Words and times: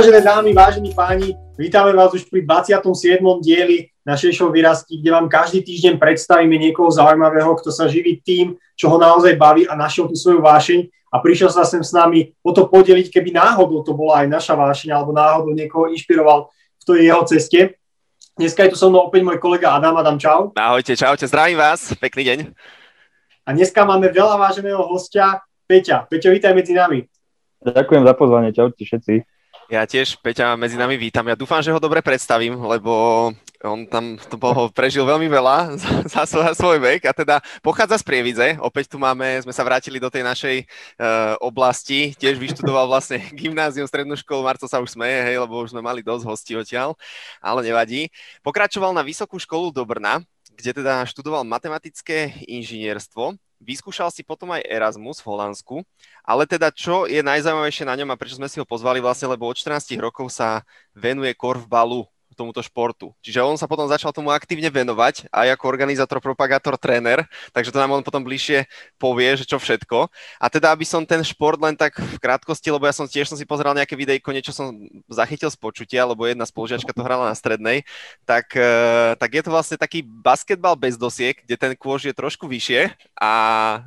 Vážené 0.00 0.24
dámy, 0.24 0.56
vážení 0.56 0.96
páni, 0.96 1.36
vítame 1.60 1.92
vás 1.92 2.08
už 2.16 2.24
pri 2.32 2.40
27. 2.40 3.20
dieli 3.44 3.92
našej 4.00 4.32
show 4.32 4.48
Vyrastí, 4.48 4.96
kde 4.96 5.12
vám 5.12 5.28
každý 5.28 5.60
týždeň 5.60 6.00
predstavíme 6.00 6.56
niekoho 6.56 6.88
zaujímavého, 6.88 7.52
kto 7.60 7.68
sa 7.68 7.84
živí 7.84 8.16
tým, 8.24 8.56
čo 8.80 8.88
ho 8.88 8.96
naozaj 8.96 9.36
baví 9.36 9.68
a 9.68 9.76
našiel 9.76 10.08
tú 10.08 10.16
svoju 10.16 10.40
vášeň 10.40 10.88
a 11.12 11.20
prišiel 11.20 11.52
sa 11.52 11.68
sem 11.68 11.84
s 11.84 11.92
nami 11.92 12.32
o 12.40 12.48
to 12.48 12.64
podeliť, 12.72 13.12
keby 13.12 13.36
náhodou 13.36 13.84
to 13.84 13.92
bola 13.92 14.24
aj 14.24 14.32
naša 14.32 14.56
vášeň 14.56 14.88
alebo 14.88 15.12
náhodou 15.12 15.52
niekoho 15.52 15.92
inšpiroval 15.92 16.48
v 16.80 16.82
tej 16.88 17.00
jeho 17.04 17.22
ceste. 17.28 17.60
Dneska 18.40 18.64
je 18.64 18.72
tu 18.72 18.80
so 18.80 18.88
mnou 18.88 19.04
opäť 19.12 19.20
môj 19.20 19.36
kolega 19.36 19.76
Adam. 19.76 20.00
Adam, 20.00 20.16
čau. 20.16 20.48
Ahojte, 20.56 20.96
čaute, 20.96 21.28
zdravím 21.28 21.60
vás, 21.60 21.92
pekný 22.00 22.24
deň. 22.24 22.38
A 23.44 23.52
dneska 23.52 23.84
máme 23.84 24.08
veľa 24.08 24.40
váženého 24.40 24.80
hostia, 24.80 25.44
Peťa. 25.68 26.08
Peťo, 26.08 26.32
vítaj 26.32 26.56
medzi 26.56 26.72
nami. 26.72 27.04
Ďakujem 27.60 28.08
za 28.08 28.14
pozvanie, 28.16 28.56
čaute 28.56 28.80
všetci. 28.80 29.28
Ja 29.70 29.86
tiež 29.86 30.18
Peťa 30.18 30.58
medzi 30.58 30.74
nami 30.74 30.98
vítam. 30.98 31.22
Ja 31.30 31.38
dúfam, 31.38 31.62
že 31.62 31.70
ho 31.70 31.78
dobre 31.78 32.02
predstavím, 32.02 32.58
lebo 32.58 33.30
on 33.62 33.86
tam 33.86 34.18
toho 34.18 34.66
prežil 34.74 35.06
veľmi 35.06 35.30
veľa 35.30 35.78
za, 36.10 36.26
za 36.26 36.50
svoj 36.58 36.82
vek 36.82 37.06
a 37.06 37.14
teda 37.14 37.38
pochádza 37.62 38.02
z 38.02 38.04
Prievidze. 38.10 38.58
Opäť 38.58 38.90
tu 38.90 38.98
máme, 38.98 39.38
sme 39.46 39.54
sa 39.54 39.62
vrátili 39.62 40.02
do 40.02 40.10
tej 40.10 40.26
našej 40.26 40.56
uh, 40.66 41.38
oblasti. 41.38 42.18
Tiež 42.18 42.42
vyštudoval 42.42 42.90
vlastne 42.90 43.22
gymnázium, 43.38 43.86
strednú 43.86 44.18
školu. 44.18 44.42
Marco 44.42 44.66
sa 44.66 44.82
už 44.82 44.98
smeje, 44.98 45.22
hej, 45.30 45.38
lebo 45.38 45.62
už 45.62 45.70
sme 45.70 45.86
mali 45.86 46.02
dosť 46.02 46.26
hostí 46.26 46.58
odtiaľ, 46.58 46.98
ale 47.38 47.62
nevadí. 47.62 48.10
Pokračoval 48.42 48.90
na 48.90 49.06
vysokú 49.06 49.38
školu 49.38 49.70
do 49.70 49.86
Brna, 49.86 50.18
kde 50.50 50.82
teda 50.82 51.06
študoval 51.06 51.46
matematické 51.46 52.42
inžinierstvo 52.42 53.38
Vyskúšal 53.60 54.08
si 54.08 54.24
potom 54.24 54.48
aj 54.56 54.64
Erasmus 54.64 55.20
v 55.20 55.28
Holandsku, 55.36 55.76
ale 56.24 56.48
teda 56.48 56.72
čo 56.72 57.04
je 57.04 57.20
najzaujímavejšie 57.20 57.84
na 57.84 57.92
ňom 57.92 58.08
a 58.08 58.16
prečo 58.16 58.40
sme 58.40 58.48
si 58.48 58.56
ho 58.56 58.64
pozvali 58.64 59.04
vlastne, 59.04 59.28
lebo 59.28 59.44
od 59.44 59.52
14 59.52 60.00
rokov 60.00 60.32
sa 60.32 60.64
venuje 60.96 61.36
korfbalu, 61.36 62.08
tomuto 62.40 62.64
športu. 62.64 63.12
Čiže 63.20 63.44
on 63.44 63.60
sa 63.60 63.68
potom 63.68 63.84
začal 63.84 64.16
tomu 64.16 64.32
aktívne 64.32 64.72
venovať 64.72 65.28
aj 65.28 65.60
ako 65.60 65.64
organizátor, 65.68 66.24
propagátor, 66.24 66.80
tréner, 66.80 67.28
takže 67.52 67.68
to 67.68 67.76
nám 67.76 67.92
on 67.92 68.00
potom 68.00 68.24
bližšie 68.24 68.64
povie, 68.96 69.36
že 69.36 69.44
čo 69.44 69.60
všetko. 69.60 70.08
A 70.40 70.46
teda, 70.48 70.72
aby 70.72 70.88
som 70.88 71.04
ten 71.04 71.20
šport 71.20 71.60
len 71.60 71.76
tak 71.76 72.00
v 72.00 72.16
krátkosti, 72.16 72.72
lebo 72.72 72.88
ja 72.88 72.96
som 72.96 73.04
tiež 73.04 73.28
som 73.28 73.36
si 73.36 73.44
pozeral 73.44 73.76
nejaké 73.76 73.92
videjko, 73.92 74.32
niečo 74.32 74.56
som 74.56 74.72
zachytil 75.12 75.52
z 75.52 75.60
počutia, 75.60 76.08
lebo 76.08 76.24
jedna 76.24 76.48
spolužiačka 76.48 76.96
to 76.96 77.04
hrala 77.04 77.28
na 77.28 77.36
strednej, 77.36 77.84
tak, 78.24 78.56
e, 78.56 78.72
tak 79.20 79.30
je 79.36 79.42
to 79.44 79.50
vlastne 79.52 79.76
taký 79.76 80.00
basketbal 80.00 80.72
bez 80.72 80.96
dosiek, 80.96 81.36
kde 81.44 81.56
ten 81.60 81.72
kôž 81.76 82.08
je 82.08 82.14
trošku 82.16 82.48
vyššie 82.48 82.96
a 83.20 83.32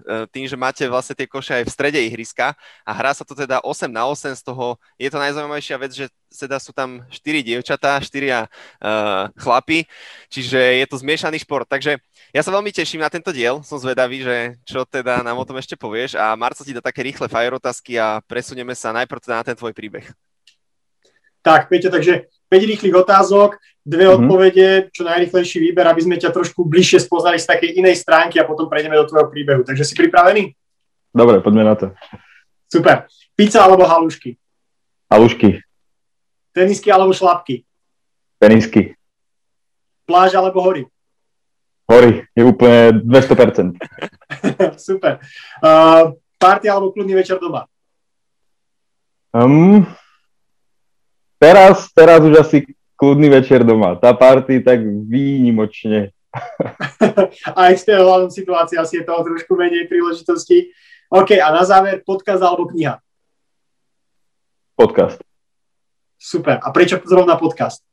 e, 0.06 0.30
tým, 0.30 0.46
že 0.46 0.60
máte 0.60 0.86
vlastne 0.86 1.18
tie 1.18 1.26
koše 1.26 1.64
aj 1.64 1.64
v 1.66 1.74
strede 1.74 2.00
ihriska 2.04 2.54
a 2.86 2.92
hrá 2.94 3.16
sa 3.16 3.26
to 3.26 3.34
teda 3.34 3.64
8 3.66 3.90
na 3.90 4.06
8, 4.06 4.38
z 4.38 4.44
toho 4.44 4.78
je 5.00 5.10
to 5.10 5.18
najzaujímavejšia 5.18 5.78
vec, 5.80 5.92
že 5.96 6.06
teda 6.34 6.58
sú 6.58 6.74
tam 6.74 7.06
4 7.08 7.46
dievčatá, 7.46 8.02
4 8.02 8.10
uh, 8.10 8.46
chlapi, 9.38 9.86
čiže 10.28 10.58
je 10.58 10.86
to 10.90 10.98
zmiešaný 10.98 11.38
šport. 11.40 11.70
Takže 11.70 12.02
ja 12.34 12.42
sa 12.42 12.50
veľmi 12.50 12.74
teším 12.74 13.06
na 13.06 13.14
tento 13.14 13.30
diel, 13.30 13.62
som 13.62 13.78
zvedavý, 13.78 14.26
že 14.26 14.58
čo 14.66 14.84
teda 14.84 15.22
nám 15.22 15.38
o 15.38 15.46
tom 15.46 15.62
ešte 15.62 15.78
povieš 15.78 16.18
a 16.18 16.34
Marco 16.34 16.66
ti 16.66 16.74
dá 16.74 16.82
také 16.82 17.06
rýchle 17.06 17.30
fire 17.30 17.54
otázky 17.54 18.02
a 18.02 18.20
presunieme 18.26 18.74
sa 18.74 18.90
najprv 18.92 19.22
teda 19.22 19.36
na 19.40 19.46
ten 19.46 19.56
tvoj 19.56 19.72
príbeh. 19.72 20.10
Tak, 21.44 21.68
Peťo, 21.68 21.92
takže 21.92 22.32
5 22.48 22.70
rýchlych 22.72 22.96
otázok, 22.96 23.60
dve 23.84 24.08
mm-hmm. 24.08 24.16
odpovede, 24.16 24.68
čo 24.96 25.04
najrýchlejší 25.04 25.58
výber, 25.60 25.84
aby 25.90 26.02
sme 26.02 26.16
ťa 26.16 26.32
trošku 26.32 26.64
bližšie 26.64 27.04
spoznali 27.04 27.36
z 27.36 27.50
takej 27.52 27.70
inej 27.84 28.00
stránky 28.00 28.40
a 28.40 28.48
potom 28.48 28.72
prejdeme 28.72 28.96
do 28.96 29.04
tvojho 29.04 29.28
príbehu. 29.28 29.62
Takže 29.68 29.84
si 29.84 29.94
pripravený? 29.98 30.56
Dobre, 31.12 31.44
poďme 31.44 31.64
na 31.68 31.76
to. 31.76 31.92
Super. 32.72 33.06
Pizza 33.36 33.62
alebo 33.62 33.84
halušky? 33.84 34.40
Halušky. 35.12 35.62
Tenisky 36.54 36.94
alebo 36.94 37.10
šlapky? 37.10 37.66
Tenisky. 38.38 38.94
Pláž 40.06 40.38
alebo 40.38 40.62
hory? 40.62 40.86
Hory, 41.90 42.30
je 42.38 42.44
úplne 42.46 43.02
200%. 43.04 43.76
Super. 44.88 45.20
Uh, 45.60 46.16
party 46.38 46.70
alebo 46.70 46.94
kľudný 46.94 47.18
večer 47.18 47.42
doma? 47.42 47.68
Um, 49.34 49.84
teraz, 51.42 51.90
teraz 51.92 52.22
už 52.22 52.38
asi 52.38 52.70
kľudný 52.94 53.34
večer 53.34 53.66
doma. 53.66 53.98
Tá 53.98 54.14
party 54.14 54.62
tak 54.62 54.80
výnimočne. 54.86 56.14
Aj 57.58 57.74
tej 57.74 57.98
hľadom 57.98 58.30
situácii 58.30 58.78
asi 58.78 59.02
je 59.02 59.08
toho 59.10 59.26
trošku 59.26 59.58
menej 59.58 59.90
príležitosti. 59.90 60.70
OK, 61.10 61.38
a 61.38 61.50
na 61.54 61.66
záver 61.66 62.02
podcast 62.06 62.42
alebo 62.42 62.70
kniha? 62.70 62.98
Podcast. 64.74 65.22
Super. 66.24 66.64
A 66.64 66.72
prečo 66.72 67.04
zrovna 67.04 67.36
podcast? 67.36 67.84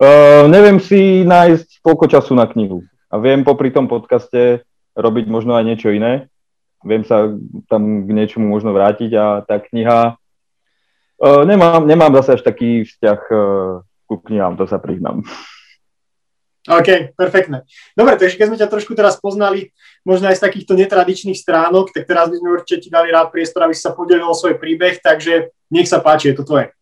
Uh, 0.00 0.48
neviem 0.48 0.80
si 0.80 1.20
nájsť 1.20 1.84
toľko 1.84 2.08
času 2.08 2.32
na 2.32 2.48
knihu. 2.48 2.80
A 3.12 3.20
viem 3.20 3.44
popri 3.44 3.68
tom 3.68 3.84
podcaste 3.84 4.64
robiť 4.96 5.28
možno 5.28 5.52
aj 5.52 5.68
niečo 5.68 5.92
iné. 5.92 6.32
Viem 6.80 7.04
sa 7.04 7.28
tam 7.68 8.08
k 8.08 8.10
niečomu 8.10 8.48
možno 8.48 8.72
vrátiť 8.72 9.12
a 9.20 9.44
tá 9.44 9.60
kniha... 9.60 10.16
Uh, 11.20 11.44
nemám, 11.44 11.84
nemám 11.84 12.16
zase 12.24 12.40
až 12.40 12.42
taký 12.42 12.88
vzťah 12.88 13.20
uh, 13.28 13.84
ku 14.08 14.24
knihám, 14.24 14.56
to 14.56 14.64
sa 14.64 14.80
priznám. 14.80 15.20
OK, 16.64 17.12
perfektné. 17.12 17.68
Dobre, 17.92 18.16
takže 18.16 18.40
keď 18.40 18.46
sme 18.48 18.60
ťa 18.64 18.72
trošku 18.72 18.96
teraz 18.96 19.20
poznali, 19.20 19.68
možno 20.08 20.32
aj 20.32 20.40
z 20.40 20.44
takýchto 20.48 20.72
netradičných 20.72 21.36
stránok, 21.36 21.92
tak 21.92 22.08
teraz 22.08 22.32
by 22.32 22.40
sme 22.40 22.48
určite 22.56 22.80
ti 22.80 22.88
dali 22.88 23.12
rád 23.12 23.28
priestor, 23.28 23.68
aby 23.68 23.76
si 23.76 23.84
sa 23.84 23.92
podelil 23.92 24.24
o 24.24 24.32
svoj 24.32 24.56
príbeh, 24.56 25.04
takže 25.04 25.52
nech 25.68 25.84
sa 25.84 26.00
páči, 26.00 26.32
je 26.32 26.40
to 26.40 26.48
tvoje. 26.48 26.72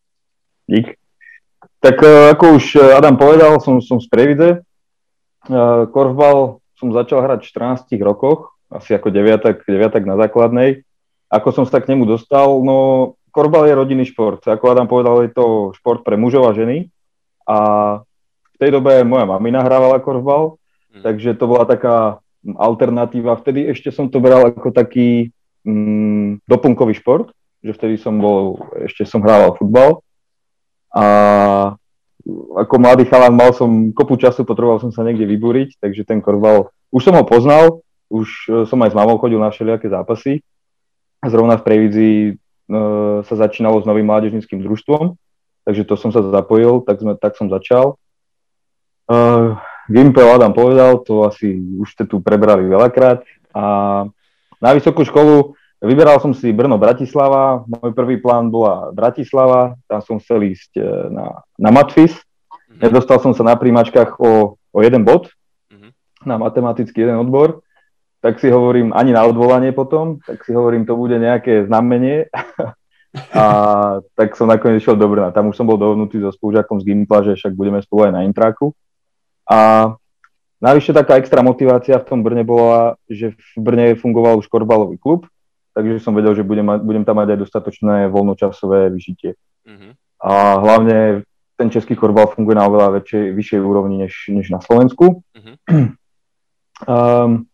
Dík. 0.67 0.99
Tak 1.83 1.97
e, 1.99 2.31
ako 2.31 2.63
už 2.63 2.79
e, 2.79 2.95
Adam 2.95 3.19
povedal, 3.19 3.59
som, 3.59 3.83
som 3.83 3.99
z 3.99 4.07
Previdze. 4.07 4.51
E, 4.55 4.59
korfbal 5.91 6.63
som 6.79 6.95
začal 6.95 7.27
hrať 7.27 7.43
v 7.43 7.51
14 7.91 8.07
rokoch, 8.07 8.55
asi 8.71 8.95
ako 8.95 9.11
deviatak, 9.11 9.67
deviatak 9.67 10.07
na 10.07 10.15
základnej. 10.15 10.87
Ako 11.27 11.51
som 11.51 11.65
sa 11.67 11.83
k 11.83 11.91
nemu 11.91 12.07
dostal, 12.07 12.63
no 12.63 12.79
korfbal 13.35 13.67
je 13.67 13.79
rodinný 13.79 14.05
šport. 14.07 14.43
Ako 14.47 14.71
Adam 14.71 14.87
povedal, 14.87 15.27
je 15.27 15.35
to 15.35 15.75
šport 15.75 16.07
pre 16.07 16.15
mužov 16.15 16.47
a 16.47 16.55
ženy. 16.55 16.87
A 17.47 17.59
v 18.55 18.57
tej 18.63 18.71
dobe 18.71 19.03
moja 19.03 19.27
mamina 19.27 19.67
hrávala 19.67 19.99
korfbal, 19.99 20.63
mm. 20.95 21.03
takže 21.03 21.35
to 21.35 21.51
bola 21.51 21.67
taká 21.67 22.23
alternatíva. 22.47 23.35
Vtedy 23.39 23.67
ešte 23.71 23.91
som 23.91 24.07
to 24.07 24.23
bral 24.23 24.55
ako 24.55 24.71
taký 24.71 25.35
mm, 25.67 26.47
doplnkový 26.47 26.95
šport, 26.95 27.35
že 27.59 27.75
vtedy 27.75 27.99
som 27.99 28.23
bol, 28.23 28.63
ešte 28.87 29.03
som 29.03 29.19
hrával 29.19 29.59
futbal 29.59 30.03
a 30.93 31.05
ako 32.55 32.75
mladý 32.79 33.09
chalan 33.11 33.35
mal 33.35 33.51
som 33.51 33.91
kopu 33.91 34.15
času, 34.15 34.47
potreboval 34.47 34.79
som 34.79 34.95
sa 34.95 35.03
niekde 35.03 35.27
vybúriť, 35.27 35.83
takže 35.83 36.07
ten 36.07 36.23
korval, 36.23 36.71
už 36.95 37.11
som 37.11 37.19
ho 37.19 37.25
poznal, 37.27 37.83
už 38.13 38.29
e, 38.47 38.51
som 38.69 38.79
aj 38.85 38.95
s 38.95 38.99
mamou 38.99 39.19
chodil 39.19 39.41
na 39.41 39.51
všelijaké 39.51 39.91
zápasy. 39.91 40.45
Zrovna 41.25 41.59
v 41.59 41.65
Previdzi 41.67 42.13
e, 42.29 42.33
sa 43.27 43.35
začínalo 43.35 43.83
s 43.83 43.89
novým 43.89 44.07
mládežnickým 44.07 44.63
družstvom, 44.63 45.19
takže 45.67 45.83
to 45.89 45.95
som 45.99 46.15
sa 46.15 46.23
zapojil, 46.23 46.85
tak, 46.87 47.01
sme, 47.03 47.19
tak 47.19 47.35
som 47.35 47.51
začal. 47.51 47.99
E, 49.09 49.17
Gimpel 49.91 50.29
Adam 50.31 50.55
povedal, 50.55 51.03
to 51.03 51.27
asi 51.27 51.59
už 51.59 51.91
ste 51.91 52.05
tu 52.07 52.23
prebrali 52.23 52.69
veľakrát. 52.71 53.27
A 53.51 53.65
na 54.63 54.71
vysokú 54.77 55.03
školu 55.03 55.59
Vyberal 55.83 56.23
som 56.23 56.31
si 56.31 56.55
Brno 56.55 56.79
Bratislava, 56.79 57.67
môj 57.67 57.91
prvý 57.91 58.23
plán 58.23 58.55
bola 58.55 58.95
Bratislava, 58.95 59.75
tam 59.91 59.99
som 59.99 60.23
chcel 60.23 60.55
ísť 60.55 60.79
e, 60.79 60.87
na, 61.11 61.43
na 61.59 61.71
Matfis. 61.75 62.15
Mm-hmm. 62.15 62.87
Nedostal 62.87 63.19
som 63.19 63.35
sa 63.35 63.43
na 63.43 63.59
príjmačkách 63.59 64.23
o, 64.23 64.55
o 64.55 64.79
jeden 64.79 65.03
bod, 65.03 65.35
mm-hmm. 65.75 65.91
na 66.23 66.39
matematický 66.39 67.03
jeden 67.03 67.19
odbor, 67.19 67.67
tak 68.23 68.39
si 68.39 68.47
hovorím, 68.47 68.95
ani 68.95 69.11
na 69.11 69.27
odvolanie 69.27 69.75
potom, 69.75 70.23
tak 70.23 70.47
si 70.47 70.55
hovorím, 70.55 70.87
to 70.87 70.95
bude 70.95 71.19
nejaké 71.19 71.67
znamenie. 71.67 72.31
a 73.35 73.45
tak 74.15 74.39
som 74.39 74.47
nakoniec 74.47 74.79
išiel 74.79 74.95
do 74.95 75.11
Brna. 75.11 75.35
Tam 75.35 75.51
už 75.51 75.59
som 75.59 75.67
bol 75.67 75.83
dohodnutý 75.83 76.23
so 76.23 76.31
spolužiakom 76.31 76.79
z 76.79 76.87
Gimpla, 76.87 77.27
že 77.27 77.35
však 77.35 77.59
budeme 77.59 77.83
spolu 77.83 78.07
aj 78.07 78.13
na 78.15 78.23
intráku. 78.23 78.71
A 79.51 79.91
navyše 80.63 80.95
taká 80.95 81.19
extra 81.19 81.43
motivácia 81.43 81.99
v 81.99 82.07
tom 82.07 82.23
Brne 82.23 82.47
bola, 82.47 82.95
že 83.11 83.35
v 83.35 83.59
Brne 83.59 83.99
fungoval 83.99 84.39
už 84.39 84.47
korbalový 84.47 85.03
klub, 85.03 85.27
takže 85.73 86.05
som 86.05 86.13
vedel, 86.13 86.37
že 86.37 86.47
budem, 86.47 86.65
mať, 86.65 86.81
budem 86.85 87.05
tam 87.05 87.21
mať 87.21 87.37
aj 87.37 87.39
dostatočné 87.49 87.97
voľnočasové 88.13 88.93
vyžitie. 88.93 89.37
Mm-hmm. 89.65 89.93
A 90.23 90.33
hlavne 90.61 91.27
ten 91.57 91.69
český 91.73 91.97
korbal 91.97 92.31
funguje 92.31 92.57
na 92.57 92.69
oveľa 92.69 93.01
väčšej, 93.01 93.25
vyššej 93.33 93.61
úrovni 93.61 93.97
než, 94.07 94.33
než 94.33 94.51
na 94.53 94.61
Slovensku. 94.61 95.25
Mm-hmm. 95.37 95.97
Um, 96.83 97.47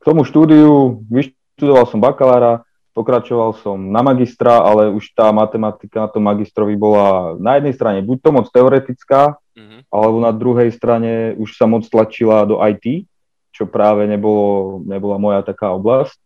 k 0.00 0.02
tomu 0.08 0.24
štúdiu 0.24 1.04
vyštudoval 1.12 1.84
som 1.84 2.00
bakalára, 2.00 2.64
pokračoval 2.96 3.52
som 3.60 3.76
na 3.76 4.00
magistra, 4.00 4.64
ale 4.64 4.88
už 4.88 5.12
tá 5.12 5.28
matematika 5.28 6.04
na 6.04 6.08
tom 6.08 6.24
magistrovi 6.24 6.72
bola 6.72 7.36
na 7.36 7.60
jednej 7.60 7.74
strane 7.76 7.98
buď 8.00 8.16
to 8.24 8.30
moc 8.32 8.46
teoretická, 8.48 9.36
mm-hmm. 9.36 9.80
alebo 9.92 10.16
na 10.24 10.32
druhej 10.32 10.72
strane 10.72 11.36
už 11.36 11.52
sa 11.52 11.68
moc 11.68 11.84
tlačila 11.84 12.48
do 12.48 12.64
IT, 12.64 13.04
čo 13.52 13.68
práve 13.68 14.08
nebolo, 14.08 14.80
nebola 14.88 15.20
moja 15.20 15.44
taká 15.44 15.76
oblasť. 15.76 16.16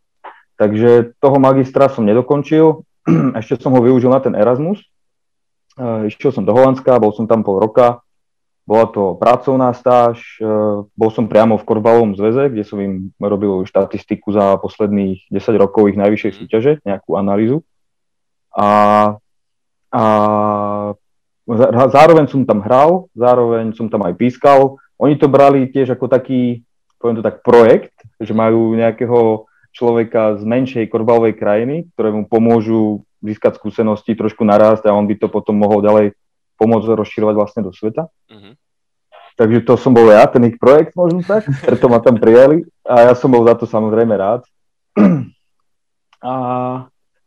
Takže 0.57 1.17
toho 1.21 1.37
magistra 1.37 1.93
som 1.93 2.09
nedokončil, 2.09 2.83
ešte 3.41 3.61
som 3.61 3.77
ho 3.77 3.81
využil 3.81 4.09
na 4.09 4.21
ten 4.21 4.33
Erasmus 4.33 4.81
išiel 6.09 6.33
som 6.33 6.45
do 6.45 6.57
Holandska, 6.57 6.97
bol 6.97 7.13
som 7.13 7.29
tam 7.29 7.45
pol 7.45 7.61
roka, 7.61 8.01
bola 8.67 8.89
to 8.91 9.15
pracovná 9.15 9.71
stáž, 9.77 10.41
bol 10.97 11.11
som 11.13 11.31
priamo 11.31 11.55
v 11.61 11.67
Korbalovom 11.69 12.19
zväze, 12.19 12.51
kde 12.51 12.65
som 12.67 12.81
im 12.83 13.15
robil 13.21 13.63
štatistiku 13.69 14.35
za 14.35 14.59
posledných 14.59 15.31
10 15.31 15.63
rokov 15.63 15.93
ich 15.93 16.01
najvyššej 16.01 16.33
mhm. 16.33 16.39
súťaže, 16.41 16.73
nejakú 16.83 17.15
analýzu. 17.15 17.63
A, 18.57 18.69
a 19.93 20.03
zároveň 21.93 22.27
som 22.27 22.43
tam 22.49 22.65
hral, 22.65 23.07
zároveň 23.13 23.77
som 23.77 23.87
tam 23.93 24.03
aj 24.09 24.17
pískal. 24.17 24.81
Oni 24.97 25.21
to 25.21 25.29
brali 25.29 25.69
tiež 25.69 25.93
ako 25.93 26.09
taký, 26.09 26.65
poviem 26.97 27.21
to 27.21 27.25
tak, 27.25 27.45
projekt, 27.45 27.93
že 28.17 28.33
majú 28.33 28.73
nejakého 28.73 29.45
človeka 29.77 30.41
z 30.41 30.43
menšej 30.49 30.89
korbalovej 30.89 31.37
krajiny, 31.37 31.93
ktoré 31.93 32.09
mu 32.17 32.25
pomôžu 32.25 33.05
získať 33.21 33.61
skúsenosti, 33.61 34.17
trošku 34.17 34.41
narásť 34.41 34.89
a 34.89 34.97
on 34.97 35.05
by 35.05 35.21
to 35.21 35.29
potom 35.29 35.61
mohol 35.61 35.85
ďalej 35.85 36.17
pomôcť 36.57 36.97
rozširovať 36.97 37.35
vlastne 37.37 37.61
do 37.61 37.77
sveta. 37.77 38.09
Uh-huh. 38.33 38.57
Takže 39.37 39.69
to 39.69 39.77
som 39.77 39.93
bol 39.93 40.09
ja, 40.09 40.25
ten 40.25 40.49
ich 40.49 40.57
projekt 40.57 40.97
možno 40.97 41.21
tak, 41.21 41.45
preto 41.69 41.93
ma 41.93 42.01
tam 42.01 42.17
prijali 42.17 42.65
a 42.89 43.13
ja 43.13 43.15
som 43.15 43.29
bol 43.29 43.45
za 43.45 43.53
to 43.53 43.69
samozrejme 43.69 44.17
rád. 44.17 44.49
A 46.25 46.33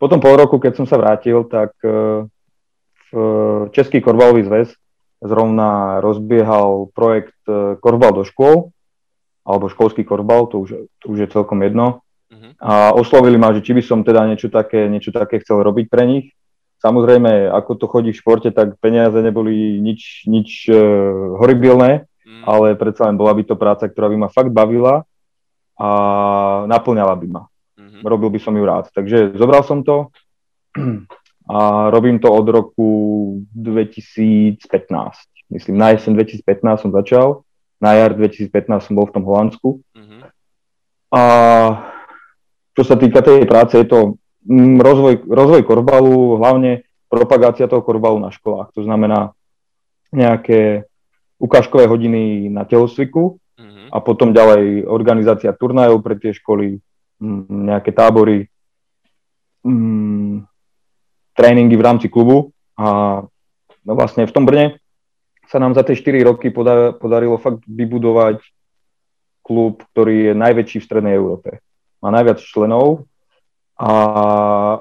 potom 0.02 0.18
pol 0.18 0.34
roku, 0.34 0.58
keď 0.58 0.82
som 0.82 0.90
sa 0.90 0.98
vrátil, 0.98 1.46
tak 1.46 1.78
e, 1.86 2.26
v 3.14 3.16
Český 3.70 4.02
korbalový 4.02 4.42
zväz 4.42 4.74
zrovna 5.22 6.02
rozbiehal 6.02 6.90
projekt 6.98 7.38
e, 7.46 7.78
Korbal 7.78 8.18
do 8.18 8.26
škôl, 8.26 8.74
alebo 9.50 9.72
školský 9.72 10.06
korbal, 10.06 10.46
to 10.46 10.62
už, 10.62 10.70
to 11.02 11.06
už 11.10 11.18
je 11.26 11.34
celkom 11.34 11.66
jedno. 11.66 12.06
Uh-huh. 12.40 12.52
A 12.64 12.96
oslovili 12.96 13.36
ma, 13.36 13.52
že 13.52 13.60
či 13.60 13.76
by 13.76 13.84
som 13.84 14.00
teda 14.00 14.24
niečo 14.24 14.48
také, 14.48 14.88
niečo 14.88 15.12
také 15.12 15.44
chcel 15.44 15.60
robiť 15.60 15.86
pre 15.92 16.08
nich. 16.08 16.32
Samozrejme, 16.80 17.52
ako 17.52 17.76
to 17.76 17.86
chodí 17.92 18.16
v 18.16 18.20
športe, 18.24 18.56
tak 18.56 18.80
peniaze 18.80 19.20
neboli 19.20 19.84
nič, 19.84 20.24
nič 20.32 20.72
uh, 20.72 21.36
horibilné, 21.44 22.08
mm. 22.24 22.48
ale 22.48 22.80
predsa 22.80 23.12
len 23.12 23.20
bola 23.20 23.36
by 23.36 23.44
to 23.44 23.60
práca, 23.60 23.92
ktorá 23.92 24.08
by 24.08 24.16
ma 24.16 24.30
fakt 24.32 24.56
bavila 24.56 25.04
a 25.76 25.90
naplňala 26.72 27.20
by 27.20 27.28
ma. 27.28 27.44
Mm-hmm. 27.76 28.04
Robil 28.04 28.32
by 28.32 28.40
som 28.40 28.56
ju 28.56 28.64
rád. 28.64 28.88
Takže 28.96 29.36
zobral 29.36 29.64
som 29.68 29.84
to 29.84 30.08
a 31.56 31.90
robím 31.92 32.20
to 32.20 32.32
od 32.32 32.48
roku 32.48 32.90
2015. 33.52 34.60
Myslím, 35.52 35.76
na 35.78 35.92
jeseň 35.96 36.16
2015 36.16 36.84
som 36.88 36.92
začal, 36.96 37.28
na 37.82 37.96
jar 37.96 38.16
2015 38.16 38.88
som 38.88 38.94
bol 38.96 39.08
v 39.08 39.14
tom 39.20 39.24
Holandsku. 39.28 39.84
Mm-hmm. 39.96 40.22
A 41.10 41.22
čo 42.80 42.84
sa 42.88 42.96
týka 42.96 43.20
tej 43.20 43.44
práce, 43.44 43.76
je 43.76 43.84
to 43.84 44.16
Mm, 44.50 44.80
rozvoj, 44.80 45.28
rozvoj 45.28 45.62
korbalu, 45.68 46.40
hlavne 46.40 46.88
propagácia 47.12 47.68
toho 47.68 47.84
korbalu 47.84 48.24
na 48.24 48.32
školách. 48.32 48.72
To 48.72 48.82
znamená 48.88 49.36
nejaké 50.16 50.88
ukážkové 51.38 51.86
hodiny 51.86 52.48
na 52.48 52.64
telosviku 52.64 53.38
mm-hmm. 53.60 53.92
a 53.92 53.98
potom 54.00 54.32
ďalej 54.32 54.88
organizácia 54.88 55.52
turnajov 55.52 56.00
pre 56.00 56.16
tie 56.16 56.32
školy, 56.32 56.80
mm, 57.20 57.46
nejaké 57.52 57.92
tábory, 57.92 58.48
mm, 59.68 60.48
tréningy 61.36 61.76
v 61.76 61.86
rámci 61.86 62.08
klubu 62.08 62.56
a 62.80 63.22
no 63.84 63.92
vlastne 63.94 64.24
v 64.24 64.34
tom 64.34 64.48
Brne 64.48 64.80
sa 65.52 65.60
nám 65.60 65.76
za 65.76 65.84
tie 65.84 65.94
4 65.94 66.26
roky 66.26 66.50
poda- 66.50 66.96
podarilo 66.96 67.36
fakt 67.38 67.62
vybudovať 67.70 68.40
klub, 69.44 69.86
ktorý 69.94 70.32
je 70.32 70.34
najväčší 70.34 70.78
v 70.80 70.88
Strednej 70.90 71.14
Európe. 71.14 71.62
Má 72.00 72.10
najviac 72.12 72.40
členov 72.40 73.08
a 73.80 73.90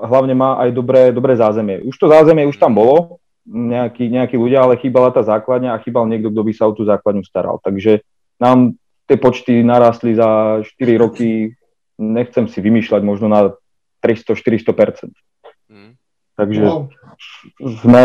hlavne 0.06 0.34
má 0.34 0.58
aj 0.58 0.70
dobré, 0.74 1.02
dobré 1.14 1.38
zázemie. 1.38 1.82
Už 1.86 1.94
to 1.94 2.10
zázemie 2.10 2.46
už 2.46 2.58
tam 2.58 2.74
bolo, 2.74 3.22
nejakí, 3.48 4.10
nejakí 4.10 4.36
ľudia, 4.36 4.66
ale 4.66 4.76
chýbala 4.76 5.14
tá 5.14 5.22
základňa 5.24 5.72
a 5.72 5.82
chýbal 5.82 6.04
niekto, 6.10 6.28
kto 6.34 6.42
by 6.42 6.52
sa 6.52 6.68
o 6.68 6.76
tú 6.76 6.82
základňu 6.84 7.24
staral. 7.24 7.56
Takže 7.62 8.02
nám 8.42 8.76
tie 9.08 9.16
počty 9.16 9.64
narastli 9.64 10.12
za 10.12 10.60
4 10.60 10.98
roky, 11.00 11.56
nechcem 11.96 12.44
si 12.46 12.60
vymýšľať, 12.60 13.00
možno 13.02 13.32
na 13.32 13.56
300-400%. 14.04 15.10
Mm. 15.72 15.96
Takže 16.36 16.62
sme, 17.82 18.04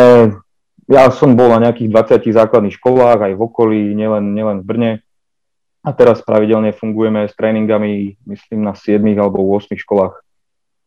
ja 0.89 1.06
som 1.13 1.38
bol 1.38 1.54
na 1.54 1.69
nejakých 1.69 1.92
20 2.24 2.33
základných 2.33 2.77
školách, 2.80 3.19
aj 3.30 3.33
v 3.38 3.42
okolí, 3.45 3.81
nielen, 3.94 4.33
nielen 4.33 4.63
v 4.63 4.65
Brne. 4.65 4.92
A 5.84 5.92
teraz 5.92 6.24
pravidelne 6.24 6.72
fungujeme 6.72 7.28
s 7.28 7.36
tréningami, 7.36 8.16
myslím, 8.24 8.64
na 8.64 8.72
7 8.72 9.04
alebo 9.20 9.44
8 9.52 9.76
školách 9.76 10.16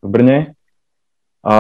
v 0.00 0.08
Brne. 0.08 0.38
A 1.44 1.56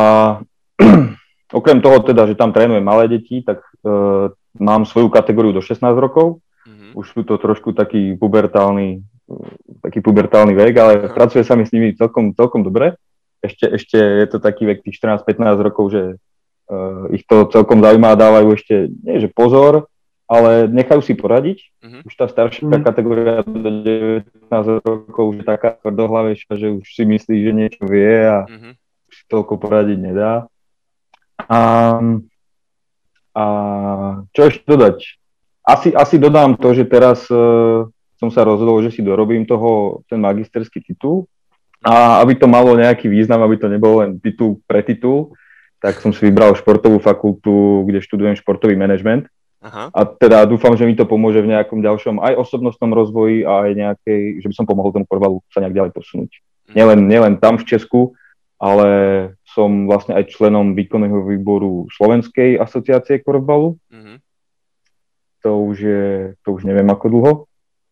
okrem 1.60 1.78
toho 1.84 2.00
teda, 2.00 2.24
že 2.24 2.34
tam 2.34 2.56
trénujem 2.56 2.80
malé 2.80 3.12
deti, 3.12 3.44
tak 3.44 3.60
uh, 3.84 4.32
mám 4.56 4.88
svoju 4.88 5.12
kategóriu 5.12 5.52
do 5.52 5.60
16 5.60 5.84
rokov. 6.00 6.40
Mm-hmm. 6.64 6.90
Už 6.96 7.06
sú 7.12 7.20
to 7.28 7.36
trošku 7.36 7.76
taký 7.76 8.16
pubertálny, 8.16 9.04
taký 9.84 10.00
pubertálny 10.00 10.56
vek, 10.56 10.74
ale 10.80 10.92
uh-huh. 10.96 11.14
pracuje 11.14 11.44
sa 11.44 11.54
mi 11.54 11.68
s 11.68 11.70
nimi 11.76 11.92
celkom, 11.92 12.32
celkom 12.32 12.64
dobre. 12.64 12.96
Ešte, 13.44 13.68
ešte 13.68 13.98
je 14.00 14.26
to 14.32 14.40
taký 14.40 14.64
vek 14.64 14.80
tých 14.80 14.96
14-15 14.98 15.60
rokov, 15.60 15.84
že 15.92 16.02
uh, 16.72 17.04
ich 17.12 17.22
to 17.28 17.46
celkom 17.52 17.84
zaujíma 17.84 18.16
a 18.16 18.18
dávajú 18.18 18.48
ešte, 18.56 18.88
nie 19.04 19.20
že 19.20 19.28
pozor, 19.30 19.92
ale 20.26 20.66
nechajú 20.66 21.00
si 21.06 21.14
poradiť. 21.14 21.58
Uh-huh. 21.80 22.02
Už 22.02 22.12
tá 22.18 22.26
staršia 22.26 22.66
uh-huh. 22.66 22.82
kategória 22.82 23.46
do 23.46 23.70
19 24.42 24.82
rokov 24.82 25.24
už 25.32 25.36
je 25.42 25.46
taká 25.46 25.78
tvrdohlavejšia, 25.78 26.52
že 26.58 26.68
už 26.82 26.86
si 26.86 27.02
myslí, 27.06 27.36
že 27.46 27.52
niečo 27.54 27.82
vie 27.86 28.26
a 28.26 28.42
uh-huh. 28.44 28.74
už 29.06 29.14
si 29.14 29.24
toľko 29.30 29.54
poradiť 29.62 29.98
nedá. 30.02 30.50
A, 31.46 31.60
a 33.38 33.44
čo 34.34 34.40
ešte 34.50 34.66
dodať? 34.66 34.98
Asi, 35.66 35.90
asi 35.94 36.18
dodám 36.18 36.58
to, 36.58 36.74
že 36.74 36.86
teraz 36.86 37.26
uh, 37.30 37.86
som 38.18 38.30
sa 38.30 38.42
rozhodol, 38.46 38.82
že 38.82 38.94
si 38.94 39.02
dorobím 39.02 39.46
toho, 39.46 40.02
ten 40.10 40.18
magisterský 40.18 40.82
titul 40.82 41.30
a 41.86 42.18
aby 42.22 42.34
to 42.38 42.50
malo 42.50 42.74
nejaký 42.74 43.06
význam, 43.06 43.42
aby 43.46 43.58
to 43.58 43.70
nebol 43.70 44.02
len 44.02 44.18
titul 44.18 44.58
pre 44.66 44.82
titul, 44.82 45.34
tak 45.78 46.02
som 46.02 46.10
si 46.10 46.26
vybral 46.26 46.56
športovú 46.56 46.98
fakultu, 46.98 47.84
kde 47.86 48.02
študujem 48.02 48.34
športový 48.38 48.74
manažment 48.74 49.30
Aha. 49.66 49.90
A 49.90 50.00
teda 50.06 50.46
dúfam, 50.46 50.78
že 50.78 50.86
mi 50.86 50.94
to 50.94 51.02
pomôže 51.02 51.42
v 51.42 51.50
nejakom 51.50 51.82
ďalšom 51.82 52.22
aj 52.22 52.38
osobnostnom 52.38 52.94
rozvoji 52.94 53.42
a 53.42 53.66
aj 53.66 53.72
nejakej, 53.74 54.22
že 54.38 54.46
by 54.46 54.54
som 54.54 54.66
pomohol 54.68 54.94
tomu 54.94 55.10
korbalu 55.10 55.42
sa 55.50 55.58
nejak 55.58 55.74
ďalej 55.74 55.92
posunúť. 55.92 56.30
Mhm. 56.70 56.74
Nielen, 56.78 57.00
nielen 57.10 57.34
tam 57.42 57.58
v 57.58 57.66
Česku, 57.66 58.14
ale 58.56 58.88
som 59.44 59.88
vlastne 59.88 60.16
aj 60.16 60.32
členom 60.32 60.72
výkonného 60.72 61.24
výboru 61.28 61.88
Slovenskej 61.92 62.56
asociácie 62.60 63.20
korbalu. 63.20 63.76
Mm-hmm. 63.92 64.16
To 65.44 65.50
už 65.68 65.76
je, 65.76 66.08
to 66.40 66.48
už 66.56 66.64
neviem 66.64 66.88
ako 66.88 67.06
dlho. 67.08 67.32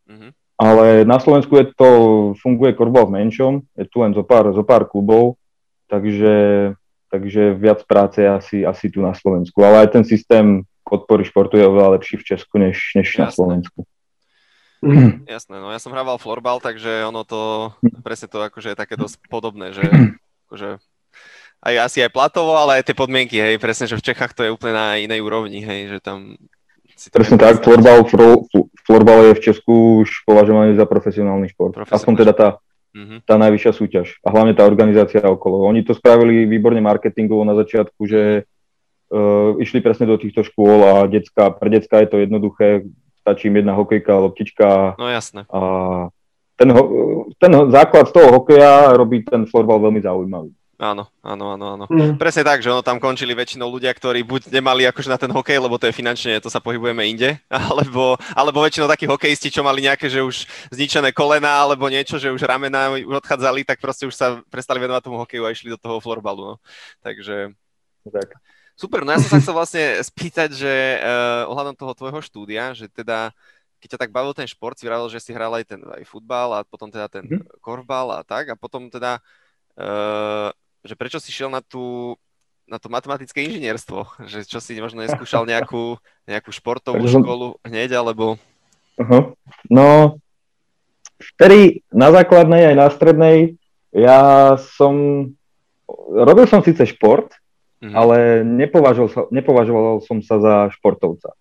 Mm-hmm. 0.09 0.31
Ale 0.55 0.87
na 1.05 1.19
Slovensku 1.21 1.57
je 1.57 1.67
to, 1.77 1.89
funguje 2.41 2.73
korbal 2.77 3.11
v 3.11 3.17
menšom, 3.21 3.53
je 3.77 3.85
tu 3.91 4.01
len 4.01 4.15
zo 4.17 4.25
pár, 4.25 4.49
zo 4.55 4.63
pár 4.65 4.87
klubov, 4.87 5.37
takže, 5.91 6.73
takže 7.11 7.59
viac 7.59 7.83
práce 7.85 8.23
asi, 8.23 8.65
asi 8.65 8.89
tu 8.89 9.05
na 9.05 9.13
Slovensku. 9.13 9.61
Ale 9.61 9.85
aj 9.85 10.01
ten 10.01 10.05
systém 10.07 10.65
podpory 10.85 11.25
športu 11.25 11.57
je 11.57 11.67
oveľa 11.67 11.99
lepší 11.99 12.21
v 12.21 12.27
Česku 12.37 12.61
než, 12.61 12.93
než 12.95 13.09
na 13.17 13.33
Slovensku. 13.33 13.89
Jasné, 15.25 15.57
no 15.65 15.73
ja 15.73 15.81
som 15.81 15.97
hrával 15.97 16.21
florbal, 16.21 16.61
takže 16.61 17.09
ono 17.09 17.25
to, 17.25 17.73
presne 18.05 18.29
to 18.29 18.45
akože 18.45 18.77
je 18.77 18.81
také 18.81 19.01
dosť 19.01 19.17
podobné, 19.33 19.73
že 19.73 19.81
akože 20.47 20.77
aj, 21.65 21.75
asi 21.89 22.05
aj 22.05 22.13
platovo, 22.13 22.53
ale 22.61 22.85
aj 22.85 22.93
tie 22.93 22.97
podmienky, 22.97 23.41
hej, 23.41 23.57
presne, 23.57 23.89
že 23.89 23.97
v 23.97 24.05
Čechách 24.05 24.37
to 24.37 24.45
je 24.45 24.53
úplne 24.53 24.77
na 24.77 25.01
inej 25.01 25.25
úrovni, 25.25 25.65
hej, 25.65 25.97
že 25.97 25.99
tam 26.05 26.37
si 26.95 27.09
to 27.09 27.17
Presne 27.17 27.41
tak, 27.41 27.65
florbal, 27.65 28.05
florbal 28.85 29.33
je 29.33 29.41
v 29.41 29.45
Česku 29.51 30.05
už 30.05 30.29
považovaný 30.29 30.77
za 30.77 30.85
profesionálny 30.85 31.49
šport. 31.51 31.75
Aspoň 31.89 32.15
teda 32.23 32.33
tá, 32.37 32.49
mm-hmm. 32.95 33.19
tá 33.27 33.35
najvyššia 33.41 33.73
súťaž. 33.75 34.07
A 34.23 34.31
hlavne 34.31 34.55
tá 34.55 34.63
organizácia 34.63 35.25
okolo. 35.25 35.67
Oni 35.67 35.83
to 35.83 35.97
spravili 35.97 36.47
výborne 36.47 36.79
marketingovo 36.79 37.43
na 37.43 37.59
začiatku, 37.59 37.99
že 38.07 38.47
uh, 39.15 39.55
išli 39.63 39.79
presne 39.79 40.11
do 40.11 40.19
týchto 40.19 40.43
škôl 40.43 40.83
a 40.83 40.93
decka, 41.07 41.55
pre 41.55 41.71
decka 41.71 42.03
je 42.03 42.09
to 42.11 42.17
jednoduché, 42.19 42.83
stačí 43.23 43.47
im 43.47 43.63
jedna 43.63 43.79
hokejka, 43.79 44.11
loptička. 44.11 44.99
No 44.99 45.07
jasné. 45.07 45.47
A 45.55 45.61
ten, 46.59 46.75
ten 47.39 47.53
základ 47.71 48.11
z 48.11 48.13
toho 48.13 48.29
hokeja 48.43 48.93
robí 48.99 49.23
ten 49.23 49.47
florbal 49.47 49.79
veľmi 49.79 50.03
zaujímavý. 50.03 50.51
Áno, 50.75 51.07
áno, 51.23 51.55
áno, 51.55 51.67
áno. 51.79 51.85
Mm. 51.87 52.19
Presne 52.19 52.43
tak, 52.43 52.59
že 52.59 52.67
ono 52.67 52.83
tam 52.83 52.99
končili 52.99 53.31
väčšinou 53.31 53.71
ľudia, 53.71 53.95
ktorí 53.95 54.27
buď 54.27 54.51
nemali 54.51 54.83
akože 54.91 55.07
na 55.07 55.15
ten 55.15 55.31
hokej, 55.31 55.63
lebo 55.63 55.79
to 55.79 55.87
je 55.87 55.95
finančne, 55.95 56.43
to 56.43 56.51
sa 56.51 56.59
pohybujeme 56.59 56.99
inde, 57.07 57.39
alebo, 57.71 58.19
alebo 58.35 58.59
väčšinou 58.59 58.91
takí 58.91 59.07
hokejisti, 59.07 59.55
čo 59.55 59.63
mali 59.63 59.87
nejaké, 59.87 60.11
že 60.11 60.19
už 60.21 60.45
zničené 60.75 61.15
kolena, 61.15 61.63
alebo 61.63 61.87
niečo, 61.87 62.19
že 62.19 62.35
už 62.35 62.43
ramena 62.43 62.91
už 62.91 63.23
odchádzali, 63.23 63.63
tak 63.63 63.79
proste 63.79 64.11
už 64.11 64.15
sa 64.19 64.43
prestali 64.51 64.83
venovať 64.83 65.03
tomu 65.07 65.23
hokeju 65.23 65.47
a 65.47 65.55
išli 65.55 65.71
do 65.71 65.79
toho 65.79 66.03
florbalu. 66.03 66.43
No. 66.43 66.55
Takže... 67.07 67.55
Tak. 68.05 68.37
Super, 68.75 69.07
no 69.07 69.15
ja 69.15 69.23
som 69.23 69.39
sa 69.39 69.39
chcel 69.39 69.55
vlastne 69.55 69.85
spýtať, 70.03 70.51
že 70.51 70.99
uh, 70.99 71.47
ohľadom 71.47 71.79
toho 71.79 71.95
tvojho 71.95 72.21
štúdia, 72.27 72.75
že 72.75 72.91
teda 72.91 73.31
keď 73.79 73.89
ťa 73.95 74.03
tak 74.03 74.15
bavil 74.17 74.33
ten 74.33 74.49
šport, 74.49 74.75
si 74.75 74.89
vravil, 74.89 75.13
že 75.13 75.21
si 75.21 75.31
hral 75.31 75.53
aj 75.55 75.65
ten 75.69 75.81
aj 75.85 76.03
futbal 76.09 76.57
a 76.57 76.61
potom 76.65 76.89
teda 76.89 77.07
ten 77.07 77.29
mm. 77.29 77.61
korfbal 77.61 78.17
a 78.17 78.21
tak 78.25 78.51
a 78.51 78.59
potom 78.59 78.91
teda, 78.91 79.23
uh, 79.79 80.51
že 80.83 80.99
prečo 80.99 81.23
si 81.23 81.31
šiel 81.31 81.53
na 81.53 81.63
tú 81.63 82.17
na 82.65 82.81
to 82.81 82.89
matematické 82.89 83.45
inžinierstvo, 83.45 84.09
že 84.31 84.49
čo 84.49 84.59
si 84.59 84.81
možno 84.81 85.05
neskúšal 85.05 85.47
nejakú, 85.53 86.01
nejakú 86.27 86.51
športovú 86.51 87.05
školu 87.05 87.61
hneď, 87.65 88.01
alebo... 88.01 88.41
Uh-huh. 88.95 89.35
No, 89.67 90.19
vtedy 91.35 91.83
na 91.91 92.15
základnej 92.15 92.73
aj 92.73 92.77
na 92.79 92.89
strednej 92.95 93.59
ja 93.95 94.55
som, 94.79 95.27
robil 96.11 96.47
som 96.51 96.63
síce 96.63 96.83
šport, 96.91 97.31
uh-huh. 97.85 97.93
ale 97.93 98.41
nepovažoval, 98.41 99.29
nepovažoval 99.29 100.01
som 100.01 100.25
sa 100.25 100.41
za 100.41 100.55
športovca. 100.73 101.37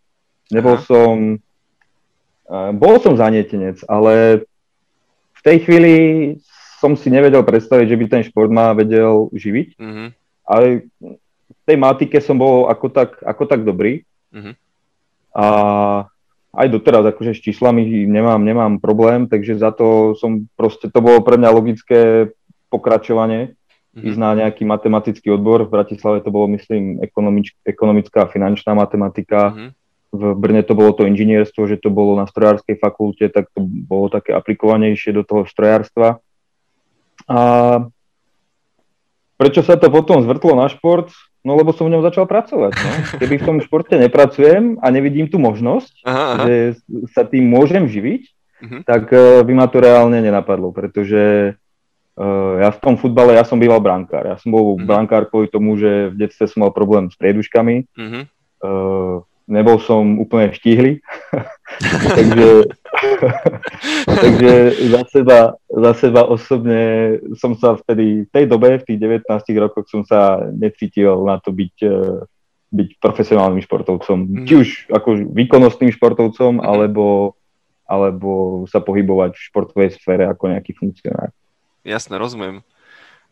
Nebol 0.51 0.75
Aha. 0.75 0.83
som, 0.83 1.39
bol 2.75 2.99
som 2.99 3.15
zanietenec, 3.15 3.79
ale 3.87 4.43
v 5.39 5.41
tej 5.41 5.57
chvíli 5.63 5.93
som 6.83 6.99
si 6.99 7.07
nevedel 7.07 7.47
predstaviť, 7.47 7.87
že 7.87 7.99
by 7.99 8.05
ten 8.11 8.23
šport 8.27 8.51
ma 8.51 8.75
vedel 8.75 9.31
živiť. 9.31 9.79
Uh-huh. 9.79 10.11
Ale 10.43 10.91
v 11.47 11.61
tej 11.63 11.77
matike 11.79 12.19
som 12.19 12.35
bol 12.35 12.67
ako 12.67 12.91
tak, 12.91 13.23
ako 13.23 13.43
tak 13.47 13.63
dobrý. 13.63 14.03
Uh-huh. 14.35 14.51
A 15.31 15.45
aj 16.53 16.67
doteraz 16.69 17.01
akože 17.07 17.33
s 17.33 17.41
číslami 17.41 18.05
nemám, 18.05 18.37
nemám 18.43 18.77
problém, 18.77 19.25
takže 19.25 19.57
za 19.57 19.73
to 19.73 20.13
som 20.19 20.45
proste, 20.53 20.85
to 20.91 21.01
bolo 21.01 21.25
pre 21.25 21.39
mňa 21.41 21.49
logické 21.49 22.29
pokračovanie, 22.69 23.57
mm-hmm. 23.93 24.07
ísť 24.09 24.19
na 24.19 24.29
nejaký 24.33 24.63
matematický 24.65 25.29
odbor. 25.29 25.65
V 25.65 25.73
Bratislave 25.73 26.25
to 26.25 26.33
bolo, 26.33 26.49
myslím, 26.57 26.99
ekonomič, 26.99 27.53
ekonomická 27.63 28.25
a 28.25 28.31
finančná 28.31 28.73
matematika. 28.73 29.53
Mm-hmm. 29.53 29.69
V 30.13 30.21
Brne 30.37 30.61
to 30.61 30.77
bolo 30.77 30.93
to 30.93 31.09
inžinierstvo, 31.09 31.65
že 31.65 31.81
to 31.81 31.89
bolo 31.89 32.13
na 32.13 32.29
strojárskej 32.29 32.77
fakulte, 32.77 33.25
tak 33.33 33.49
to 33.49 33.65
bolo 33.65 34.13
také 34.13 34.37
aplikovanejšie 34.37 35.09
do 35.09 35.25
toho 35.25 35.49
strojárstva. 35.49 36.21
A 37.25 37.39
prečo 39.37 39.65
sa 39.65 39.73
to 39.73 39.89
potom 39.89 40.21
zvrtlo 40.21 40.53
na 40.53 40.69
šport? 40.69 41.09
No 41.43 41.59
lebo 41.59 41.75
som 41.75 41.91
v 41.91 41.97
ňom 41.97 42.05
začal 42.07 42.23
pracovať. 42.23 42.71
No. 42.71 42.91
Keby 43.21 43.35
v 43.41 43.45
tom 43.45 43.57
športe 43.59 43.99
nepracujem 43.99 44.79
a 44.79 44.87
nevidím 44.93 45.27
tú 45.27 45.41
možnosť, 45.43 46.07
aha, 46.07 46.25
aha. 46.39 46.43
že 46.47 46.55
sa 47.11 47.27
tým 47.27 47.43
môžem 47.49 47.83
živiť, 47.89 48.21
uh-huh. 48.63 48.81
tak 48.87 49.11
uh, 49.11 49.43
by 49.43 49.53
ma 49.57 49.67
to 49.67 49.83
reálne 49.83 50.15
nenapadlo, 50.15 50.71
pretože 50.71 51.53
ja 52.61 52.69
v 52.69 52.81
tom 52.81 52.95
futbale, 52.95 53.33
ja 53.33 53.41
som 53.41 53.57
býval 53.57 53.81
brankár. 53.81 54.21
Ja 54.29 54.37
som 54.37 54.53
bol 54.53 54.77
uh-huh. 54.77 54.85
brankár 54.85 55.25
kvôli 55.33 55.49
tomu, 55.49 55.73
že 55.81 56.13
v 56.13 56.25
detstve 56.25 56.45
som 56.45 56.61
mal 56.61 56.69
problém 56.69 57.09
s 57.09 57.17
prieduškami. 57.17 57.89
Uh-huh. 57.97 58.23
Uh, 58.63 59.17
nebol 59.47 59.79
som 59.79 60.19
úplne 60.19 60.55
štíhly, 60.55 61.03
takže, 62.17 62.49
takže 64.23 64.53
za, 64.87 65.01
seba, 65.11 65.39
za 65.67 65.91
seba 65.99 66.21
osobne 66.23 66.81
som 67.35 67.57
sa 67.59 67.75
vtedy, 67.75 68.23
v 68.27 68.29
tej 68.31 68.45
dobe, 68.47 68.79
v 68.79 68.87
tých 68.87 68.99
19 69.03 69.27
rokoch 69.59 69.87
som 69.91 70.07
sa 70.07 70.47
necítil 70.47 71.27
na 71.27 71.43
to 71.43 71.51
byť, 71.51 71.75
e, 71.83 71.97
byť 72.71 72.89
profesionálnym 73.03 73.59
športovcom. 73.67 74.17
Mm. 74.23 74.45
Či 74.47 74.53
už 74.55 74.67
ako 74.95 75.35
výkonnostným 75.35 75.91
športovcom, 75.91 76.59
mm. 76.59 76.63
alebo, 76.63 77.35
alebo 77.83 78.63
sa 78.71 78.79
pohybovať 78.79 79.35
v 79.35 79.45
športovej 79.51 79.89
sfére 79.99 80.23
ako 80.23 80.55
nejaký 80.55 80.71
funkcionár. 80.79 81.35
Jasne, 81.83 82.15
rozumiem. 82.15 82.63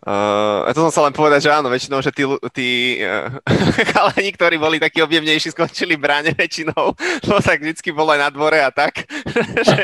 Uh, 0.02 0.66
to 0.74 0.90
som 0.90 0.90
sa 0.90 1.02
len 1.06 1.14
povedať, 1.14 1.46
že 1.46 1.54
áno, 1.54 1.70
väčšinou, 1.70 2.02
že 2.02 2.10
tí, 2.10 2.26
tí 2.58 2.70
uh, 3.06 3.38
chalani, 3.94 4.34
ktorí 4.34 4.58
boli 4.58 4.82
takí 4.82 4.98
objemnejší, 4.98 5.54
skončili 5.54 5.94
bráne 5.94 6.34
väčšinou, 6.34 6.98
to 7.30 7.38
tak 7.38 7.62
vždycky 7.62 7.94
bolo 7.94 8.10
aj 8.10 8.20
na 8.26 8.30
dvore 8.34 8.58
a 8.66 8.74
tak, 8.74 9.06
že, 9.70 9.82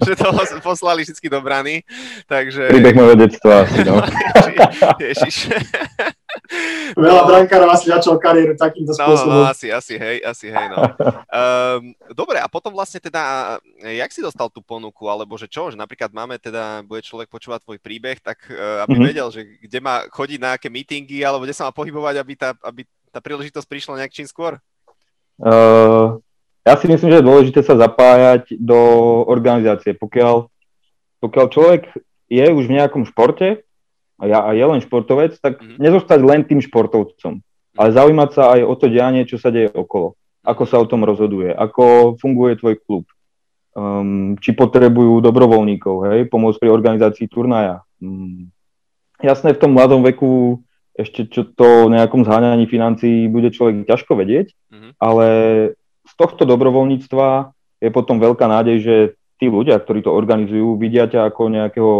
že 0.00 0.12
toho 0.16 0.40
poslali 0.64 1.04
vždycky 1.04 1.28
do 1.28 1.44
brany, 1.44 1.84
takže... 2.24 2.72
Príbeh 2.72 2.96
môjho 2.96 3.28
detstva 3.28 3.68
asi, 3.68 3.84
no. 3.84 4.00
Ježiš. 4.96 5.52
Veľa 6.96 7.22
brankárov 7.28 7.68
asi 7.72 7.88
začal 7.88 8.16
kariéru 8.16 8.56
takýmto 8.56 8.92
no, 8.92 8.98
spôsobom. 8.98 9.42
No, 9.44 9.48
asi, 9.48 9.68
asi, 9.68 9.94
hej, 9.96 10.24
asi, 10.24 10.48
hej, 10.52 10.66
no. 10.72 10.76
Um, 11.28 11.92
dobre, 12.12 12.40
a 12.40 12.48
potom 12.48 12.72
vlastne 12.72 13.00
teda, 13.00 13.56
jak 13.80 14.10
si 14.12 14.24
dostal 14.24 14.48
tú 14.48 14.60
ponuku, 14.64 15.08
alebo 15.08 15.36
že 15.36 15.48
čo, 15.48 15.68
že 15.72 15.76
napríklad 15.76 16.12
máme 16.12 16.40
teda, 16.40 16.84
bude 16.84 17.04
človek 17.04 17.28
počúvať 17.28 17.64
tvoj 17.64 17.78
príbeh, 17.80 18.20
tak 18.20 18.44
uh, 18.48 18.84
aby 18.84 18.96
mm-hmm. 18.96 19.08
vedel, 19.08 19.28
že 19.32 19.40
kde 19.60 19.78
má 19.80 20.04
chodiť 20.08 20.38
na 20.40 20.50
aké 20.56 20.68
meetingy, 20.72 21.24
alebo 21.24 21.44
kde 21.44 21.56
sa 21.56 21.68
má 21.68 21.72
pohybovať, 21.72 22.14
aby 22.20 22.32
tá, 22.36 22.50
aby 22.64 22.84
tá 23.12 23.20
príležitosť 23.20 23.68
prišla 23.68 24.00
nejak 24.04 24.16
čím 24.16 24.28
skôr? 24.28 24.56
Uh, 25.40 26.20
ja 26.62 26.78
si 26.78 26.86
myslím, 26.86 27.10
že 27.10 27.18
je 27.20 27.28
dôležité 27.28 27.60
sa 27.66 27.74
zapájať 27.74 28.54
do 28.56 28.78
organizácie. 29.26 29.98
Pokiaľ, 29.98 30.46
pokiaľ 31.18 31.46
človek 31.50 31.82
je 32.30 32.46
už 32.46 32.64
v 32.70 32.76
nejakom 32.78 33.02
športe, 33.04 33.66
a, 34.22 34.24
ja, 34.30 34.38
a 34.46 34.54
je 34.54 34.62
len 34.62 34.78
športovec, 34.78 35.34
tak 35.42 35.58
mm-hmm. 35.58 35.82
nezostať 35.82 36.20
len 36.22 36.46
tým 36.46 36.62
športovcom, 36.62 37.42
ale 37.74 37.88
zaujímať 37.90 38.30
sa 38.30 38.54
aj 38.54 38.60
o 38.62 38.74
to 38.78 38.86
dianie, 38.86 39.26
čo 39.26 39.42
sa 39.42 39.50
deje 39.50 39.74
okolo. 39.74 40.14
Ako 40.46 40.62
sa 40.66 40.78
o 40.78 40.86
tom 40.86 41.02
rozhoduje, 41.02 41.50
ako 41.50 42.14
funguje 42.22 42.58
tvoj 42.58 42.78
klub, 42.86 43.04
um, 43.74 44.38
či 44.38 44.54
potrebujú 44.54 45.18
dobrovoľníkov, 45.22 45.96
hej, 46.10 46.20
pomôcť 46.30 46.58
pri 46.62 46.70
organizácii 46.70 47.26
turnaja. 47.26 47.82
Um, 47.98 48.54
jasné, 49.18 49.58
v 49.58 49.62
tom 49.66 49.74
mladom 49.74 50.06
veku 50.06 50.62
ešte 50.92 51.24
čo 51.24 51.48
to 51.48 51.88
nejakom 51.88 52.22
zháňaní 52.28 52.68
financií 52.68 53.24
bude 53.24 53.48
človek 53.48 53.88
ťažko 53.88 54.12
vedieť, 54.12 54.52
mm-hmm. 54.52 54.92
ale 55.00 55.26
z 56.04 56.12
tohto 56.20 56.44
dobrovoľníctva 56.44 57.54
je 57.80 57.90
potom 57.90 58.20
veľká 58.20 58.44
nádej, 58.44 58.76
že 58.84 58.96
tí 59.40 59.48
ľudia, 59.48 59.80
ktorí 59.80 60.04
to 60.04 60.12
organizujú, 60.12 60.76
vidia 60.76 61.08
ťa 61.08 61.32
ako 61.32 61.42
nejakého 61.48 61.92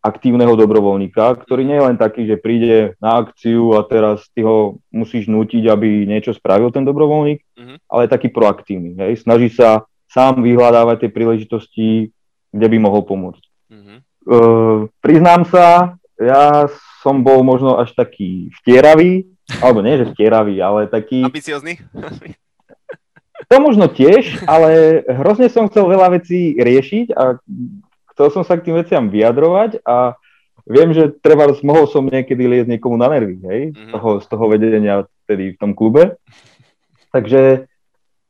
aktívneho 0.00 0.56
dobrovoľníka, 0.56 1.36
ktorý 1.44 1.62
nie 1.68 1.76
je 1.76 1.86
len 1.92 1.96
taký, 2.00 2.24
že 2.24 2.40
príde 2.40 2.96
na 3.04 3.20
akciu 3.20 3.76
a 3.76 3.84
teraz 3.84 4.24
ty 4.32 4.40
ho 4.40 4.80
musíš 4.88 5.28
nútiť, 5.28 5.68
aby 5.68 6.08
niečo 6.08 6.32
spravil 6.32 6.72
ten 6.72 6.88
dobrovoľník, 6.88 7.40
mm-hmm. 7.44 7.76
ale 7.84 8.00
je 8.08 8.14
taký 8.16 8.28
proaktívny. 8.32 8.96
Hej? 8.96 9.28
Snaží 9.28 9.52
sa 9.52 9.84
sám 10.08 10.40
vyhľadávať 10.40 11.06
tie 11.06 11.10
príležitosti, 11.12 11.88
kde 12.50 12.66
by 12.66 12.78
mohol 12.80 13.04
pomôcť. 13.04 13.44
Mm-hmm. 13.70 13.98
Uh, 14.24 14.88
priznám 15.04 15.44
sa, 15.44 15.96
ja 16.16 16.68
som 17.04 17.20
bol 17.20 17.44
možno 17.44 17.76
až 17.76 17.92
taký 17.92 18.48
vtieravý, 18.60 19.28
alebo 19.60 19.84
nie, 19.84 20.00
že 20.00 20.12
vtieravý, 20.16 20.56
ale 20.64 20.88
taký... 20.88 21.28
Ambiciozný? 21.28 21.76
to 23.50 23.56
možno 23.58 23.88
tiež, 23.90 24.44
ale 24.46 25.02
hrozne 25.10 25.50
som 25.50 25.66
chcel 25.66 25.88
veľa 25.90 26.20
vecí 26.20 26.54
riešiť 26.54 27.06
a 27.16 27.40
chcel 28.20 28.36
som 28.36 28.44
sa 28.44 28.60
k 28.60 28.68
tým 28.68 28.76
veciam 28.76 29.08
vyjadrovať 29.08 29.80
a 29.88 30.12
viem, 30.68 30.92
že 30.92 31.08
treba, 31.24 31.48
mohol 31.64 31.88
som 31.88 32.04
niekedy 32.04 32.44
liesť 32.44 32.68
niekomu 32.68 33.00
na 33.00 33.08
nervy, 33.08 33.40
hej, 33.48 33.62
mm-hmm. 33.72 33.80
z, 33.80 33.84
toho, 33.96 34.08
z 34.20 34.26
toho 34.28 34.44
vedenia 34.44 35.08
vtedy 35.24 35.56
v 35.56 35.60
tom 35.60 35.72
klube. 35.72 36.20
Takže, 37.16 37.64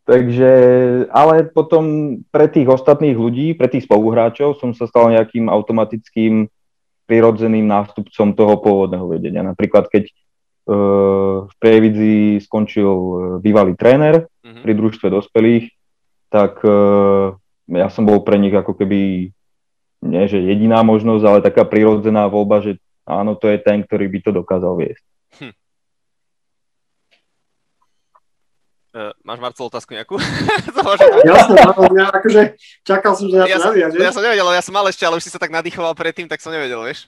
takže, 0.07 0.53
ale 1.11 1.51
potom 1.51 2.17
pre 2.31 2.47
tých 2.47 2.71
ostatných 2.71 3.19
ľudí, 3.19 3.59
pre 3.59 3.67
tých 3.67 3.91
spoluhráčov 3.91 4.63
som 4.63 4.71
sa 4.79 4.87
stal 4.87 5.11
nejakým 5.11 5.51
automatickým 5.51 6.47
prirodzeným 7.11 7.67
nástupcom 7.67 8.39
toho 8.39 8.55
pôvodného 8.63 9.11
vedenia. 9.11 9.43
Napríklad, 9.43 9.91
keď 9.91 10.07
uh, 10.07 11.51
v 11.51 11.55
Prievidzi 11.59 12.39
skončil 12.47 12.87
e, 12.87 13.15
bývalý 13.43 13.75
tréner 13.75 14.31
mm-hmm. 14.31 14.63
pri 14.63 14.73
družstve 14.79 15.11
dospelých, 15.11 15.67
tak 16.31 16.63
uh, 16.63 17.35
ja 17.67 17.91
som 17.91 18.07
bol 18.07 18.23
pre 18.23 18.39
nich 18.39 18.55
ako 18.55 18.79
keby 18.79 19.35
nie 20.01 20.25
že 20.29 20.41
jediná 20.41 20.81
možnosť, 20.81 21.25
ale 21.25 21.39
taká 21.45 21.69
prirodzená 21.69 22.27
voľba, 22.27 22.65
že 22.65 22.81
áno, 23.05 23.37
to 23.37 23.49
je 23.53 23.61
ten, 23.61 23.85
ktorý 23.85 24.09
by 24.09 24.19
to 24.25 24.31
dokázal 24.33 24.73
viesť. 24.81 25.05
Hm. 25.41 25.55
Uh, 28.91 29.15
máš 29.23 29.39
Marcel 29.39 29.71
otázku 29.71 29.95
nejakú? 29.95 30.19
Jasne, 31.31 31.63
ja 31.95 32.07
akože 32.11 32.59
čakal 32.83 33.15
som, 33.15 33.31
že 33.31 33.39
ja, 33.39 33.47
ja 33.47 33.59
to 33.63 33.71
naviaž. 33.71 33.95
Ja 33.95 34.11
som 34.11 34.25
nevedel, 34.27 34.47
ja 34.51 34.65
som 34.67 34.75
mal 34.75 34.87
ešte, 34.91 35.07
ale 35.07 35.23
už 35.23 35.25
si 35.29 35.31
sa 35.31 35.39
tak 35.39 35.55
nadýchoval 35.55 35.95
predtým, 35.95 36.27
tak 36.27 36.43
som 36.43 36.51
nevedel, 36.51 36.83
vieš. 36.83 37.07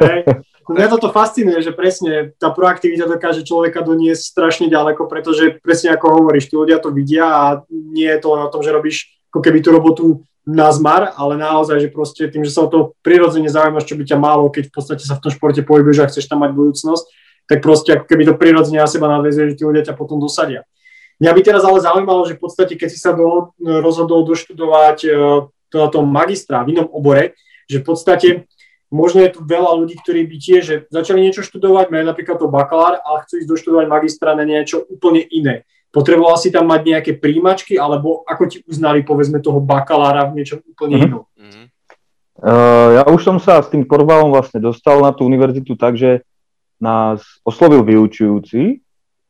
Hey, 0.00 0.24
mňa 0.72 0.88
toto 0.88 1.12
fascinuje, 1.12 1.60
že 1.60 1.76
presne 1.76 2.32
tá 2.40 2.48
proaktivita 2.48 3.04
dokáže 3.04 3.44
človeka 3.44 3.84
doniesť 3.84 4.22
strašne 4.24 4.66
ďaleko, 4.72 5.04
pretože 5.04 5.60
presne 5.60 5.92
ako 5.92 6.22
hovoríš, 6.22 6.48
tí 6.48 6.56
ľudia 6.56 6.80
to 6.80 6.88
vidia 6.88 7.28
a 7.28 7.44
nie 7.68 8.08
je 8.08 8.20
to 8.22 8.32
len 8.32 8.48
o 8.48 8.52
tom, 8.52 8.64
že 8.64 8.72
robíš 8.72 9.12
ako 9.28 9.40
keby 9.44 9.58
tú 9.60 9.68
robotu 9.68 10.04
na 10.42 10.68
zmar, 10.74 11.14
ale 11.14 11.38
naozaj, 11.38 11.78
že 11.78 11.88
proste 11.94 12.26
tým, 12.26 12.42
že 12.42 12.50
sa 12.50 12.66
o 12.66 12.68
to 12.70 12.98
prirodzene 13.06 13.46
zaujímaš, 13.46 13.86
čo 13.86 13.94
by 13.94 14.02
ťa 14.02 14.18
málo, 14.18 14.50
keď 14.50 14.68
v 14.70 14.74
podstate 14.74 15.04
sa 15.06 15.14
v 15.14 15.22
tom 15.22 15.30
športe 15.30 15.62
pohybuješ 15.62 15.98
a 16.02 16.10
chceš 16.10 16.26
tam 16.26 16.42
mať 16.42 16.50
budúcnosť, 16.50 17.04
tak 17.46 17.58
proste 17.62 17.94
ako 17.94 18.04
keby 18.10 18.22
to 18.26 18.34
prirodzene 18.34 18.82
na 18.82 18.90
seba 18.90 19.06
nadväzuje, 19.06 19.54
že 19.54 19.58
tí 19.58 19.62
ľudia 19.62 19.86
ťa 19.86 19.94
potom 19.94 20.18
dosadia. 20.18 20.66
Mňa 21.22 21.30
by 21.30 21.40
teraz 21.46 21.62
ale 21.62 21.78
zaujímalo, 21.78 22.26
že 22.26 22.34
v 22.34 22.42
podstate, 22.42 22.74
keď 22.74 22.88
si 22.90 22.98
sa 22.98 23.14
do, 23.14 23.54
rozhodol 23.62 24.26
doštudovať 24.26 24.98
uh, 25.06 25.46
to 25.70 25.98
magistra 26.02 26.66
v 26.66 26.74
inom 26.74 26.90
obore, 26.90 27.38
že 27.70 27.78
v 27.78 27.86
podstate 27.86 28.28
možno 28.92 29.22
je 29.22 29.38
tu 29.38 29.40
veľa 29.46 29.78
ľudí, 29.78 29.96
ktorí 30.02 30.26
by 30.26 30.36
tiež 30.36 30.64
začali 30.90 31.22
niečo 31.22 31.46
študovať, 31.46 31.88
majú 31.88 32.04
napríklad 32.04 32.36
to 32.42 32.50
bakalár, 32.50 32.98
ale 33.00 33.22
chcú 33.24 33.40
ísť 33.40 33.48
doštudovať 33.48 33.86
magistra 33.88 34.34
na 34.34 34.44
niečo 34.44 34.82
úplne 34.90 35.22
iné. 35.30 35.62
Potreboval 35.92 36.40
si 36.40 36.48
tam 36.48 36.72
mať 36.72 36.80
nejaké 36.88 37.12
príjimačky, 37.20 37.76
alebo 37.76 38.24
ako 38.24 38.48
ti 38.48 38.64
uznali, 38.64 39.04
povedzme, 39.04 39.44
toho 39.44 39.60
bakalára 39.60 40.24
v 40.32 40.40
niečom 40.40 40.64
úplne 40.64 40.96
mm-hmm. 40.96 41.12
inom? 41.12 41.24
Uh, 42.42 42.98
ja 42.98 43.02
už 43.06 43.20
som 43.20 43.36
sa 43.36 43.60
s 43.60 43.68
tým 43.68 43.84
korvalom 43.84 44.32
vlastne 44.32 44.58
dostal 44.58 45.04
na 45.04 45.12
tú 45.12 45.28
univerzitu 45.28 45.76
tak, 45.76 46.00
že 46.00 46.24
nás 46.80 47.22
oslovil 47.46 47.84
vyučujúci, 47.86 48.82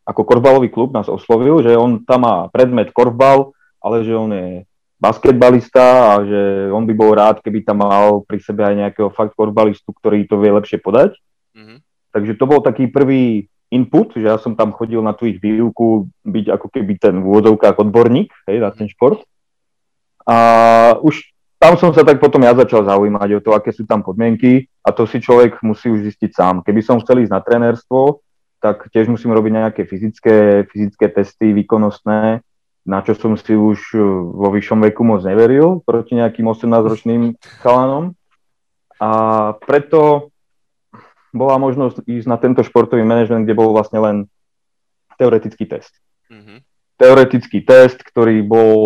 ako 0.07 0.23
korbalový 0.25 0.73
klub 0.73 0.95
nás 0.95 1.11
oslovil, 1.11 1.61
že 1.61 1.77
on 1.77 2.07
tam 2.07 2.25
má 2.25 2.49
predmet 2.49 2.95
korbal, 2.95 3.53
ale 3.83 4.07
že 4.07 4.15
on 4.15 4.31
je 4.33 4.65
basketbalista 5.03 6.15
a 6.15 6.23
že 6.23 6.41
on 6.71 6.87
by 6.87 6.95
bol 6.95 7.11
rád, 7.11 7.43
keby 7.43 7.67
tam 7.67 7.83
mal 7.83 8.23
pri 8.23 8.39
sebe 8.39 8.63
aj 8.63 8.75
nejakého 8.87 9.11
fakt 9.11 9.35
korbalistu, 9.35 9.91
ktorý 9.91 10.31
to 10.31 10.39
vie 10.39 10.55
lepšie 10.55 10.79
podať. 10.79 11.19
Mm-hmm. 11.59 11.79
Takže 12.15 12.33
to 12.39 12.45
bol 12.47 12.63
taký 12.63 12.87
prvý 12.87 13.51
input, 13.73 14.13
že 14.13 14.29
ja 14.29 14.37
som 14.37 14.53
tam 14.53 14.77
chodil 14.77 15.01
na 15.01 15.17
tú 15.17 15.25
ich 15.25 15.41
výuku 15.41 16.13
byť 16.29 16.47
ako 16.53 16.67
keby 16.69 16.93
ten 17.01 17.25
v 17.25 17.27
úvodovkách 17.27 17.81
odborník 17.81 18.29
hej, 18.45 18.61
na 18.61 18.69
ten 18.69 18.87
šport. 18.87 19.25
A 20.29 20.37
už 21.01 21.33
tam 21.57 21.79
som 21.81 21.95
sa 21.95 22.05
tak 22.05 22.19
potom 22.19 22.43
ja 22.43 22.53
začal 22.53 22.85
zaujímať 22.85 23.39
o 23.39 23.41
to, 23.41 23.51
aké 23.55 23.71
sú 23.71 23.89
tam 23.89 24.03
podmienky 24.03 24.67
a 24.83 24.91
to 24.91 25.07
si 25.07 25.23
človek 25.23 25.63
musí 25.63 25.89
už 25.89 26.05
zistiť 26.11 26.31
sám. 26.35 26.55
Keby 26.67 26.81
som 26.83 26.99
chcel 27.01 27.23
ísť 27.23 27.33
na 27.33 27.41
trenérstvo, 27.41 28.21
tak 28.59 28.91
tiež 28.91 29.07
musím 29.07 29.31
robiť 29.31 29.53
nejaké 29.55 29.83
fyzické, 29.87 30.67
fyzické 30.71 31.07
testy 31.11 31.55
výkonnostné, 31.55 32.43
na 32.83 32.99
čo 33.07 33.15
som 33.15 33.39
si 33.39 33.55
už 33.55 33.95
vo 34.35 34.49
vyššom 34.51 34.83
veku 34.91 35.07
moc 35.07 35.23
neveril 35.23 35.83
proti 35.87 36.19
nejakým 36.19 36.47
18-ročným 36.51 37.39
chalanom. 37.63 38.19
A 38.99 39.11
preto 39.63 40.31
bola 41.33 41.57
možnosť 41.57 42.05
ísť 42.05 42.27
na 42.29 42.37
tento 42.37 42.61
športový 42.61 43.03
manažment, 43.03 43.49
kde 43.49 43.57
bol 43.57 43.73
vlastne 43.73 43.99
len 43.99 44.17
teoretický 45.17 45.65
test. 45.65 45.97
Mm-hmm. 46.29 46.59
Teoretický 47.01 47.65
test, 47.65 48.05
ktorý 48.05 48.45
bol 48.45 48.77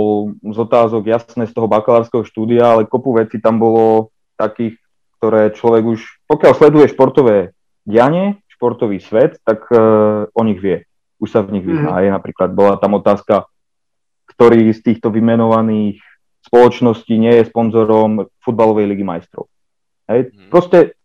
z 0.40 0.56
otázok 0.56 1.10
jasné 1.10 1.44
z 1.50 1.52
toho 1.52 1.66
bakalárskeho 1.68 2.22
štúdia, 2.24 2.72
ale 2.72 2.88
kopu 2.88 3.12
vecí 3.12 3.42
tam 3.42 3.58
bolo 3.60 4.14
takých, 4.38 4.78
ktoré 5.18 5.52
človek 5.52 5.84
už, 5.84 6.00
pokiaľ 6.30 6.52
sleduje 6.56 6.86
športové 6.88 7.36
dianie, 7.84 8.40
športový 8.56 9.02
svet, 9.02 9.36
tak 9.44 9.68
uh, 9.68 10.30
o 10.32 10.42
nich 10.46 10.62
vie. 10.62 10.88
Už 11.20 11.28
sa 11.28 11.44
v 11.44 11.60
nich 11.60 11.64
vyzná. 11.66 11.92
Mm-hmm. 11.92 12.14
Napríklad 12.14 12.50
bola 12.56 12.80
tam 12.80 12.96
otázka, 12.96 13.44
ktorý 14.32 14.72
z 14.72 14.80
týchto 14.80 15.12
vymenovaných 15.12 16.00
spoločností 16.46 17.20
nie 17.20 17.36
je 17.42 17.48
sponzorom 17.50 18.30
futbalovej 18.40 18.86
ligy 18.96 19.04
majstrov. 19.04 19.50
Hej. 20.08 20.32
Mm-hmm. 20.32 20.48
Proste 20.48 20.95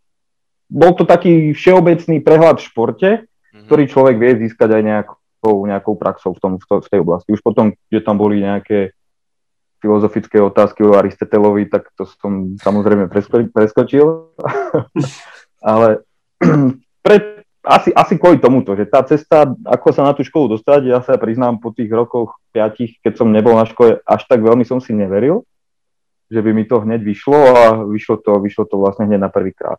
bol 0.71 0.95
to 0.95 1.03
taký 1.03 1.51
všeobecný 1.51 2.23
prehľad 2.23 2.63
v 2.63 2.67
športe, 2.71 3.09
mm-hmm. 3.19 3.67
ktorý 3.67 3.83
človek 3.91 4.15
vie 4.15 4.31
získať 4.47 4.79
aj 4.79 4.83
nejakou, 4.87 5.55
nejakou 5.67 5.93
praxou 5.99 6.31
v, 6.31 6.39
tom, 6.39 6.51
v, 6.55 6.63
to, 6.63 6.75
v 6.79 6.87
tej 6.87 6.99
oblasti. 7.03 7.35
Už 7.35 7.43
potom, 7.43 7.75
že 7.91 7.99
tam 7.99 8.15
boli 8.15 8.39
nejaké 8.39 8.95
filozofické 9.83 10.39
otázky 10.39 10.87
o 10.87 10.95
Aristotelovi, 10.95 11.67
tak 11.67 11.91
to 11.99 12.07
som 12.07 12.55
samozrejme 12.55 13.11
preskočil. 13.51 14.31
Ale 15.59 16.07
pre, 17.05 17.43
asi, 17.65 17.89
asi 17.91 18.13
kvôli 18.15 18.39
tomuto, 18.39 18.73
že 18.73 18.87
tá 18.87 19.03
cesta, 19.03 19.49
ako 19.67 19.87
sa 19.91 20.07
na 20.07 20.13
tú 20.15 20.23
školu 20.25 20.57
dostať, 20.57 20.81
ja 20.87 21.03
sa 21.03 21.17
priznám 21.17 21.61
po 21.61 21.69
tých 21.73 21.89
rokoch 21.91 22.39
piatich, 22.55 22.97
keď 23.03 23.13
som 23.19 23.33
nebol 23.33 23.53
na 23.53 23.67
škole, 23.67 23.99
až 24.01 24.21
tak 24.25 24.41
veľmi 24.41 24.65
som 24.65 24.81
si 24.81 24.95
neveril, 24.95 25.43
že 26.31 26.39
by 26.39 26.55
mi 26.55 26.63
to 26.63 26.79
hneď 26.81 27.03
vyšlo 27.03 27.37
a 27.37 27.61
vyšlo 27.85 28.23
to, 28.23 28.39
vyšlo 28.39 28.63
to 28.65 28.79
vlastne 28.79 29.05
hneď 29.09 29.19
na 29.19 29.29
prvý 29.33 29.51
krát. 29.51 29.77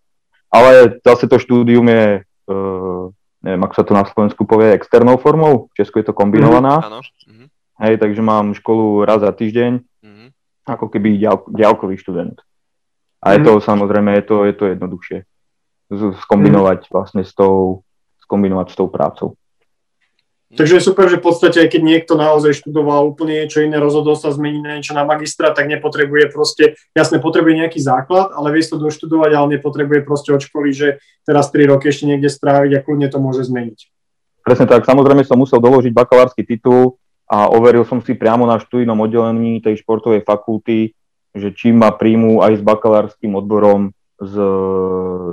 Ale 0.52 1.00
zase 1.00 1.24
to 1.32 1.40
štúdium 1.40 1.88
je, 1.88 2.28
uh, 2.52 3.08
neviem, 3.40 3.62
ako 3.64 3.74
sa 3.74 3.84
to 3.88 3.92
na 3.96 4.04
Slovensku 4.04 4.44
povie, 4.44 4.76
externou 4.76 5.16
formou, 5.16 5.72
v 5.72 5.80
Česku 5.80 6.04
je 6.04 6.12
to 6.12 6.14
kombinovaná. 6.14 6.84
Mm-hmm. 6.84 7.46
Hej, 7.80 7.94
takže 7.98 8.20
mám 8.20 8.52
školu 8.52 9.08
raz 9.08 9.24
za 9.24 9.32
týždeň, 9.32 9.80
mm-hmm. 9.80 10.28
ako 10.68 10.92
keby 10.92 11.16
ďal, 11.16 11.48
ďalkový 11.48 11.96
študent. 11.96 12.36
A 13.24 13.34
je 13.34 13.40
to 13.40 13.56
mm-hmm. 13.56 13.64
samozrejme, 13.64 14.10
je 14.20 14.24
to, 14.28 14.36
je 14.44 14.54
to 14.54 14.64
jednoduchšie 14.76 15.18
skombinovať 16.28 16.78
mm-hmm. 16.84 16.94
vlastne 16.94 17.22
s 17.24 17.32
tou, 17.32 17.84
skombinovať 18.28 18.66
s 18.72 18.76
tou 18.76 18.88
prácou. 18.92 19.40
Takže 20.52 20.76
je 20.76 20.84
super, 20.84 21.08
že 21.08 21.16
v 21.16 21.24
podstate, 21.24 21.64
aj 21.64 21.68
keď 21.72 21.80
niekto 21.80 22.12
naozaj 22.12 22.52
študoval 22.60 23.08
úplne 23.08 23.40
niečo 23.40 23.64
iné, 23.64 23.80
rozhodol 23.80 24.20
sa 24.20 24.28
zmeniť 24.28 24.60
na 24.60 24.70
niečo 24.76 24.92
na 24.92 25.08
magistra, 25.08 25.56
tak 25.56 25.64
nepotrebuje 25.64 26.28
proste, 26.28 26.76
jasne 26.92 27.24
potrebuje 27.24 27.64
nejaký 27.64 27.80
základ, 27.80 28.36
ale 28.36 28.52
vie 28.52 28.60
to 28.60 28.76
doštudovať, 28.76 29.32
ale 29.32 29.56
nepotrebuje 29.56 30.04
proste 30.04 30.36
od 30.36 30.44
školy, 30.44 30.76
že 30.76 30.88
teraz 31.24 31.48
3 31.48 31.72
roky 31.72 31.88
ešte 31.88 32.04
niekde 32.04 32.28
stráviť 32.28 32.70
a 32.76 32.82
kľudne 32.84 33.08
to 33.08 33.16
môže 33.16 33.48
zmeniť. 33.48 33.88
Presne 34.44 34.68
tak, 34.68 34.84
samozrejme 34.84 35.24
som 35.24 35.40
musel 35.40 35.56
doložiť 35.56 35.88
bakalársky 35.96 36.44
titul 36.44 37.00
a 37.24 37.48
overil 37.48 37.88
som 37.88 38.04
si 38.04 38.12
priamo 38.12 38.44
na 38.44 38.60
študijnom 38.60 39.00
oddelení 39.00 39.64
tej 39.64 39.80
športovej 39.80 40.20
fakulty, 40.20 40.92
že 41.32 41.56
čím 41.56 41.80
ma 41.80 41.96
príjmu 41.96 42.44
aj 42.44 42.60
s 42.60 42.62
bakalárským 42.62 43.32
odborom 43.32 43.96
z, 44.20 44.34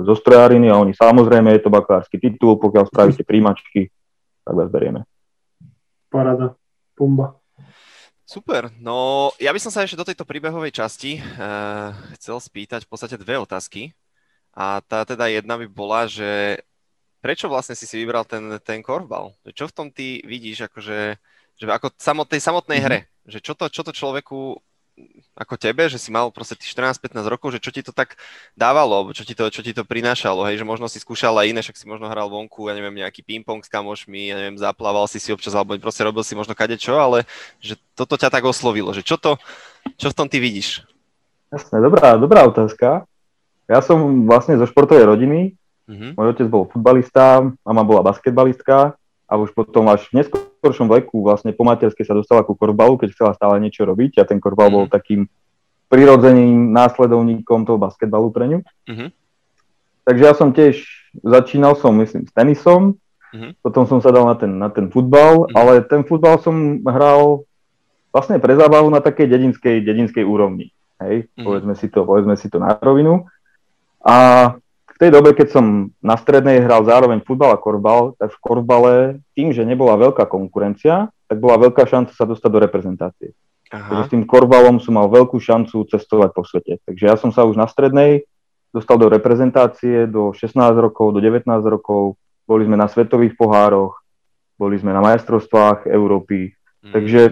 zo 0.08 0.14
strojáriny 0.16 0.72
a 0.72 0.80
oni 0.80 0.96
samozrejme 0.96 1.52
je 1.52 1.60
to 1.60 1.68
bakalársky 1.68 2.16
titul, 2.16 2.56
pokiaľ 2.56 2.88
spravíte 2.88 3.20
príjmačky, 3.20 3.92
tak 4.50 4.58
vás 4.58 4.70
berieme. 4.74 5.06
Parada, 6.10 6.58
pumba. 6.98 7.38
Super, 8.26 8.74
no 8.82 9.30
ja 9.38 9.54
by 9.54 9.62
som 9.62 9.70
sa 9.70 9.86
ešte 9.86 9.94
do 9.94 10.02
tejto 10.02 10.26
príbehovej 10.26 10.74
časti 10.74 11.22
uh, 11.22 11.94
chcel 12.18 12.42
spýtať 12.42 12.82
v 12.82 12.90
podstate 12.90 13.14
dve 13.14 13.38
otázky. 13.38 13.94
A 14.50 14.82
tá 14.82 15.06
teda 15.06 15.30
jedna 15.30 15.54
by 15.54 15.70
bola, 15.70 16.10
že 16.10 16.58
prečo 17.22 17.46
vlastne 17.46 17.78
si 17.78 17.86
si 17.86 17.94
vybral 18.02 18.26
ten, 18.26 18.42
ten 18.66 18.82
korfbal? 18.82 19.38
Čo 19.54 19.70
v 19.70 19.74
tom 19.74 19.86
ty 19.94 20.18
vidíš, 20.26 20.66
akože, 20.66 20.98
že 21.54 21.64
ako 21.70 21.94
samot, 21.94 22.26
tej 22.26 22.42
samotnej 22.42 22.82
mhm. 22.82 22.86
hre? 22.90 22.98
Že 23.30 23.38
čo 23.38 23.52
to, 23.54 23.64
čo 23.70 23.86
to 23.86 23.94
človeku 23.94 24.58
ako 25.40 25.56
tebe, 25.56 25.88
že 25.88 25.96
si 25.96 26.12
mal 26.12 26.28
proste 26.28 26.52
tých 26.52 26.76
14-15 26.76 27.16
rokov, 27.24 27.56
že 27.56 27.62
čo 27.64 27.72
ti 27.72 27.80
to 27.80 27.96
tak 27.96 28.20
dávalo, 28.52 29.08
čo 29.16 29.24
ti 29.24 29.32
to, 29.32 29.48
čo 29.48 29.64
ti 29.64 29.72
to 29.72 29.88
prinášalo, 29.88 30.44
hej, 30.44 30.60
že 30.60 30.68
možno 30.68 30.84
si 30.84 31.00
skúšal 31.00 31.32
aj 31.40 31.48
iné, 31.48 31.60
však 31.64 31.80
si 31.80 31.88
možno 31.88 32.12
hral 32.12 32.28
vonku, 32.28 32.68
ja 32.68 32.76
neviem, 32.76 33.00
nejaký 33.00 33.24
ping-pong 33.24 33.64
s 33.64 33.72
kamošmi, 33.72 34.30
ja 34.30 34.36
neviem, 34.36 34.60
zaplával 34.60 35.08
si 35.08 35.16
si 35.16 35.32
občas, 35.32 35.56
alebo 35.56 35.80
proste 35.80 36.04
robil 36.04 36.20
si 36.20 36.36
možno 36.36 36.52
kadečo, 36.52 36.92
ale 37.00 37.24
že 37.64 37.80
toto 37.96 38.20
ťa 38.20 38.28
tak 38.28 38.44
oslovilo, 38.44 38.92
že 38.92 39.00
čo 39.00 39.16
to, 39.16 39.40
čo 39.96 40.12
v 40.12 40.16
tom 40.16 40.28
ty 40.28 40.36
vidíš? 40.36 40.84
Jasné, 41.48 41.80
dobrá, 41.80 42.20
dobrá 42.20 42.44
otázka. 42.44 43.08
Ja 43.64 43.80
som 43.80 44.28
vlastne 44.28 44.60
zo 44.60 44.68
športovej 44.68 45.08
rodiny, 45.08 45.56
mm-hmm. 45.88 46.20
môj 46.20 46.36
otec 46.36 46.46
bol 46.52 46.68
futbalista, 46.68 47.48
mama 47.64 47.82
bola 47.82 48.04
basketbalistka 48.04 48.99
a 49.30 49.38
už 49.38 49.54
potom 49.54 49.86
až 49.86 50.10
v 50.10 50.20
neskôršom 50.20 50.90
veku, 50.90 51.22
vlastne 51.22 51.54
po 51.54 51.62
materskej 51.62 52.02
sa 52.02 52.18
dostala 52.18 52.42
ku 52.42 52.58
korbalu, 52.58 52.98
keď 52.98 53.14
chcela 53.14 53.32
stále 53.38 53.62
niečo 53.62 53.86
robiť 53.86 54.18
a 54.18 54.26
ten 54.26 54.42
korbal 54.42 54.74
bol 54.74 54.90
takým 54.90 55.30
prirodzeným 55.86 56.74
následovníkom 56.74 57.62
toho 57.62 57.78
basketbalu 57.78 58.34
pre 58.34 58.44
ňu. 58.50 58.58
Mm-hmm. 58.90 59.08
Takže 60.02 60.22
ja 60.26 60.34
som 60.34 60.50
tiež, 60.50 60.82
začínal 61.22 61.78
som, 61.78 61.94
myslím, 62.02 62.26
s 62.26 62.34
tenisom, 62.34 62.98
mm-hmm. 63.30 63.62
potom 63.62 63.86
som 63.86 64.02
sa 64.02 64.10
dal 64.10 64.26
na 64.26 64.34
ten, 64.34 64.50
na 64.50 64.66
ten 64.66 64.90
futbal, 64.90 65.46
mm-hmm. 65.46 65.54
ale 65.54 65.86
ten 65.86 66.02
futbal 66.02 66.42
som 66.42 66.82
hral 66.82 67.46
vlastne 68.10 68.42
pre 68.42 68.58
zábavu 68.58 68.90
na 68.90 68.98
takej 68.98 69.30
dedinskej, 69.30 69.86
dedinskej 69.86 70.26
úrovni. 70.26 70.74
Hej, 70.98 71.30
mm-hmm. 71.30 71.44
povedzme, 71.46 71.74
si 71.78 71.86
to, 71.86 72.02
povedzme 72.02 72.34
si 72.34 72.50
to 72.50 72.58
na 72.58 72.74
rovinu. 72.82 73.30
A 74.02 74.58
tej 75.00 75.10
dobe, 75.16 75.32
keď 75.32 75.48
som 75.48 75.64
na 76.04 76.20
strednej 76.20 76.60
hral 76.60 76.84
zároveň 76.84 77.24
futbal 77.24 77.56
a 77.56 77.62
korbal, 77.62 78.12
tak 78.20 78.36
v 78.36 78.42
korbale 78.44 78.94
tým, 79.32 79.48
že 79.56 79.64
nebola 79.64 79.96
veľká 79.96 80.28
konkurencia, 80.28 81.08
tak 81.24 81.40
bola 81.40 81.56
veľká 81.56 81.88
šanca 81.88 82.12
sa 82.12 82.28
dostať 82.28 82.50
do 82.52 82.60
reprezentácie. 82.60 83.32
Aha. 83.72 83.80
Takže 83.86 84.02
s 84.04 84.12
tým 84.12 84.28
korbalom 84.28 84.76
som 84.76 85.00
mal 85.00 85.08
veľkú 85.08 85.40
šancu 85.40 85.88
cestovať 85.88 86.30
po 86.36 86.44
svete. 86.44 86.84
Takže 86.84 87.04
ja 87.08 87.16
som 87.16 87.32
sa 87.32 87.48
už 87.48 87.56
na 87.56 87.64
strednej 87.64 88.28
dostal 88.76 89.00
do 89.00 89.08
reprezentácie 89.08 90.04
do 90.04 90.36
16 90.36 90.52
rokov, 90.76 91.16
do 91.16 91.20
19 91.24 91.48
rokov, 91.64 92.20
boli 92.44 92.66
sme 92.66 92.76
na 92.76 92.90
svetových 92.90 93.38
pohároch, 93.40 93.96
boli 94.60 94.76
sme 94.76 94.92
na 94.92 95.00
majstrovstvách 95.00 95.88
Európy. 95.88 96.52
Mm. 96.84 96.92
Takže 96.92 97.22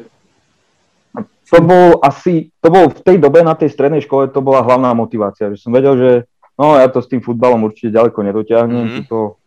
to 1.48 1.58
bol 1.64 2.00
asi, 2.00 2.48
to 2.64 2.68
bol 2.72 2.88
v 2.88 3.00
tej 3.04 3.16
dobe 3.20 3.44
na 3.44 3.52
tej 3.52 3.72
strednej 3.72 4.00
škole, 4.00 4.32
to 4.32 4.40
bola 4.40 4.64
hlavná 4.64 4.94
motivácia, 4.96 5.52
že 5.52 5.60
som 5.60 5.74
vedel, 5.74 5.94
že 5.96 6.10
No 6.58 6.74
ja 6.74 6.90
to 6.90 6.98
s 6.98 7.06
tým 7.06 7.22
futbalom 7.22 7.62
určite 7.62 7.94
ďaleko 7.94 8.18
nedotiahnem. 8.18 8.82
Mm-hmm. 8.82 8.98
Tuto, 9.06 9.38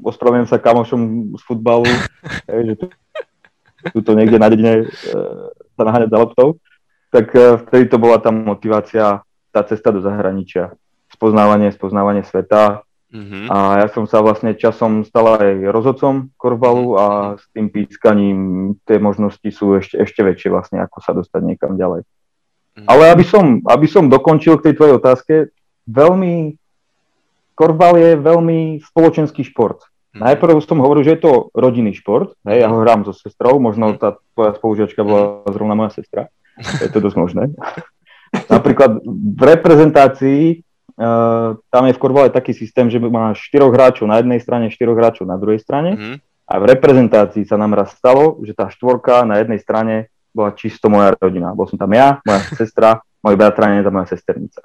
ospravedlňujem 0.00 0.48
sa 0.48 0.56
kamošom 0.56 1.00
z 1.36 1.42
futbalu, 1.44 1.84
hej, 2.50 2.60
že 2.72 2.74
tu, 2.80 2.86
tuto 3.92 4.16
niekde 4.16 4.40
na 4.40 4.48
dedine 4.48 4.74
e, 4.80 4.84
sa 5.76 5.82
naháňať 5.84 6.08
za 6.08 6.18
loptou. 6.18 6.48
Tak 7.12 7.26
e, 7.36 7.60
vtedy 7.68 7.84
to 7.92 8.00
bola 8.00 8.16
tá 8.16 8.32
motivácia, 8.32 9.20
tá 9.52 9.60
cesta 9.68 9.92
do 9.92 10.00
zahraničia. 10.00 10.72
Spoznávanie, 11.12 11.76
spoznávanie 11.76 12.24
sveta. 12.24 12.80
Mm-hmm. 13.12 13.46
A 13.52 13.86
ja 13.86 13.88
som 13.92 14.08
sa 14.08 14.18
vlastne 14.18 14.56
časom 14.56 15.06
stal 15.06 15.38
aj 15.38 15.70
rozhodcom 15.70 16.34
korbalu 16.34 16.98
a 16.98 17.06
s 17.38 17.44
tým 17.54 17.70
pískaním 17.70 18.38
tie 18.82 18.98
možnosti 18.98 19.46
sú 19.54 19.78
ešte, 19.78 20.02
ešte 20.02 20.26
väčšie 20.26 20.50
vlastne, 20.50 20.82
ako 20.82 20.98
sa 21.04 21.12
dostať 21.12 21.40
niekam 21.44 21.78
ďalej. 21.78 22.02
Mm-hmm. 22.02 22.88
Ale 22.88 23.02
aby 23.12 23.24
som, 23.24 23.60
aby 23.62 23.86
som 23.86 24.08
dokončil 24.10 24.58
k 24.58 24.72
tej 24.72 24.74
tvojej 24.74 24.94
otázke, 24.98 25.34
veľmi, 25.86 26.58
korbal 27.54 27.94
je 27.96 28.10
veľmi 28.18 28.84
spoločenský 28.84 29.46
šport. 29.46 29.86
Mm. 30.16 30.26
Najprv 30.32 30.60
som 30.64 30.82
hovoril, 30.82 31.06
že 31.06 31.16
je 31.16 31.24
to 31.24 31.32
rodinný 31.52 31.96
šport, 31.96 32.36
hej, 32.48 32.64
ja 32.64 32.68
ho 32.68 32.82
hrám 32.82 33.04
so 33.04 33.12
sestrou, 33.12 33.60
možno 33.60 33.94
mhm. 33.94 33.98
tá 34.00 34.08
tvoja 34.36 34.52
spolužiačka 34.56 35.00
bola 35.04 35.44
zrovna 35.52 35.74
moja 35.76 35.96
sestra, 35.96 36.32
je 36.56 36.88
to 36.88 37.00
dosť 37.04 37.16
možné. 37.16 37.42
Napríklad 38.52 39.00
v 39.06 39.42
reprezentácii 39.42 40.42
uh, 40.98 41.56
tam 41.70 41.84
je 41.86 41.94
v 41.94 42.00
Korvale 42.00 42.28
taký 42.32 42.52
systém, 42.52 42.90
že 42.90 42.98
máš 42.98 43.48
štyroch 43.48 43.72
hráčov 43.72 44.10
na 44.10 44.18
jednej 44.18 44.42
strane, 44.42 44.72
štyroch 44.72 44.98
hráčov 44.98 45.24
na 45.28 45.38
druhej 45.38 45.62
strane. 45.62 45.94
Mm-hmm. 45.94 46.16
A 46.46 46.54
v 46.62 46.64
reprezentácii 46.78 47.42
sa 47.42 47.58
nám 47.58 47.74
raz 47.74 47.94
stalo, 47.98 48.38
že 48.46 48.54
tá 48.54 48.70
štvorka 48.70 49.26
na 49.26 49.42
jednej 49.42 49.58
strane 49.58 50.14
bola 50.30 50.54
čisto 50.54 50.86
moja 50.86 51.16
rodina. 51.18 51.56
Bol 51.56 51.66
som 51.66 51.80
tam 51.80 51.90
ja, 51.90 52.22
moja 52.22 52.40
sestra, 52.54 53.02
môj 53.26 53.34
bratranec 53.34 53.82
a 53.82 53.90
moja 53.90 54.14
sesternica. 54.14 54.62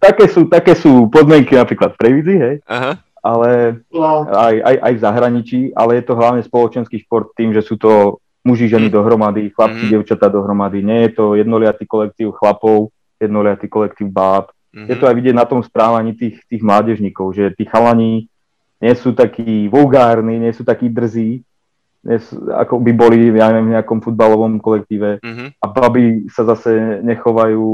také, 0.00 0.24
sú, 0.24 0.48
také 0.48 0.72
sú 0.72 1.12
podmienky 1.12 1.52
napríklad 1.52 1.92
v 1.92 2.00
Previdzi, 2.00 2.36
hej. 2.40 2.56
Aha. 2.64 2.96
Ale 3.20 3.84
no. 3.92 4.24
aj, 4.24 4.56
aj, 4.64 4.76
aj 4.80 4.92
v 4.96 5.02
zahraničí, 5.04 5.60
ale 5.76 6.00
je 6.00 6.04
to 6.08 6.16
hlavne 6.16 6.40
spoločenský 6.40 7.04
šport 7.04 7.36
tým, 7.36 7.52
že 7.52 7.60
sú 7.60 7.76
to 7.76 8.16
muži, 8.40 8.72
ženy 8.72 8.88
mm. 8.88 8.94
dohromady, 8.96 9.52
chlapci, 9.52 9.84
mm. 9.84 9.92
devčatá 9.92 10.32
dohromady. 10.32 10.80
Nie 10.80 11.12
je 11.12 11.20
to 11.20 11.24
jednoliatý 11.36 11.84
kolektív 11.84 12.32
chlapov, 12.40 12.88
jednoliatý 13.20 13.68
kolektív 13.68 14.08
báb. 14.08 14.48
Mm-hmm. 14.72 14.88
Je 14.88 14.96
to 14.96 15.04
aj 15.04 15.14
vidieť 15.20 15.36
na 15.36 15.44
tom 15.44 15.60
správaní 15.60 16.16
tých, 16.16 16.40
tých 16.48 16.64
mládežníkov, 16.64 17.36
že 17.36 17.52
tí 17.52 17.68
chalani 17.68 18.32
nie 18.80 18.94
sú 18.96 19.12
takí 19.12 19.68
vulgárni, 19.68 20.40
nie 20.40 20.52
sú 20.56 20.64
takí 20.64 20.88
drzí, 20.88 21.44
ako 22.56 22.80
by 22.80 22.92
boli 22.96 23.28
ja 23.28 23.52
neviem, 23.52 23.72
v 23.72 23.74
nejakom 23.76 24.00
futbalovom 24.00 24.56
kolektíve 24.56 25.20
mm-hmm. 25.20 25.48
a 25.60 25.66
baby 25.68 26.32
sa 26.32 26.48
zase 26.48 27.04
nechovajú 27.04 27.68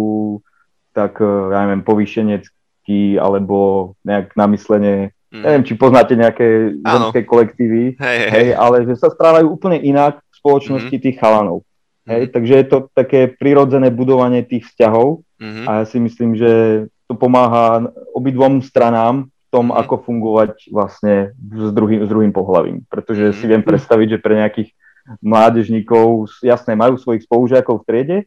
tak, 0.90 1.22
eh, 1.22 1.52
ja 1.54 1.58
neviem, 1.68 1.86
povýšenecky 1.86 3.20
alebo 3.22 3.92
nejak 4.02 4.34
namyslenie. 4.34 5.14
Mm. 5.30 5.42
Neviem, 5.42 5.64
či 5.66 5.74
poznáte 5.78 6.14
nejaké 6.18 6.78
ženské 6.80 7.22
kolektívy, 7.22 7.98
hej, 7.98 8.18
hej. 8.18 8.30
Hej, 8.30 8.48
ale 8.56 8.86
že 8.86 8.94
sa 8.98 9.12
správajú 9.12 9.46
úplne 9.46 9.78
inak 9.78 10.22
v 10.22 10.34
spoločnosti 10.42 10.90
mm-hmm. 10.90 11.04
tých 11.06 11.18
chalanov. 11.20 11.62
Hej, 12.06 12.30
takže 12.30 12.54
je 12.62 12.66
to 12.70 12.78
také 12.94 13.34
prirodzené 13.34 13.90
budovanie 13.90 14.46
tých 14.46 14.70
vzťahov 14.70 15.26
mm-hmm. 15.42 15.66
a 15.66 15.70
ja 15.82 15.84
si 15.90 15.98
myslím, 15.98 16.38
že 16.38 16.86
to 17.10 17.18
pomáha 17.18 17.90
obidvom 18.14 18.62
stranám 18.62 19.26
tom, 19.56 19.72
ako 19.72 20.04
fungovať 20.04 20.68
vlastne 20.68 21.32
s 21.40 21.72
druhým, 21.72 22.04
s 22.04 22.08
druhým 22.12 22.36
pohľavím. 22.36 22.84
Pretože 22.92 23.32
si 23.32 23.48
viem 23.48 23.64
predstaviť, 23.64 24.20
že 24.20 24.22
pre 24.22 24.36
nejakých 24.36 24.76
mládežníkov, 25.24 26.28
jasné, 26.44 26.76
majú 26.76 27.00
svojich 27.00 27.24
spolužiakov 27.24 27.80
v 27.80 27.86
triede, 27.88 28.18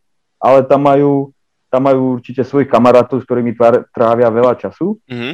ale 0.41 0.65
tam 0.65 0.89
majú, 0.89 1.29
tam 1.69 1.85
majú 1.85 2.17
určite 2.17 2.41
svojich 2.41 2.65
kamarátov, 2.65 3.21
s 3.21 3.27
ktorými 3.29 3.53
trávia 3.93 4.33
veľa 4.33 4.57
času. 4.57 4.97
Mm-hmm. 5.05 5.33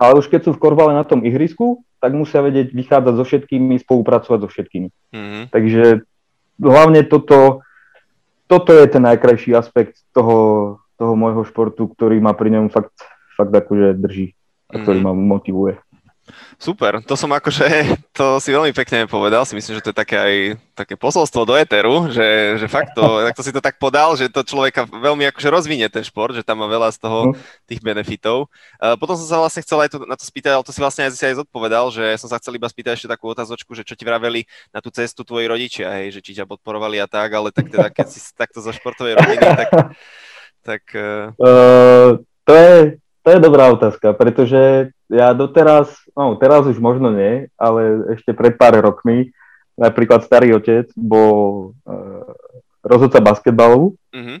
Ale 0.00 0.12
už 0.16 0.32
keď 0.32 0.48
sú 0.48 0.50
v 0.56 0.62
korvale 0.64 0.96
na 0.96 1.04
tom 1.04 1.20
ihrisku, 1.20 1.84
tak 2.00 2.16
musia 2.16 2.40
vedieť 2.40 2.72
vychádzať 2.72 3.14
so 3.20 3.24
všetkými, 3.28 3.76
spolupracovať 3.84 4.38
so 4.40 4.48
všetkými. 4.48 4.88
Mm-hmm. 5.12 5.42
Takže 5.52 6.08
hlavne 6.64 7.04
toto 7.04 7.60
toto 8.46 8.76
je 8.76 8.86
ten 8.86 9.02
najkrajší 9.02 9.56
aspekt 9.56 10.04
toho, 10.12 10.78
toho 11.00 11.12
môjho 11.16 11.48
športu, 11.48 11.88
ktorý 11.88 12.20
ma 12.20 12.36
pri 12.36 12.52
ňom 12.54 12.68
fakt, 12.68 12.94
fakt 13.34 13.52
akože 13.52 13.96
drží 13.98 14.36
a 14.70 14.74
ktorý 14.80 14.98
mm. 15.00 15.04
ma 15.04 15.12
motivuje. 15.12 15.74
Super, 16.56 17.04
to 17.04 17.20
som 17.20 17.28
akože, 17.36 18.00
to 18.16 18.40
si 18.40 18.48
veľmi 18.48 18.72
pekne 18.72 19.04
povedal, 19.04 19.44
si 19.44 19.52
myslím, 19.52 19.76
že 19.76 19.84
to 19.84 19.92
je 19.92 20.00
také 20.00 20.16
aj 20.16 20.34
také 20.72 20.94
posolstvo 20.96 21.44
do 21.44 21.52
Eteru, 21.52 22.08
že, 22.08 22.56
že 22.56 22.64
fakt 22.64 22.96
to, 22.96 23.04
to 23.36 23.42
si 23.44 23.52
to 23.52 23.60
tak 23.60 23.76
podal, 23.76 24.16
že 24.16 24.32
to 24.32 24.40
človeka 24.40 24.88
veľmi 24.88 25.28
akože 25.28 25.52
rozvinie 25.52 25.84
ten 25.92 26.00
šport, 26.00 26.32
že 26.32 26.40
tam 26.40 26.64
má 26.64 26.66
veľa 26.70 26.96
z 26.96 26.98
toho 27.04 27.18
mhm. 27.28 27.32
tých 27.68 27.80
benefitov. 27.84 28.48
Uh, 28.80 28.96
potom 28.96 29.20
som 29.20 29.28
sa 29.28 29.36
vlastne 29.36 29.60
chcel 29.60 29.84
aj 29.84 29.90
to, 29.92 29.98
na 30.08 30.16
to 30.16 30.24
spýtať, 30.24 30.52
ale 30.56 30.64
to 30.64 30.72
si 30.72 30.80
vlastne 30.80 31.04
aj 31.04 31.12
si 31.12 31.24
aj 31.28 31.44
zodpovedal, 31.44 31.92
že 31.92 32.16
som 32.16 32.32
sa 32.32 32.40
chcel 32.40 32.56
iba 32.56 32.72
spýtať 32.72 32.96
ešte 32.96 33.12
takú 33.12 33.28
otázočku, 33.28 33.76
že 33.76 33.84
čo 33.84 33.92
ti 33.92 34.08
vraveli 34.08 34.48
na 34.72 34.80
tú 34.80 34.88
cestu 34.88 35.28
tvoji 35.28 35.44
rodičia, 35.44 35.92
hej, 36.00 36.16
že 36.16 36.20
či 36.24 36.32
ťa 36.40 36.48
podporovali 36.48 37.04
a 37.04 37.06
tak, 37.10 37.28
ale 37.36 37.52
tak 37.52 37.68
teda 37.68 37.92
keď 37.92 38.06
si 38.08 38.24
takto 38.32 38.64
zo 38.64 38.72
športovej 38.72 39.20
rodiny, 39.20 39.44
tak... 39.44 39.68
tak 40.72 40.82
uh... 40.96 41.36
Uh, 41.36 42.24
to 42.44 42.52
je, 42.52 43.03
to 43.24 43.28
je 43.32 43.40
dobrá 43.40 43.72
otázka, 43.72 44.12
pretože 44.12 44.92
ja 45.08 45.32
doteraz, 45.32 45.88
no 46.12 46.36
teraz 46.36 46.68
už 46.68 46.76
možno 46.76 47.08
nie, 47.08 47.48
ale 47.56 48.12
ešte 48.20 48.36
pred 48.36 48.60
pár 48.60 48.76
rokmi, 48.76 49.32
napríklad 49.80 50.20
starý 50.28 50.52
otec 50.60 50.92
bol 50.92 51.72
uh, 51.88 52.28
rozhodca 52.84 53.24
basketbalu 53.24 53.96
mm-hmm. 54.12 54.38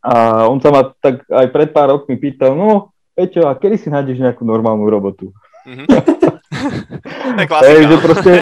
a 0.00 0.48
on 0.48 0.58
sa 0.64 0.72
ma 0.72 0.96
tak 0.96 1.28
aj 1.28 1.46
pred 1.52 1.70
pár 1.76 1.92
rokmi 1.92 2.16
pýtal, 2.16 2.56
no 2.56 2.96
Peťo, 3.12 3.48
a 3.48 3.56
kedy 3.56 3.76
si 3.76 3.88
nájdeš 3.92 4.20
nejakú 4.20 4.48
normálnu 4.48 4.88
robotu? 4.88 5.30
Mm-hmm. 5.66 5.90
Hej, 7.66 7.80
že 7.90 7.96
proste, 7.98 8.32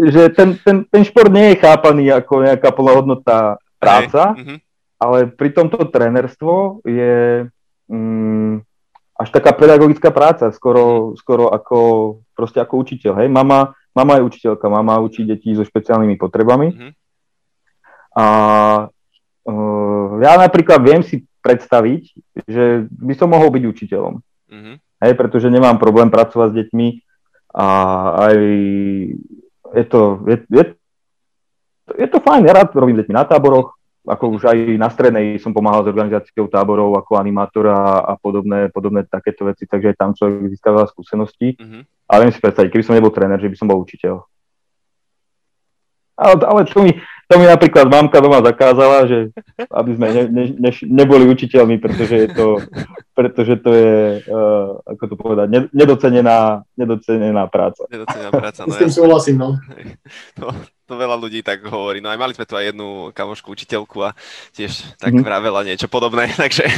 že 0.00 0.22
ten, 0.32 0.56
ten, 0.64 0.88
ten 0.88 1.02
šport 1.04 1.28
nie 1.28 1.52
je 1.52 1.60
chápaný 1.60 2.08
ako 2.08 2.48
nejaká 2.48 2.72
plnohodnotná 2.72 3.60
práca, 3.76 4.32
mm-hmm. 4.32 4.58
ale 4.96 5.28
pri 5.28 5.52
tomto 5.52 5.84
trénerstvo 5.92 6.80
je... 6.88 7.44
Mm, 7.92 8.64
až 9.22 9.30
taká 9.30 9.54
pedagogická 9.54 10.10
práca, 10.10 10.50
skoro, 10.50 11.14
skoro 11.14 11.54
ako, 11.54 11.78
proste 12.34 12.58
ako 12.58 12.82
učiteľ. 12.82 13.22
Hej? 13.22 13.28
Mama, 13.30 13.70
mama 13.94 14.18
je 14.18 14.26
učiteľka, 14.26 14.66
mama 14.66 14.98
učí 14.98 15.22
deti 15.22 15.54
so 15.54 15.62
špeciálnymi 15.62 16.18
potrebami. 16.18 16.68
Mm-hmm. 16.74 16.90
A 18.18 18.26
uh, 19.46 20.10
ja 20.18 20.32
napríklad 20.34 20.82
viem 20.82 21.06
si 21.06 21.22
predstaviť, 21.38 22.02
že 22.50 22.90
by 22.90 23.14
som 23.14 23.30
mohol 23.30 23.54
byť 23.54 23.62
učiteľom. 23.62 24.14
Mm-hmm. 24.50 24.74
Hej, 25.06 25.12
pretože 25.14 25.46
nemám 25.50 25.78
problém 25.78 26.10
pracovať 26.10 26.48
s 26.50 26.58
deťmi 26.66 26.88
a 27.52 27.66
aj 28.26 28.36
je 29.72 29.84
to, 29.86 30.00
je, 30.26 30.36
je, 30.50 30.64
je 31.94 32.06
to 32.10 32.18
fajn, 32.22 32.42
ja 32.46 32.52
rád 32.58 32.74
robím 32.74 32.98
s 32.98 33.06
deťmi 33.06 33.14
na 33.14 33.26
táboroch, 33.26 33.78
ako 34.02 34.34
už 34.34 34.42
aj 34.50 34.58
na 34.74 34.90
strednej 34.90 35.38
som 35.38 35.54
pomáhal 35.54 35.86
s 35.86 35.90
organizáciou 35.90 36.50
táborov 36.50 36.98
ako 36.98 37.22
animátor 37.22 37.70
a, 37.70 38.02
a 38.02 38.14
podobné, 38.18 38.66
podobné 38.74 39.06
takéto 39.06 39.46
veci, 39.46 39.62
takže 39.62 39.94
aj 39.94 39.96
tam 39.98 40.10
človek 40.10 40.50
získava 40.50 40.90
skúsenosti. 40.90 41.54
Mm-hmm. 41.54 41.82
Ale 42.10 42.20
viem 42.26 42.34
si 42.34 42.42
predstaviť, 42.42 42.70
keby 42.74 42.84
som 42.84 42.96
nebol 42.98 43.14
tréner, 43.14 43.38
že 43.38 43.48
by 43.48 43.56
som 43.56 43.70
bol 43.70 43.78
učiteľ. 43.78 44.26
Ale, 46.12 46.34
ale 46.44 46.60
to, 46.68 46.78
mi, 46.84 46.92
to 47.24 47.34
mi 47.40 47.46
napríklad 47.48 47.88
mamka 47.88 48.20
doma 48.20 48.44
zakázala, 48.44 49.08
že 49.08 49.32
aby 49.70 49.90
sme 49.96 50.06
ne, 50.12 50.22
ne, 50.28 50.44
ne, 50.60 50.70
neboli 50.84 51.24
učiteľmi, 51.24 51.80
pretože 51.80 52.14
je 52.14 52.28
to, 52.30 52.60
pretože 53.16 53.56
to 53.64 53.70
je, 53.72 53.96
uh, 54.28 54.76
ako 54.92 55.04
to 55.08 55.14
povedať, 55.16 55.46
nedocenená, 55.72 56.68
nedocenená 56.76 57.48
práca. 57.48 57.88
Nedocenená 57.88 58.30
práca, 58.30 58.60
no 58.68 58.76
S 58.76 58.76
tým 58.76 58.92
súhlasím, 58.92 59.36
no. 59.40 59.56
no 60.42 60.52
to 60.92 61.00
veľa 61.00 61.16
ľudí 61.16 61.40
tak 61.40 61.64
hovorí. 61.64 62.04
No 62.04 62.12
aj 62.12 62.20
mali 62.20 62.36
sme 62.36 62.44
tu 62.44 62.52
aj 62.52 62.68
jednu 62.68 63.08
kamošku 63.16 63.48
učiteľku 63.48 64.04
a 64.04 64.12
tiež 64.52 65.00
tak 65.00 65.16
mm-hmm. 65.16 65.24
vravela 65.24 65.64
niečo 65.64 65.88
podobné, 65.88 66.28
takže... 66.42 66.68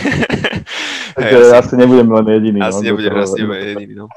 takže 1.18 1.42
asi, 1.50 1.54
asi 1.58 1.74
nebudem 1.74 2.06
len 2.06 2.26
jediný. 2.38 2.58
Asi 2.62 2.86
no, 2.86 2.94
nebudem, 2.94 3.12
asi 3.18 3.36
nebudem 3.42 3.66
jediný, 3.74 3.94
no. 4.06 4.08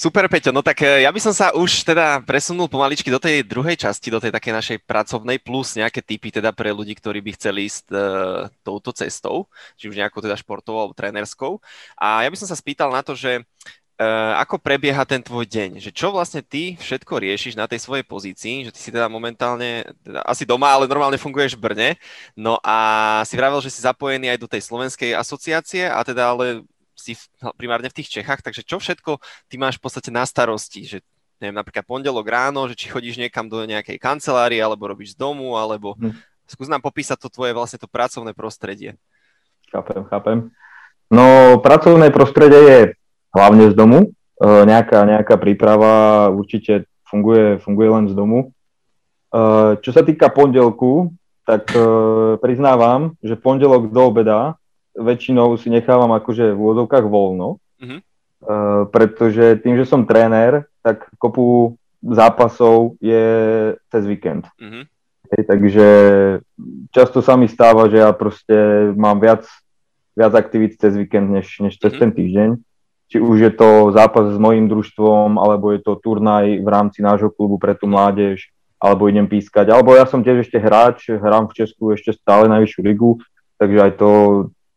Super, 0.00 0.32
Peťo, 0.32 0.48
no 0.48 0.64
tak 0.64 0.80
eh, 0.80 1.04
ja 1.04 1.12
by 1.12 1.20
som 1.20 1.36
sa 1.36 1.52
už 1.52 1.84
teda 1.84 2.24
presunul 2.24 2.72
pomaličky 2.72 3.12
do 3.12 3.20
tej 3.20 3.44
druhej 3.44 3.76
časti, 3.76 4.08
do 4.08 4.16
tej 4.16 4.32
takej 4.32 4.52
našej 4.56 4.78
pracovnej, 4.88 5.36
plus 5.36 5.76
nejaké 5.76 6.00
typy 6.00 6.32
teda 6.32 6.56
pre 6.56 6.72
ľudí, 6.72 6.96
ktorí 6.96 7.20
by 7.20 7.36
chceli 7.36 7.68
ísť 7.68 7.92
uh, 7.92 8.48
touto 8.64 8.96
cestou, 8.96 9.44
či 9.76 9.92
už 9.92 10.00
nejakou 10.00 10.24
teda 10.24 10.40
športovou 10.40 10.88
alebo 10.88 10.96
trénerskou. 10.96 11.60
A 12.00 12.24
ja 12.24 12.32
by 12.32 12.36
som 12.40 12.48
sa 12.48 12.56
spýtal 12.56 12.88
na 12.88 13.04
to, 13.04 13.12
že 13.12 13.44
ako 14.40 14.56
prebieha 14.56 15.04
ten 15.04 15.20
tvoj 15.20 15.44
deň? 15.44 15.76
Že 15.84 15.90
čo 15.92 16.08
vlastne 16.08 16.40
ty 16.40 16.72
všetko 16.80 17.20
riešiš 17.20 17.52
na 17.52 17.68
tej 17.68 17.84
svojej 17.84 18.04
pozícii? 18.04 18.64
Že 18.64 18.72
ty 18.72 18.80
si 18.80 18.88
teda 18.88 19.12
momentálne, 19.12 19.84
teda 20.00 20.24
asi 20.24 20.48
doma, 20.48 20.72
ale 20.72 20.88
normálne 20.88 21.20
funguješ 21.20 21.60
v 21.60 21.64
Brne. 21.68 21.90
No 22.32 22.56
a 22.64 23.20
si 23.28 23.36
vravel, 23.36 23.60
že 23.60 23.68
si 23.68 23.84
zapojený 23.84 24.32
aj 24.32 24.38
do 24.40 24.48
tej 24.48 24.64
slovenskej 24.64 25.12
asociácie 25.12 25.84
a 25.84 26.00
teda 26.00 26.32
ale 26.32 26.64
si 26.96 27.12
v, 27.16 27.22
primárne 27.56 27.92
v 27.92 27.96
tých 28.00 28.08
Čechách, 28.20 28.40
takže 28.40 28.64
čo 28.64 28.80
všetko 28.80 29.20
ty 29.48 29.60
máš 29.60 29.76
v 29.76 29.84
podstate 29.84 30.08
na 30.08 30.24
starosti? 30.24 30.84
Že 30.84 30.98
neviem, 31.40 31.56
napríklad 31.56 31.84
pondelok 31.84 32.24
ráno, 32.28 32.68
že 32.68 32.76
či 32.76 32.92
chodíš 32.92 33.20
niekam 33.20 33.48
do 33.48 33.64
nejakej 33.64 33.96
kancelárie, 34.00 34.60
alebo 34.60 34.88
robíš 34.88 35.16
z 35.16 35.20
domu, 35.20 35.56
alebo 35.56 35.96
hm. 35.96 36.12
skús 36.48 36.68
nám 36.72 36.84
popísať 36.84 37.20
to 37.20 37.28
tvoje 37.32 37.52
vlastne 37.52 37.80
to 37.80 37.88
pracovné 37.88 38.32
prostredie. 38.32 38.96
Chápem, 39.72 40.04
chápem. 40.08 40.38
No, 41.10 41.58
pracovné 41.58 42.12
prostredie 42.14 42.60
je 42.60 42.80
hlavne 43.34 43.70
z 43.70 43.74
domu. 43.74 43.98
E, 44.40 44.46
nejaká, 44.66 45.06
nejaká 45.06 45.34
príprava 45.38 46.28
určite 46.32 46.86
funguje, 47.06 47.58
funguje 47.62 47.88
len 47.90 48.06
z 48.10 48.14
domu. 48.14 48.38
E, 48.40 48.46
čo 49.80 49.90
sa 49.94 50.02
týka 50.02 50.30
pondelku, 50.30 51.14
tak 51.46 51.70
e, 51.74 51.82
priznávam, 52.42 53.14
že 53.22 53.38
pondelok 53.38 53.90
do 53.90 54.02
obeda 54.10 54.56
väčšinou 54.94 55.54
si 55.56 55.70
nechávam 55.70 56.10
akože 56.18 56.50
v 56.52 56.58
úvodovkách 56.58 57.06
voľno, 57.06 57.62
mm-hmm. 57.78 58.00
pretože 58.90 59.62
tým, 59.62 59.78
že 59.78 59.86
som 59.86 60.02
tréner, 60.02 60.66
tak 60.82 61.06
kopu 61.14 61.78
zápasov 62.02 62.98
je 62.98 63.24
cez 63.86 64.02
víkend. 64.04 64.50
Mm-hmm. 64.58 64.84
Hej, 65.30 65.42
takže 65.46 65.86
často 66.90 67.22
sa 67.22 67.38
mi 67.38 67.46
stáva, 67.46 67.86
že 67.86 68.02
ja 68.02 68.10
proste 68.10 68.90
mám 68.98 69.22
viac, 69.22 69.46
viac 70.18 70.34
aktivít 70.34 70.82
cez 70.82 70.98
víkend, 70.98 71.30
než, 71.30 71.46
než 71.62 71.78
cez 71.78 71.94
mm-hmm. 71.94 72.02
ten 72.02 72.10
týždeň 72.10 72.50
či 73.10 73.18
už 73.18 73.36
je 73.42 73.52
to 73.52 73.90
zápas 73.90 74.30
s 74.30 74.38
mojim 74.38 74.70
družstvom, 74.70 75.34
alebo 75.34 75.74
je 75.74 75.82
to 75.82 75.98
turnaj 75.98 76.46
v 76.46 76.68
rámci 76.70 77.02
nášho 77.02 77.34
klubu 77.34 77.58
pre 77.58 77.74
tú 77.74 77.90
mládež, 77.90 78.54
alebo 78.78 79.10
idem 79.10 79.26
pískať. 79.26 79.74
Alebo 79.74 79.98
ja 79.98 80.06
som 80.06 80.22
tiež 80.22 80.46
ešte 80.46 80.62
hráč, 80.62 81.10
hrám 81.10 81.50
v 81.50 81.56
Česku 81.58 81.90
ešte 81.90 82.14
stále 82.14 82.46
najvyššiu 82.46 82.80
ligu, 82.86 83.18
takže 83.58 83.78
aj 83.82 83.92
to, 83.98 84.10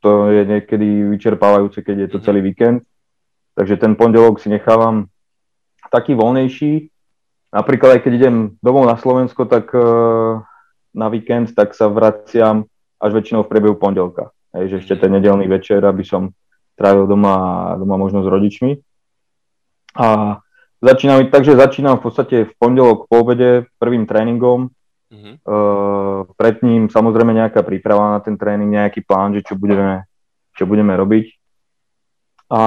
to 0.01 0.11
je 0.33 0.43
niekedy 0.49 1.05
vyčerpávajúce, 1.13 1.85
keď 1.85 1.95
je 1.95 2.09
to 2.09 2.17
mhm. 2.19 2.25
celý 2.25 2.41
víkend. 2.41 2.81
Takže 3.53 3.77
ten 3.77 3.93
pondelok 3.93 4.41
si 4.41 4.49
nechávam 4.49 5.13
taký 5.93 6.17
voľnejší. 6.17 6.89
Napríklad 7.53 8.01
aj 8.01 8.01
keď 8.01 8.13
idem 8.17 8.35
domov 8.65 8.89
na 8.89 8.97
Slovensko, 8.97 9.45
tak 9.45 9.69
uh, 9.77 10.41
na 10.89 11.07
víkend, 11.13 11.53
tak 11.53 11.77
sa 11.77 11.85
vraciam 11.85 12.65
až 12.97 13.13
väčšinou 13.13 13.45
v 13.45 13.51
priebehu 13.53 13.77
pondelka. 13.77 14.33
Hej, 14.57 14.73
že 14.73 14.75
ešte 14.81 15.05
ten 15.05 15.13
nedelný 15.13 15.45
večer, 15.45 15.85
aby 15.85 16.01
som 16.01 16.33
trávil 16.73 17.05
doma, 17.05 17.73
doma 17.77 17.95
možno 17.97 18.25
s 18.25 18.27
rodičmi. 18.27 18.81
A 19.93 20.39
začínam, 20.81 21.23
takže 21.29 21.55
začínam 21.55 22.01
v 22.01 22.03
podstate 22.03 22.37
v 22.49 22.53
pondelok 22.57 23.05
po 23.07 23.21
obede 23.21 23.69
prvým 23.77 24.09
tréningom. 24.09 24.73
Mm-hmm. 25.13 25.35
Uh, 25.45 26.25
pred 26.33 26.65
ním 26.65 26.89
samozrejme 26.89 27.37
nejaká 27.37 27.61
príprava 27.61 28.17
na 28.17 28.19
ten 28.19 28.33
tréning, 28.33 28.73
nejaký 28.73 29.05
plán, 29.05 29.37
že 29.37 29.45
čo 29.45 29.53
budeme, 29.53 30.09
čo 30.57 30.65
budeme 30.65 30.97
robiť. 30.97 31.29
A 32.49 32.61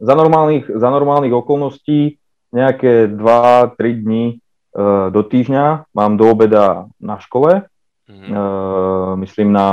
za 0.00 0.14
normálnych, 0.16 0.68
za 0.68 0.88
normálnych 0.88 1.32
okolností 1.32 2.16
nejaké 2.50 3.08
2-3 3.12 3.76
dní 4.00 4.24
uh, 4.72 5.12
do 5.12 5.20
týždňa 5.20 5.92
mám 5.92 6.16
do 6.16 6.24
obeda 6.32 6.88
na 6.96 7.20
škole. 7.20 7.68
Mm-hmm. 8.08 8.32
Uh, 8.32 9.12
myslím 9.20 9.52
na 9.52 9.68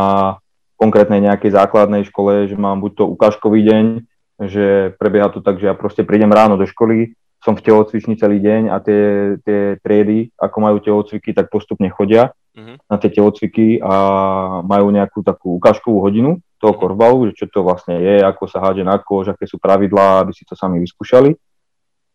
konkrétnej 0.77 1.19
nejakej 1.25 1.51
základnej 1.57 2.05
škole, 2.05 2.45
že 2.45 2.55
mám 2.55 2.79
buď 2.79 2.91
to 3.01 3.03
ukážkový 3.09 3.65
deň, 3.65 3.85
že 4.45 4.93
prebieha 5.01 5.33
to 5.33 5.41
tak, 5.41 5.57
že 5.57 5.65
ja 5.67 5.73
proste 5.73 6.05
prídem 6.05 6.29
ráno 6.29 6.55
do 6.55 6.69
školy, 6.69 7.17
som 7.41 7.57
v 7.57 7.65
telocvični 7.65 8.17
celý 8.17 8.37
deň 8.41 8.61
a 8.69 8.77
tie, 8.81 9.03
tie 9.41 9.81
triedy, 9.81 10.33
ako 10.37 10.57
majú 10.61 10.77
telocviky, 10.81 11.33
tak 11.33 11.49
postupne 11.53 11.89
chodia 11.89 12.33
mm-hmm. 12.57 12.77
na 12.89 12.95
tie 12.97 13.09
telocviky 13.13 13.81
a 13.81 13.93
majú 14.65 14.89
nejakú 14.89 15.21
takú 15.21 15.57
ukážkovú 15.57 16.01
hodinu 16.01 16.41
toho 16.57 16.73
mhm. 16.73 16.79
korbalu, 16.81 17.29
že 17.29 17.33
čo 17.37 17.45
to 17.49 17.61
vlastne 17.61 18.01
je, 18.01 18.21
ako 18.25 18.49
sa 18.49 18.61
hádže 18.61 18.83
na 18.85 18.97
kož, 18.97 19.33
aké 19.33 19.45
sú 19.45 19.61
pravidlá, 19.61 20.25
aby 20.25 20.33
si 20.33 20.45
to 20.45 20.57
sami 20.57 20.81
vyskúšali. 20.81 21.37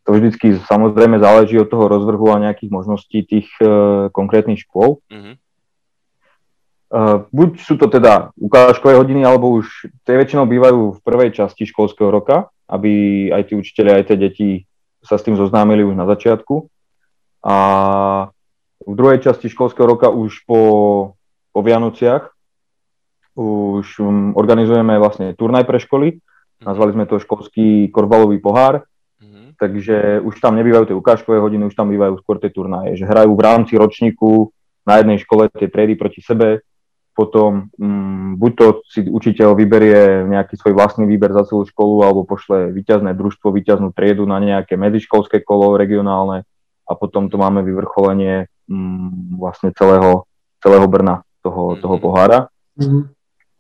To 0.03 0.19
vždycky 0.19 0.59
samozrejme 0.67 1.23
záleží 1.23 1.55
od 1.63 1.71
toho 1.71 1.87
rozvrhu 1.87 2.35
a 2.35 2.43
nejakých 2.43 2.75
možností 2.75 3.23
tých 3.23 3.47
uh, 3.63 4.11
konkrétnych 4.11 4.67
škôl. 4.67 4.99
Mm-hmm. 5.07 5.35
Uh, 6.93 7.25
buď 7.33 7.57
sú 7.57 7.81
to 7.81 7.89
teda 7.89 8.37
ukážkové 8.37 9.01
hodiny, 9.01 9.25
alebo 9.25 9.49
už 9.57 9.89
tie 10.05 10.13
väčšinou 10.13 10.45
bývajú 10.45 10.81
v 10.93 11.01
prvej 11.01 11.33
časti 11.33 11.65
školského 11.65 12.13
roka, 12.13 12.53
aby 12.69 13.33
aj 13.33 13.49
tí 13.49 13.57
učiteľi, 13.57 13.91
aj 13.97 14.05
tie 14.13 14.17
deti 14.21 14.49
sa 15.01 15.17
s 15.17 15.25
tým 15.25 15.41
zoznámili 15.41 15.89
už 15.89 15.97
na 15.97 16.05
začiatku. 16.05 16.69
A 17.49 17.57
v 18.85 18.93
druhej 18.93 19.25
časti 19.25 19.49
školského 19.49 19.89
roka 19.89 20.13
už 20.13 20.45
po, 20.45 20.61
po 21.49 21.61
Vianociach 21.65 22.29
už 23.33 23.87
um, 24.05 24.37
organizujeme 24.37 25.01
vlastne 25.01 25.33
turnaj 25.33 25.65
pre 25.65 25.81
školy. 25.81 26.21
Nazvali 26.61 26.93
sme 26.93 27.09
to 27.09 27.17
školský 27.17 27.89
korbalový 27.89 28.37
pohár. 28.39 28.85
Mm-hmm. 29.17 29.47
Takže 29.57 29.97
už 30.21 30.37
tam 30.39 30.61
nebývajú 30.61 30.93
tie 30.93 30.97
ukážkové 30.99 31.41
hodiny, 31.41 31.73
už 31.73 31.75
tam 31.75 31.89
bývajú 31.89 32.21
skôr 32.21 32.37
tie 32.37 32.53
turnaje. 32.53 33.01
Že 33.01 33.09
hrajú 33.09 33.33
v 33.33 33.45
rámci 33.45 33.75
ročníku 33.81 34.53
na 34.85 35.01
jednej 35.01 35.19
škole 35.25 35.49
tie 35.49 35.73
triedy 35.73 35.97
proti 35.97 36.21
sebe, 36.21 36.61
potom 37.13 37.69
um, 37.77 38.41
buď 38.41 38.53
to 38.57 38.67
si 38.89 39.05
učiteľ 39.05 39.53
vyberie 39.53 40.25
nejaký 40.33 40.57
svoj 40.57 40.73
vlastný 40.73 41.05
výber 41.05 41.29
za 41.37 41.45
celú 41.45 41.69
školu 41.69 42.09
alebo 42.09 42.25
pošle 42.25 42.73
vyťazné 42.73 43.13
družstvo, 43.13 43.53
vyťaznú 43.53 43.93
triedu 43.93 44.25
na 44.25 44.41
nejaké 44.41 44.81
medziškolské 44.81 45.45
kolo 45.45 45.77
regionálne 45.77 46.49
a 46.89 46.93
potom 46.97 47.29
to 47.29 47.37
máme 47.37 47.61
vyvrcholenie 47.61 48.49
um, 48.65 49.37
vlastne 49.37 49.77
celého, 49.77 50.25
celého 50.65 50.89
Brna, 50.89 51.21
toho, 51.45 51.77
toho 51.77 51.97
mhm. 52.01 52.03
pohára. 52.03 52.41
Mm-hmm. 52.81 53.03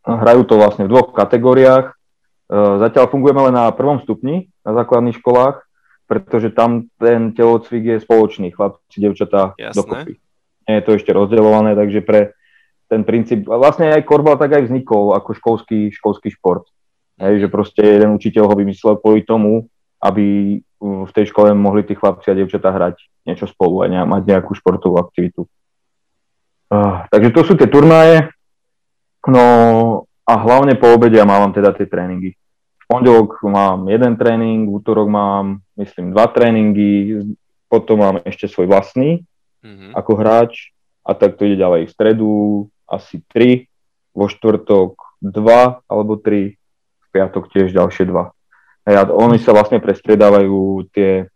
Hrajú 0.03 0.43
to 0.49 0.55
vlastne 0.59 0.89
v 0.89 0.93
dvoch 0.97 1.13
kategóriách. 1.13 1.93
Uh, 2.49 2.81
zatiaľ 2.81 3.13
fungujeme 3.13 3.53
len 3.53 3.55
na 3.55 3.69
prvom 3.71 4.01
stupni 4.01 4.49
na 4.65 4.73
základných 4.73 5.21
školách, 5.21 5.61
pretože 6.09 6.53
tam 6.57 6.89
ten 6.97 7.37
telocvik 7.37 7.85
je 7.85 7.97
spoločný, 8.01 8.53
chlapci, 8.53 8.97
devčatá 8.97 9.57
dokopy. 9.77 10.19
Nie 10.69 10.81
je 10.81 10.85
to 10.85 10.93
ešte 10.97 11.11
rozdeľované, 11.13 11.75
takže 11.77 12.01
pre 12.01 12.21
ten 12.93 13.09
princíp, 13.09 13.49
vlastne 13.49 13.89
aj 13.89 14.05
korbal 14.05 14.37
tak 14.37 14.53
aj 14.53 14.69
vznikol 14.69 15.17
ako 15.17 15.33
školský, 15.33 15.89
školský 15.97 16.29
šport. 16.37 16.69
Hej, 17.17 17.41
že 17.41 17.49
proste 17.49 17.81
jeden 17.81 18.13
učiteľ 18.13 18.53
ho 18.53 18.55
vymyslel 18.61 19.01
kvôli 19.01 19.25
tomu, 19.25 19.73
aby 20.05 20.61
v 20.83 21.13
tej 21.17 21.33
škole 21.33 21.57
mohli 21.57 21.89
tí 21.89 21.97
chlapci 21.97 22.29
a 22.29 22.37
devčatá 22.37 22.69
hrať 22.69 23.01
niečo 23.25 23.49
spolu 23.49 23.81
a 23.81 23.89
ne, 23.89 24.05
mať 24.05 24.29
nejakú 24.29 24.53
športovú 24.53 25.01
aktivitu. 25.01 25.49
Uh, 26.69 27.09
takže 27.09 27.33
to 27.33 27.41
sú 27.49 27.53
tie 27.57 27.71
turnaje. 27.71 28.29
No 29.25 29.45
a 30.27 30.33
hlavne 30.37 30.75
po 30.77 30.91
obede 30.93 31.17
ja 31.17 31.25
mávam 31.25 31.55
teda 31.55 31.73
tie 31.73 31.87
tréningy. 31.87 32.35
V 32.83 32.85
pondelok 32.91 33.41
mám 33.47 33.87
jeden 33.89 34.19
tréning, 34.19 34.67
v 34.67 34.75
útorok 34.83 35.07
mám, 35.07 35.63
myslím, 35.79 36.11
dva 36.13 36.27
tréningy, 36.29 37.23
potom 37.71 38.03
mám 38.03 38.21
ešte 38.27 38.51
svoj 38.51 38.69
vlastný 38.69 39.23
mm-hmm. 39.63 39.95
ako 39.95 40.13
hráč 40.19 40.75
a 41.07 41.15
tak 41.15 41.39
to 41.39 41.47
ide 41.47 41.63
ďalej. 41.63 41.89
V 41.89 41.95
stredu 41.95 42.29
asi 42.93 43.25
3, 43.33 43.65
vo 44.13 44.29
štvrtok 44.29 44.93
2 45.25 45.89
alebo 45.89 46.13
3, 46.21 46.53
v 46.53 47.07
piatok 47.09 47.49
tiež 47.49 47.73
ďalšie 47.73 48.05
2. 48.13 48.93
A 48.93 49.03
oni 49.09 49.41
sa 49.41 49.57
vlastne 49.57 49.81
prestriedávajú 49.81 50.91
tie, 50.93 51.31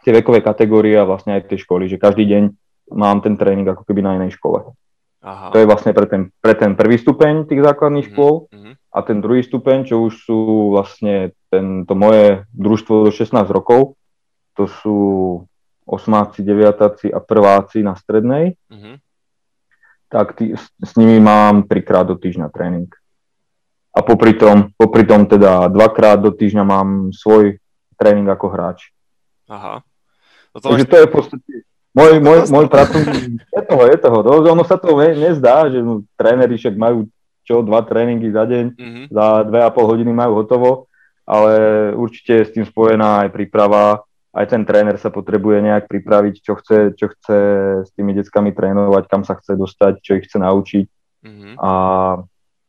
tie 0.00 0.12
vekové 0.14 0.40
kategórie 0.40 0.96
a 0.96 1.04
vlastne 1.04 1.36
aj 1.36 1.52
tie 1.52 1.58
školy, 1.60 1.90
že 1.90 2.00
každý 2.00 2.24
deň 2.24 2.42
mám 2.96 3.20
ten 3.20 3.36
tréning 3.36 3.68
ako 3.68 3.84
keby 3.84 4.00
na 4.00 4.16
inej 4.16 4.40
škole. 4.40 4.72
Aha. 5.20 5.52
To 5.52 5.60
je 5.60 5.68
vlastne 5.68 5.92
pre 5.92 6.08
ten, 6.08 6.32
pre 6.40 6.56
ten 6.56 6.72
prvý 6.72 6.96
stupeň 6.96 7.44
tých 7.44 7.60
základných 7.60 8.08
mm-hmm. 8.08 8.16
škôl 8.16 8.34
mhm. 8.48 8.72
a 8.88 8.98
ten 9.04 9.18
druhý 9.20 9.44
stupeň, 9.44 9.84
čo 9.84 10.08
už 10.08 10.12
sú 10.24 10.38
vlastne 10.72 11.36
tento 11.52 11.92
moje 11.92 12.48
družstvo 12.56 13.04
do 13.04 13.10
16 13.12 13.36
rokov, 13.52 14.00
to 14.56 14.64
sú 14.80 14.98
osmáci, 15.84 16.46
deviatáci 16.46 17.10
a 17.10 17.18
prváci 17.18 17.82
na 17.84 17.98
strednej. 17.98 18.56
Mm-hmm 18.70 19.09
tak 20.10 20.34
tý, 20.34 20.58
s, 20.58 20.66
s 20.82 20.92
nimi 20.98 21.22
mám 21.22 21.62
trikrát 21.70 22.04
do 22.04 22.18
týždňa 22.18 22.50
tréning. 22.50 22.90
A 23.94 24.02
popri 24.02 24.34
tom, 24.34 24.74
popri 24.74 25.06
tom 25.06 25.26
teda 25.26 25.70
dvakrát 25.70 26.18
do 26.18 26.34
týždňa 26.34 26.64
mám 26.66 26.88
svoj 27.14 27.62
tréning 27.94 28.26
ako 28.26 28.46
hráč. 28.50 28.90
Aha. 29.46 29.86
No 30.50 30.58
to 30.58 30.74
Takže 30.74 30.86
máš... 30.86 30.90
to 30.90 30.96
je 30.98 31.06
v 31.06 31.12
podstate 31.14 31.52
môj, 31.94 32.12
môj, 32.22 32.38
môj 32.50 32.66
pracovný, 32.66 33.38
je 33.38 33.62
toho, 33.66 33.82
je 33.86 33.96
toho. 33.98 34.18
No, 34.22 34.30
ono 34.46 34.64
sa 34.66 34.78
to 34.78 34.94
ne, 34.98 35.14
nezdá, 35.14 35.70
že 35.70 35.78
no, 35.82 36.06
tréneri 36.14 36.58
však 36.58 36.74
majú 36.74 37.06
čo, 37.46 37.66
dva 37.66 37.82
tréningy 37.82 38.30
za 38.30 38.46
deň, 38.46 38.64
mm-hmm. 38.78 39.04
za 39.10 39.26
dve 39.46 39.58
a 39.62 39.70
pol 39.74 39.90
hodiny 39.90 40.14
majú 40.14 40.38
hotovo, 40.38 40.86
ale 41.26 41.52
určite 41.98 42.42
je 42.42 42.46
s 42.46 42.54
tým 42.54 42.66
spojená 42.66 43.26
aj 43.26 43.34
príprava, 43.34 44.06
aj 44.30 44.46
ten 44.46 44.62
tréner 44.62 44.94
sa 44.94 45.10
potrebuje 45.10 45.58
nejak 45.66 45.90
pripraviť, 45.90 46.34
čo 46.38 46.54
chce, 46.54 46.94
čo 46.94 47.10
chce 47.10 47.38
s 47.82 47.90
tými 47.98 48.14
deckami 48.14 48.54
trénovať, 48.54 49.04
kam 49.10 49.26
sa 49.26 49.34
chce 49.34 49.58
dostať, 49.58 49.92
čo 49.98 50.10
ich 50.14 50.30
chce 50.30 50.38
naučiť. 50.38 50.86
Mm-hmm. 51.26 51.54
A 51.58 51.72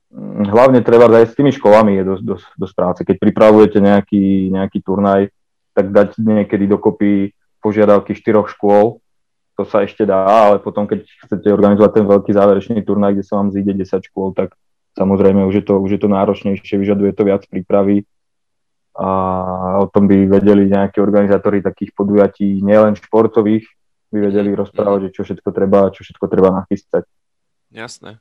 mm, 0.10 0.46
hlavne 0.50 0.82
treba 0.82 1.06
aj 1.06 1.30
s 1.30 1.38
tými 1.38 1.54
školami 1.54 2.02
je 2.02 2.04
dosť, 2.04 2.24
dosť, 2.26 2.48
dosť 2.58 2.74
práce. 2.74 3.02
Keď 3.06 3.16
pripravujete 3.22 3.78
nejaký, 3.78 4.50
nejaký 4.50 4.82
turnaj, 4.82 5.30
tak 5.78 5.94
dať 5.94 6.18
niekedy 6.18 6.66
dokopy 6.66 7.38
požiadavky 7.62 8.18
štyroch 8.18 8.50
škôl, 8.50 8.98
to 9.54 9.64
sa 9.70 9.86
ešte 9.86 10.02
dá, 10.02 10.26
ale 10.26 10.58
potom, 10.58 10.90
keď 10.90 11.06
chcete 11.06 11.46
organizovať 11.54 12.02
ten 12.02 12.06
veľký 12.10 12.32
záverečný 12.34 12.82
turnaj, 12.82 13.14
kde 13.14 13.26
sa 13.28 13.38
vám 13.38 13.54
zíde 13.54 13.78
10 13.78 14.10
škôl, 14.10 14.34
tak 14.34 14.58
samozrejme 14.98 15.46
už 15.46 15.62
je 15.62 15.66
to, 15.70 15.78
už 15.78 15.92
je 15.94 16.02
to 16.02 16.10
náročnejšie, 16.10 16.82
vyžaduje 16.82 17.14
to 17.14 17.22
viac 17.22 17.46
prípravy 17.46 18.10
a 18.92 19.10
o 19.80 19.88
tom 19.88 20.08
by 20.08 20.28
vedeli 20.28 20.68
nejakí 20.68 21.00
organizátori 21.00 21.64
takých 21.64 21.96
podujatí, 21.96 22.60
nielen 22.60 23.00
športových, 23.00 23.64
by 24.12 24.18
vedeli 24.20 24.52
mhm. 24.52 24.60
rozprávať, 24.68 25.00
že 25.08 25.10
čo 25.16 25.22
všetko 25.24 25.50
treba, 25.56 25.80
čo 25.96 26.04
všetko 26.04 26.26
treba 26.28 26.50
nachystať. 26.52 27.08
Jasné. 27.72 28.20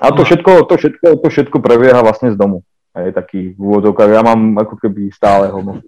A 0.00 0.08
to 0.16 0.24
všetko, 0.24 0.64
to 0.64 0.74
všetko, 0.80 1.06
to 1.20 1.28
všetko 1.28 1.56
prebieha 1.60 2.00
vlastne 2.00 2.32
z 2.32 2.36
domu. 2.40 2.64
Je 2.96 3.12
taký 3.12 3.52
v 3.52 3.60
úvodzovkách. 3.60 4.10
Ja 4.16 4.24
mám 4.24 4.56
ako 4.56 4.80
keby 4.80 5.12
stále 5.12 5.52
home 5.52 5.84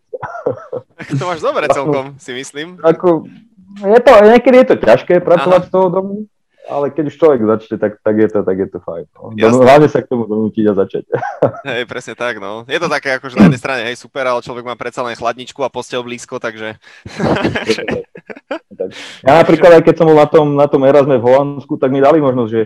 To 1.19 1.25
máš 1.27 1.41
dobre 1.43 1.67
celkom, 1.77 2.15
si 2.21 2.37
myslím. 2.37 2.79
Ako, 2.85 3.27
je 3.81 4.01
to, 4.05 4.13
niekedy 4.29 4.57
je 4.63 4.67
to 4.75 4.77
ťažké 4.79 5.25
pracovať 5.25 5.61
Aha. 5.65 5.69
z 5.69 5.71
toho 5.73 5.89
domu, 5.89 6.15
ale 6.71 6.95
keď 6.95 7.05
už 7.11 7.19
človek 7.19 7.41
začne, 7.43 7.77
tak, 7.79 7.99
tak, 8.03 8.15
je, 8.19 8.29
to, 8.31 8.41
tak 8.47 8.57
je 8.59 8.69
to 8.71 8.79
fajn. 8.83 9.05
No. 9.19 9.35
Hlavne 9.35 9.89
sa 9.91 9.99
k 9.99 10.11
tomu 10.11 10.31
donútiť 10.31 10.65
a 10.71 10.73
začať. 10.79 11.05
Hej, 11.71 11.85
presne 11.91 12.15
tak, 12.15 12.39
no. 12.39 12.63
Je 12.71 12.79
to 12.79 12.87
také, 12.87 13.19
akože 13.19 13.35
na 13.35 13.51
jednej 13.51 13.63
strane, 13.63 13.83
hej, 13.83 13.99
super, 13.99 14.23
ale 14.27 14.43
človek 14.43 14.63
má 14.63 14.79
predsa 14.79 15.03
len 15.03 15.19
chladničku 15.19 15.59
a 15.67 15.73
postel 15.73 16.07
blízko, 16.07 16.39
takže... 16.39 16.79
ja 19.27 19.33
napríklad, 19.43 19.81
aj 19.81 19.83
keď 19.83 19.95
som 19.99 20.07
bol 20.07 20.19
na 20.19 20.29
tom, 20.31 20.47
na 20.55 20.67
tom 20.71 20.83
Erasme 20.87 21.19
v 21.19 21.27
Holandsku, 21.27 21.75
tak 21.83 21.91
mi 21.91 21.99
dali 21.99 22.23
možnosť, 22.23 22.51
že 22.51 22.63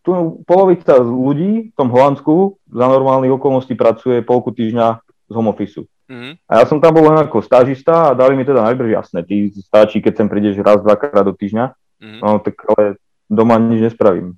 tu 0.00 0.40
polovica 0.48 0.96
ľudí 0.96 1.72
v 1.72 1.74
tom 1.76 1.92
Holandsku 1.92 2.56
za 2.72 2.86
normálnych 2.88 3.36
okolností 3.36 3.76
pracuje 3.76 4.24
polku 4.24 4.52
týždňa 4.52 5.00
z 5.28 5.32
home 5.36 5.52
office. 5.52 5.84
Mm-hmm. 6.10 6.32
A 6.50 6.52
ja 6.60 6.64
som 6.66 6.82
tam 6.82 6.96
bol 6.96 7.06
len 7.06 7.22
ako 7.22 7.38
stážista 7.44 8.10
a 8.10 8.16
dali 8.16 8.34
mi 8.34 8.42
teda 8.42 8.66
najbrž 8.66 8.90
jasné, 8.90 9.22
ty 9.22 9.52
stačí, 9.54 10.02
keď 10.02 10.12
sem 10.18 10.26
prídeš 10.26 10.58
raz, 10.58 10.82
dvakrát 10.82 11.22
do 11.22 11.36
týždňa, 11.36 11.64
mm-hmm. 11.70 12.20
no 12.24 12.42
tak 12.42 12.58
ale 12.66 12.98
doma 13.30 13.62
nič 13.62 13.88
nespravím. 13.88 14.36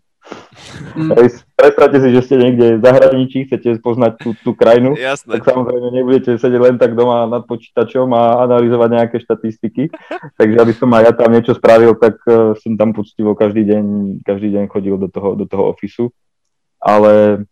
Mm. 0.94 1.18
Predstavte 1.58 1.98
si, 1.98 2.08
že 2.14 2.20
ste 2.22 2.36
niekde 2.38 2.78
v 2.78 2.84
zahraničí, 2.84 3.50
chcete 3.50 3.82
poznať 3.82 4.22
tú, 4.22 4.30
tú 4.38 4.50
krajinu, 4.54 4.94
Jasné. 4.94 5.38
tak 5.38 5.50
samozrejme 5.50 5.88
nebudete 5.90 6.38
sedieť 6.38 6.60
len 6.62 6.76
tak 6.78 6.94
doma 6.94 7.26
nad 7.26 7.42
počítačom 7.42 8.06
a 8.14 8.46
analyzovať 8.46 8.88
nejaké 8.92 9.16
štatistiky. 9.18 9.90
Takže 10.38 10.56
aby 10.62 10.72
som 10.76 10.88
aj 10.94 11.02
ja 11.02 11.12
tam 11.16 11.30
niečo 11.34 11.58
spravil, 11.58 11.98
tak 11.98 12.22
uh, 12.28 12.54
som 12.54 12.78
tam 12.78 12.94
poctivo 12.94 13.34
každý 13.34 13.66
deň, 13.66 13.84
každý 14.22 14.54
deň 14.54 14.64
chodil 14.70 14.94
do 14.94 15.08
toho, 15.10 15.34
do 15.34 15.44
toho 15.48 15.74
ofisu. 15.74 16.14
Ale 16.78 17.42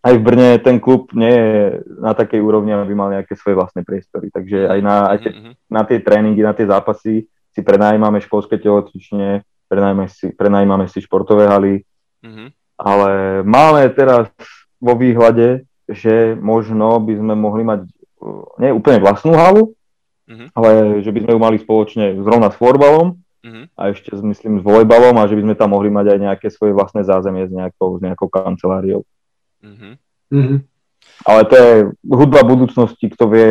aj 0.00 0.14
v 0.16 0.24
Brne 0.24 0.56
ten 0.64 0.80
klub 0.80 1.12
nie 1.12 1.32
je 1.32 1.54
na 2.00 2.16
takej 2.16 2.40
úrovni, 2.40 2.72
aby 2.72 2.96
mal 2.96 3.12
nejaké 3.12 3.36
svoje 3.36 3.60
vlastné 3.60 3.84
priestory. 3.84 4.32
Takže 4.32 4.72
aj 4.72 4.80
na, 4.80 4.96
aj 5.12 5.18
te, 5.20 5.30
mm-hmm. 5.32 5.54
na 5.68 5.82
tie 5.84 5.98
tréningy, 6.00 6.40
na 6.40 6.56
tie 6.56 6.64
zápasy 6.64 7.28
si 7.50 7.60
prenajímame 7.60 8.22
školské 8.22 8.56
telocvične, 8.56 9.44
prenajímame 9.70 10.10
si, 10.10 10.34
prenajímame 10.34 10.90
si 10.90 10.98
športové 10.98 11.46
haly, 11.46 11.86
mm-hmm. 12.26 12.48
ale 12.82 13.10
máme 13.46 13.86
teraz 13.94 14.26
vo 14.82 14.98
výhľade, 14.98 15.62
že 15.86 16.34
možno 16.34 16.98
by 16.98 17.14
sme 17.14 17.34
mohli 17.38 17.62
mať 17.62 17.86
nie 18.58 18.74
úplne 18.74 18.98
vlastnú 18.98 19.38
halu, 19.38 19.78
mm-hmm. 20.26 20.48
ale 20.58 21.00
že 21.06 21.14
by 21.14 21.18
sme 21.22 21.32
ju 21.38 21.40
mali 21.40 21.56
spoločne 21.62 22.18
zrovna 22.18 22.50
s 22.50 22.58
florbalom 22.58 23.22
mm-hmm. 23.46 23.64
a 23.78 23.82
ešte 23.94 24.10
myslím 24.18 24.58
s 24.58 24.66
volejbalom 24.66 25.14
a 25.22 25.30
že 25.30 25.38
by 25.38 25.42
sme 25.46 25.54
tam 25.54 25.70
mohli 25.72 25.88
mať 25.88 26.06
aj 26.12 26.18
nejaké 26.18 26.46
svoje 26.50 26.74
vlastné 26.74 27.06
zázemie 27.06 27.46
s 27.46 27.52
nejakou, 27.54 27.96
s 27.96 28.00
nejakou 28.02 28.26
kanceláriou. 28.26 29.06
Mm-hmm. 29.62 29.92
Mm-hmm. 30.34 30.58
Ale 31.20 31.40
to 31.48 31.54
je 31.54 31.70
hudba 32.08 32.44
budúcnosti, 32.44 33.06
kto 33.12 33.24
vie, 33.28 33.48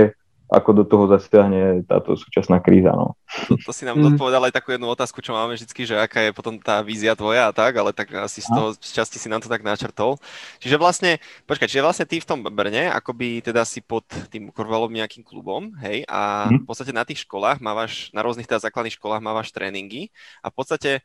ako 0.50 0.82
do 0.82 0.84
toho 0.84 1.06
zasiahne 1.06 1.86
táto 1.86 2.18
súčasná 2.18 2.58
kríza. 2.58 2.90
No. 2.90 3.14
To, 3.46 3.54
to 3.70 3.72
si 3.72 3.86
nám 3.86 4.02
mm. 4.02 4.18
odpovedal 4.18 4.50
aj 4.50 4.54
takú 4.58 4.74
jednu 4.74 4.90
otázku, 4.90 5.22
čo 5.22 5.38
máme 5.38 5.54
vždy, 5.54 5.70
že 5.86 5.96
aká 5.96 6.26
je 6.26 6.34
potom 6.34 6.58
tá 6.58 6.82
vízia 6.82 7.14
tvoja 7.14 7.48
a 7.48 7.54
tak, 7.54 7.78
ale 7.78 7.94
tak 7.94 8.10
asi 8.18 8.42
z 8.42 8.50
toho 8.50 8.74
z 8.74 8.90
časti 8.90 9.22
si 9.22 9.30
nám 9.30 9.46
to 9.46 9.48
tak 9.48 9.62
načrtol. 9.62 10.18
Čiže 10.58 10.82
vlastne, 10.82 11.22
počkaj, 11.46 11.70
čiže 11.70 11.86
vlastne 11.86 12.10
ty 12.10 12.18
v 12.18 12.26
tom 12.26 12.42
Brne, 12.42 12.90
akoby 12.90 13.46
teda 13.46 13.62
si 13.62 13.86
pod 13.86 14.10
tým 14.34 14.50
korvalom 14.50 14.90
nejakým 14.90 15.22
klubom, 15.22 15.70
hej, 15.86 16.02
a 16.10 16.50
mm. 16.50 16.66
v 16.66 16.68
podstate 16.68 16.92
na 16.92 17.06
tých 17.06 17.30
školách 17.30 17.62
mávaš, 17.62 18.10
na 18.10 18.26
rôznych 18.26 18.50
teda 18.50 18.66
základných 18.66 18.98
školách 18.98 19.22
mávaš 19.22 19.54
tréningy 19.54 20.10
a 20.42 20.50
v 20.50 20.56
podstate 20.58 20.92
e, 20.98 21.02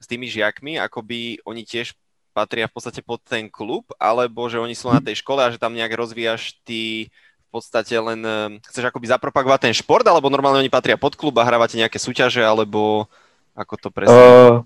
s 0.00 0.06
tými 0.08 0.32
žiakmi, 0.32 0.80
akoby 0.80 1.44
oni 1.44 1.68
tiež 1.68 1.92
patria 2.32 2.70
v 2.70 2.74
podstate 2.78 3.02
pod 3.02 3.18
ten 3.26 3.50
klub, 3.50 3.90
alebo 3.98 4.46
že 4.46 4.62
oni 4.62 4.72
sú 4.78 4.94
na 4.94 5.02
tej 5.02 5.18
škole 5.18 5.42
a 5.42 5.50
že 5.50 5.58
tam 5.58 5.74
nejak 5.74 5.90
rozvíjaš 5.90 6.54
ty 6.62 7.10
v 7.48 7.50
podstate 7.56 7.96
len 7.96 8.20
eh, 8.20 8.60
chceš 8.68 8.92
akoby 8.92 9.08
zapropagovať 9.08 9.68
ten 9.68 9.74
šport, 9.74 10.04
alebo 10.04 10.28
normálne 10.28 10.60
oni 10.60 10.68
patria 10.68 11.00
pod 11.00 11.16
klub 11.16 11.32
a 11.40 11.48
hrávate 11.48 11.80
nejaké 11.80 11.96
súťaže, 11.96 12.44
alebo 12.44 13.08
ako 13.56 13.74
to 13.80 13.88
presne? 13.88 14.12
Uh, 14.12 14.62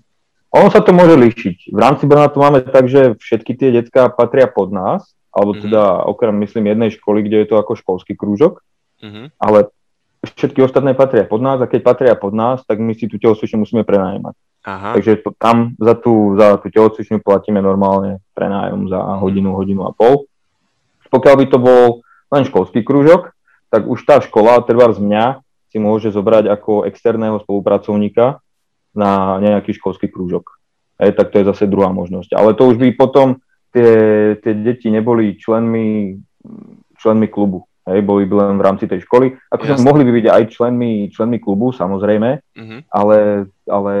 ono 0.53 0.67
sa 0.69 0.83
to 0.83 0.91
môže 0.93 1.15
líšiť. 1.15 1.73
V 1.73 1.79
rámci 1.79 2.05
Brna 2.05 2.29
to 2.29 2.43
máme 2.43 2.61
tak, 2.61 2.85
že 2.91 3.17
všetky 3.17 3.57
tie 3.57 3.73
detská 3.73 4.11
patria 4.11 4.45
pod 4.45 4.69
nás, 4.69 5.15
alebo 5.33 5.57
mm-hmm. 5.57 5.65
teda 5.65 5.83
okrem 6.05 6.35
myslím 6.43 6.69
jednej 6.69 6.91
školy, 6.93 7.25
kde 7.25 7.41
je 7.41 7.47
to 7.49 7.55
ako 7.57 7.73
školský 7.73 8.13
krúžok, 8.13 8.61
mm-hmm. 9.01 9.33
ale 9.41 9.73
všetky 10.21 10.61
ostatné 10.61 10.93
patria 10.93 11.25
pod 11.25 11.41
nás 11.41 11.57
a 11.57 11.65
keď 11.65 11.81
patria 11.81 12.15
pod 12.19 12.37
nás, 12.37 12.61
tak 12.67 12.77
my 12.77 12.93
si 12.93 13.09
tú 13.09 13.17
telocvičňu 13.17 13.65
musíme 13.65 13.83
prenajímať. 13.83 14.35
Aha. 14.63 14.95
Takže 14.95 15.25
to, 15.25 15.35
tam 15.35 15.75
za 15.75 15.97
tú, 15.97 16.39
za 16.39 16.55
tú 16.61 16.71
telocvičňu 16.71 17.19
platíme 17.19 17.59
normálne 17.59 18.23
prenájom 18.31 18.87
za 18.87 18.99
hodinu, 19.19 19.57
hodinu 19.57 19.89
a 19.89 19.91
pol. 19.91 20.29
Pokiaľ 21.11 21.35
by 21.35 21.45
to 21.51 21.57
bol 21.59 22.02
len 22.33 22.43
školský 22.49 22.81
krúžok, 22.81 23.37
tak 23.69 23.85
už 23.85 24.01
tá 24.01 24.17
škola, 24.17 24.65
treba 24.65 24.89
z 24.89 24.99
mňa, 25.01 25.25
si 25.73 25.77
môže 25.81 26.13
zobrať 26.13 26.49
ako 26.53 26.85
externého 26.85 27.41
spolupracovníka 27.41 28.41
na 28.93 29.41
nejaký 29.41 29.73
školský 29.73 30.09
krúžok. 30.09 30.61
Hej, 31.01 31.17
tak 31.17 31.33
to 31.33 31.41
je 31.41 31.49
zase 31.49 31.65
druhá 31.65 31.89
možnosť. 31.89 32.37
Ale 32.37 32.53
to 32.53 32.69
už 32.69 32.77
by 32.77 32.93
potom 32.93 33.41
tie, 33.73 33.89
tie 34.37 34.53
deti 34.53 34.93
neboli 34.93 35.33
členmi, 35.33 36.21
členmi 37.01 37.25
klubu. 37.25 37.65
Hej, 37.89 38.05
boli 38.05 38.29
by 38.29 38.53
len 38.53 38.55
v 38.61 38.65
rámci 38.69 38.85
tej 38.85 39.01
školy. 39.03 39.33
Akože 39.49 39.81
mohli 39.81 40.05
by 40.05 40.11
byť 40.21 40.25
aj 40.29 40.43
členmi, 40.53 41.09
členmi 41.09 41.41
klubu, 41.41 41.73
samozrejme, 41.73 42.29
uh-huh. 42.37 42.79
ale, 42.93 43.49
ale 43.65 43.95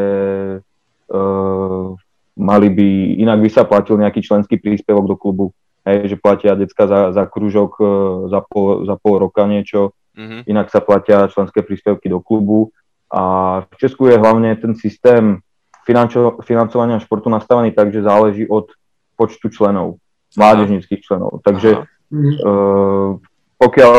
uh, 1.09 1.91
mali 2.37 2.67
by, 2.69 2.89
inak 3.17 3.41
by 3.41 3.49
sa 3.49 3.65
platil 3.65 3.97
nejaký 3.97 4.21
členský 4.21 4.61
príspevok 4.61 5.09
do 5.09 5.17
klubu 5.17 5.51
hej, 5.83 5.97
že 6.09 6.15
platia 6.19 6.55
decka 6.55 6.87
za, 6.87 7.11
za 7.11 7.23
krúžok 7.27 7.71
e, 7.79 7.85
za 8.31 8.39
pol, 8.43 8.87
za 8.87 8.95
pol 8.95 9.19
roka 9.19 9.43
niečo, 9.47 9.95
mm-hmm. 10.15 10.47
inak 10.47 10.67
sa 10.71 10.79
platia 10.79 11.27
členské 11.27 11.61
príspevky 11.61 12.07
do 12.07 12.23
klubu 12.23 12.71
a 13.13 13.21
v 13.69 13.73
Česku 13.77 14.09
je 14.09 14.17
hlavne 14.17 14.55
ten 14.57 14.73
systém 14.73 15.43
finančo, 15.85 16.41
financovania 16.41 17.03
športu 17.03 17.29
nastavený 17.29 17.75
tak, 17.75 17.93
že 17.93 18.01
záleží 18.01 18.47
od 18.49 18.71
počtu 19.13 19.53
členov, 19.53 20.01
mládežnických 20.33 21.05
členov. 21.05 21.45
Takže 21.45 21.85
uh, 21.85 23.21
pokiaľ 23.61 23.95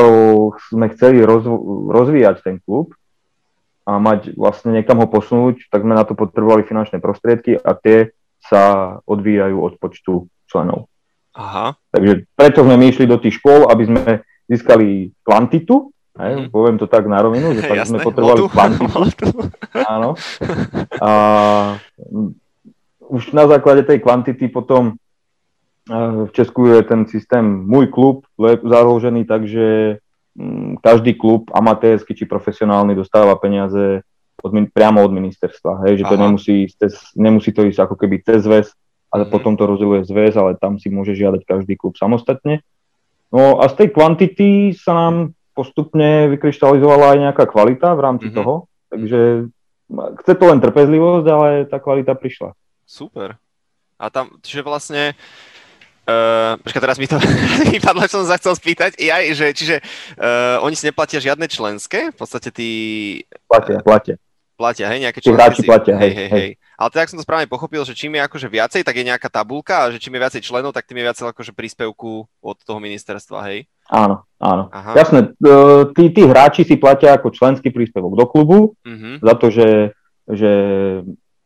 sme 0.75 0.87
chceli 0.97 1.23
rozv- 1.23 1.95
rozvíjať 1.95 2.43
ten 2.43 2.57
klub 2.59 2.91
a 3.87 4.03
mať 4.03 4.35
vlastne 4.35 4.75
niekam 4.75 4.99
ho 4.99 5.07
posunúť, 5.07 5.71
tak 5.71 5.87
sme 5.87 5.95
na 5.95 6.03
to 6.03 6.19
potrebovali 6.19 6.67
finančné 6.67 6.99
prostriedky 6.99 7.55
a 7.55 7.77
tie 7.79 8.11
sa 8.43 8.97
odvíjajú 9.07 9.57
od 9.63 9.73
počtu 9.79 10.27
členov. 10.51 10.91
Aha. 11.35 11.75
Takže 11.91 12.31
preto 12.39 12.63
sme 12.63 12.79
my 12.79 12.87
išli 12.89 13.11
do 13.11 13.19
tých 13.19 13.43
škôl, 13.43 13.67
aby 13.67 13.85
sme 13.91 14.03
získali 14.47 15.11
kvantitu, 15.27 15.91
hej, 16.15 16.47
mm. 16.47 16.49
poviem 16.55 16.79
to 16.79 16.87
tak 16.87 17.11
na 17.11 17.19
rovinu, 17.19 17.51
že 17.59 17.67
tak 17.71 17.83
sme 17.85 17.99
potrebovali 18.01 18.47
Modu. 18.47 18.55
kvantitu. 18.55 18.99
Áno. 19.95 20.15
A 21.03 21.11
už 23.11 23.35
na 23.35 23.45
základe 23.51 23.83
tej 23.83 23.99
kvantity 24.01 24.47
potom 24.49 24.97
v 26.25 26.31
Česku 26.33 26.73
je 26.73 26.81
ten 26.81 27.05
systém 27.05 27.45
Môj 27.45 27.93
klub 27.93 28.25
založený 28.41 29.29
tak, 29.29 29.45
že 29.45 30.01
mm, 30.33 30.81
každý 30.81 31.13
klub, 31.13 31.53
amatérsky 31.53 32.17
či 32.17 32.25
profesionálny, 32.25 32.97
dostáva 32.97 33.37
peniaze 33.37 34.01
od, 34.41 34.53
priamo 34.73 35.05
od 35.05 35.13
ministerstva. 35.13 35.85
Hej, 35.85 36.01
že 36.01 36.05
to 36.09 36.17
nemusí, 36.17 36.57
nemusí 37.21 37.53
to 37.53 37.69
ísť 37.69 37.85
ako 37.85 38.01
keby 38.01 38.25
cez 38.25 38.49
väz 38.49 38.73
a 39.15 39.23
mm-hmm. 39.23 39.31
potom 39.31 39.55
to 39.55 39.71
rozdeluje 39.71 40.03
zväz, 40.11 40.35
ale 40.35 40.59
tam 40.59 40.83
si 40.83 40.91
môže 40.91 41.15
žiadať 41.15 41.47
každý 41.47 41.79
klub 41.79 41.95
samostatne. 41.95 42.67
No 43.31 43.63
a 43.63 43.71
z 43.71 43.79
tej 43.79 43.89
kvantity 43.95 44.75
sa 44.75 44.91
nám 44.91 45.39
postupne 45.55 46.27
vykryštalizovala 46.35 47.15
aj 47.15 47.19
nejaká 47.31 47.45
kvalita 47.47 47.95
v 47.95 48.03
rámci 48.03 48.27
mm-hmm. 48.35 48.39
toho, 48.43 48.67
takže 48.91 49.21
chce 50.19 50.33
to 50.35 50.45
len 50.51 50.59
trpezlivosť, 50.59 51.27
ale 51.31 51.49
tá 51.71 51.79
kvalita 51.79 52.19
prišla. 52.19 52.59
Super. 52.83 53.39
A 54.03 54.11
tam, 54.11 54.35
čiže 54.43 54.67
vlastne, 54.67 55.15
Uh, 56.05 56.61
počka, 56.61 56.85
teraz 56.85 57.01
mi 57.01 57.09
to 57.09 57.17
vypadlo, 57.73 58.05
čo 58.05 58.21
som 58.21 58.29
sa 58.29 58.37
chcel 58.37 58.53
spýtať. 58.53 59.01
I 59.01 59.09
aj, 59.09 59.25
že, 59.41 59.47
čiže 59.57 59.77
uh, 60.21 60.61
oni 60.61 60.77
si 60.77 60.85
neplatia 60.85 61.17
žiadne 61.17 61.49
členské? 61.49 62.13
V 62.13 62.17
podstate 62.21 62.53
tí... 62.53 62.71
Platia, 63.49 63.81
platia. 63.81 64.21
Platia, 64.55 64.87
hej, 64.87 65.03
nejaké 65.03 65.19
členské 65.19 65.35
hráči 65.35 65.63
si... 65.63 65.69
platia, 65.69 65.99
hej, 65.99 66.13
hej, 66.15 66.29
hej. 66.31 66.49
Ale 66.79 66.91
tak 66.95 67.11
som 67.11 67.19
to 67.19 67.27
správne 67.27 67.51
pochopil, 67.51 67.83
že 67.83 67.95
čím 67.95 68.15
je 68.15 68.23
akože 68.23 68.47
viacej, 68.47 68.87
tak 68.87 68.95
je 68.95 69.05
nejaká 69.07 69.27
tabulka 69.27 69.87
a 69.87 69.91
že 69.91 69.99
čím 69.99 70.15
je 70.15 70.23
viacej 70.23 70.43
členov, 70.47 70.71
tak 70.71 70.87
tým 70.87 71.03
je 71.03 71.07
viacej 71.11 71.27
akože 71.27 71.53
príspevku 71.59 72.27
od 72.39 72.57
toho 72.63 72.79
ministerstva, 72.79 73.51
hej? 73.51 73.67
Áno, 73.91 74.25
áno. 74.39 74.71
Aha. 74.71 74.95
Jasné, 74.95 75.35
tí, 75.93 76.05
tí 76.15 76.23
hráči 76.23 76.63
si 76.63 76.79
platia 76.79 77.19
ako 77.19 77.35
členský 77.35 77.75
príspevok 77.75 78.15
do 78.15 78.27
klubu 78.31 78.59
uh-huh. 78.81 79.21
za 79.21 79.35
to, 79.37 79.47
že, 79.51 79.69
že 80.31 80.51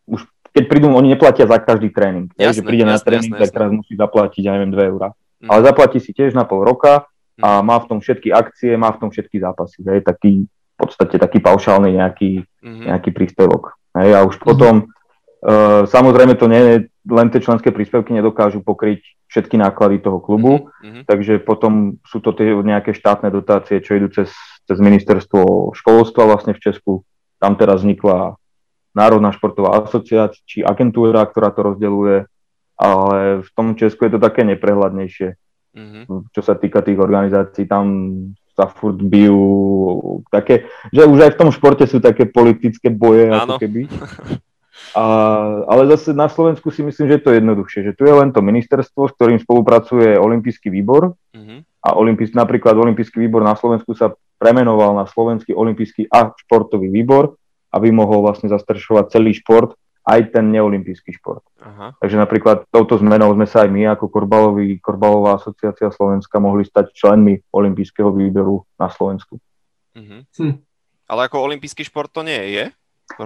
už 0.07 0.29
keď 0.53 0.65
prídu, 0.69 0.93
oni 0.93 1.17
neplatia 1.17 1.49
za 1.49 1.59
každý 1.61 1.89
tréning. 1.89 2.29
Jasné, 2.37 2.61
že 2.61 2.63
príde 2.65 2.85
jasné, 2.85 2.95
na 2.95 2.99
tréning, 3.01 3.33
jasné, 3.33 3.43
tak 3.43 3.51
teraz 3.57 3.71
musí 3.73 3.93
zaplatiť, 3.97 4.43
ja 4.45 4.53
neviem, 4.57 4.73
2 4.77 4.91
eurá. 4.93 5.09
Uh-huh. 5.13 5.49
Ale 5.49 5.61
zaplatí 5.65 5.99
si 5.99 6.13
tiež 6.13 6.37
na 6.37 6.45
pol 6.45 6.61
roka 6.61 7.09
a 7.41 7.59
uh-huh. 7.59 7.65
má 7.65 7.77
v 7.81 7.89
tom 7.89 7.99
všetky 7.99 8.31
akcie, 8.31 8.77
má 8.77 8.93
v 8.93 9.01
tom 9.01 9.09
všetky 9.11 9.41
zápasy. 9.41 9.81
Hej, 9.83 10.07
taký, 10.07 10.47
podstate 10.79 11.19
taký 11.19 11.43
paušálny 11.43 11.99
nejaký, 11.99 12.47
mm-hmm. 12.47 12.85
nejaký 12.87 13.11
príspevok. 13.11 13.75
Hej, 13.99 14.15
a 14.15 14.21
už 14.23 14.39
potom, 14.39 14.87
mm-hmm. 14.87 15.43
uh, 15.43 15.83
samozrejme 15.91 16.39
to 16.39 16.47
nie 16.47 16.87
len 17.09 17.29
tie 17.35 17.43
členské 17.43 17.75
príspevky 17.75 18.15
nedokážu 18.15 18.63
pokryť 18.63 19.03
všetky 19.29 19.61
náklady 19.61 20.01
toho 20.01 20.23
klubu, 20.23 20.73
mm-hmm. 20.81 21.05
takže 21.05 21.43
potom 21.43 22.01
sú 22.07 22.23
to 22.23 22.33
tie 22.33 22.55
nejaké 22.55 22.97
štátne 22.97 23.29
dotácie, 23.29 23.83
čo 23.83 23.99
idú 23.99 24.09
cez, 24.09 24.33
cez 24.65 24.79
ministerstvo 24.81 25.75
školstva 25.77 26.25
vlastne 26.25 26.57
v 26.57 26.63
Česku. 26.63 27.05
Tam 27.37 27.59
teraz 27.59 27.85
vznikla 27.85 28.39
Národná 28.97 29.31
športová 29.31 29.79
asociácia 29.79 30.41
či 30.49 30.59
agentúra, 30.65 31.23
ktorá 31.29 31.53
to 31.53 31.61
rozdeluje, 31.75 32.25
ale 32.79 33.45
v 33.45 33.51
tom 33.53 33.77
Česku 33.77 34.09
je 34.09 34.17
to 34.17 34.21
také 34.23 34.47
neprehľadnejšie. 34.49 35.29
Mm-hmm. 35.77 36.33
Čo 36.33 36.43
sa 36.43 36.57
týka 36.57 36.81
tých 36.81 36.99
organizácií, 36.99 37.69
tam 37.69 37.85
sa 38.59 38.67
furt 38.67 38.99
bijú 38.99 40.19
také, 40.35 40.67
že 40.91 41.07
už 41.07 41.31
aj 41.31 41.31
v 41.39 41.41
tom 41.47 41.51
športe 41.55 41.87
sú 41.87 42.03
také 42.03 42.27
politické 42.27 42.91
boje, 42.91 43.31
Áno. 43.31 43.55
ako 43.55 43.63
keby. 43.63 43.87
A, 44.97 45.05
ale 45.69 45.85
zase 45.95 46.17
na 46.17 46.33
Slovensku 46.33 46.73
si 46.73 46.81
myslím, 46.81 47.13
že 47.13 47.15
je 47.21 47.25
to 47.29 47.37
jednoduchšie, 47.37 47.81
že 47.93 47.93
tu 47.93 48.09
je 48.09 48.15
len 48.15 48.33
to 48.33 48.41
ministerstvo, 48.41 49.11
s 49.11 49.15
ktorým 49.21 49.37
spolupracuje 49.37 50.17
Olympijský 50.17 50.73
výbor 50.73 51.13
mm-hmm. 51.35 51.59
a 51.85 51.89
Olympijský, 51.99 52.33
napríklad 52.33 52.73
Olympijský 52.73 53.21
výbor 53.21 53.45
na 53.45 53.53
Slovensku 53.53 53.93
sa 53.93 54.17
premenoval 54.39 54.97
na 54.97 55.05
Slovenský 55.05 55.53
olympijský 55.53 56.09
a 56.09 56.33
športový 56.33 56.89
výbor, 56.89 57.37
aby 57.75 57.91
mohol 57.93 58.25
vlastne 58.25 58.49
zastrešovať 58.49 59.13
celý 59.13 59.35
šport 59.37 59.77
aj 60.09 60.33
ten 60.33 60.49
neolimpijský 60.49 61.13
šport. 61.21 61.45
Aha. 61.61 61.93
Takže 62.01 62.17
napríklad 62.17 62.65
touto 62.73 62.97
zmenou 62.97 63.29
sme 63.37 63.45
sa 63.45 63.69
aj 63.69 63.71
my 63.71 63.93
ako 63.93 64.09
korbalový, 64.09 64.81
korbalová 64.81 65.37
asociácia 65.37 65.93
Slovenska 65.93 66.41
mohli 66.41 66.65
stať 66.65 66.97
členmi 66.97 67.37
olympijského 67.53 68.09
výberu 68.09 68.65
na 68.81 68.89
Slovensku. 68.89 69.37
Mhm. 69.93 70.19
Hm. 70.33 70.57
Ale 71.09 71.21
ako 71.29 71.45
olimpijský 71.45 71.85
šport 71.85 72.09
to 72.13 72.25
nie 72.25 72.57
je? 72.57 72.65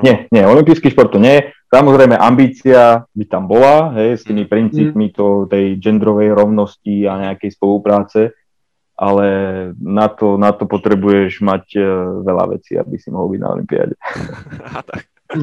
Nie, 0.02 0.30
nie, 0.30 0.46
olimpijský 0.46 0.94
šport 0.94 1.10
to 1.10 1.18
nie 1.18 1.42
je. 1.42 1.42
Samozrejme, 1.74 2.14
ambícia 2.14 3.02
by 3.10 3.24
tam 3.26 3.50
bola, 3.50 3.90
hej, 3.98 4.14
s 4.14 4.22
tými 4.22 4.46
princípmi 4.46 5.10
to, 5.10 5.50
tej 5.50 5.74
genderovej 5.82 6.30
rovnosti 6.30 7.02
a 7.10 7.18
nejakej 7.18 7.50
spolupráce, 7.50 8.30
ale 8.94 9.26
na 9.82 10.06
to, 10.06 10.38
na 10.38 10.54
to 10.54 10.70
potrebuješ 10.70 11.42
mať 11.42 11.64
uh, 11.82 11.84
veľa 12.22 12.44
vecí, 12.54 12.78
aby 12.78 12.94
si 12.94 13.10
mohol 13.10 13.34
byť 13.34 13.40
na 13.42 13.48
Olympiáde. 13.58 13.94
Aha, 14.70 14.82
tak. 14.86 15.02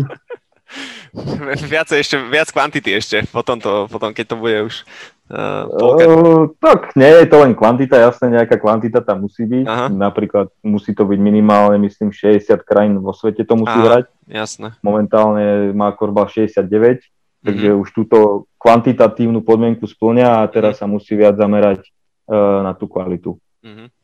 Viacej 1.73 1.97
ešte, 2.01 2.15
viac 2.29 2.49
kvantity 2.51 2.95
ešte, 2.95 3.23
potom, 3.29 3.57
to, 3.57 3.87
potom 3.89 4.13
keď 4.13 4.25
to 4.31 4.35
bude 4.37 4.57
už 4.69 4.75
uh. 5.29 5.65
Uh, 5.69 6.49
tak 6.57 6.97
nie 6.97 7.05
je 7.05 7.25
to 7.29 7.37
len 7.45 7.53
kvantita, 7.53 8.01
jasne 8.01 8.33
nejaká 8.33 8.57
kvantita 8.57 9.05
tam 9.05 9.29
musí 9.29 9.45
byť. 9.45 9.65
Aha. 9.69 9.87
Napríklad 9.93 10.49
musí 10.65 10.97
to 10.97 11.05
byť 11.05 11.19
minimálne, 11.21 11.77
myslím, 11.85 12.09
60 12.09 12.65
krajín 12.65 12.97
vo 12.97 13.13
svete 13.13 13.45
to 13.45 13.53
musí 13.53 13.77
Aha. 13.77 13.85
hrať. 13.85 14.05
Jasné. 14.25 14.73
Momentálne 14.81 15.69
má 15.73 15.93
Korba 15.93 16.25
69, 16.25 17.05
takže 17.45 17.69
Mhm. 17.73 17.77
už 17.77 17.87
túto 17.93 18.17
kvantitatívnu 18.57 19.45
podmienku 19.45 19.85
splňa 19.85 20.43
a 20.43 20.49
teraz 20.49 20.81
sa 20.81 20.89
musí 20.89 21.13
viac 21.13 21.37
zamerať 21.37 21.85
uh, 22.27 22.65
na 22.65 22.73
tú 22.73 22.89
kvalitu. 22.89 23.37
Mhm. 23.61 23.98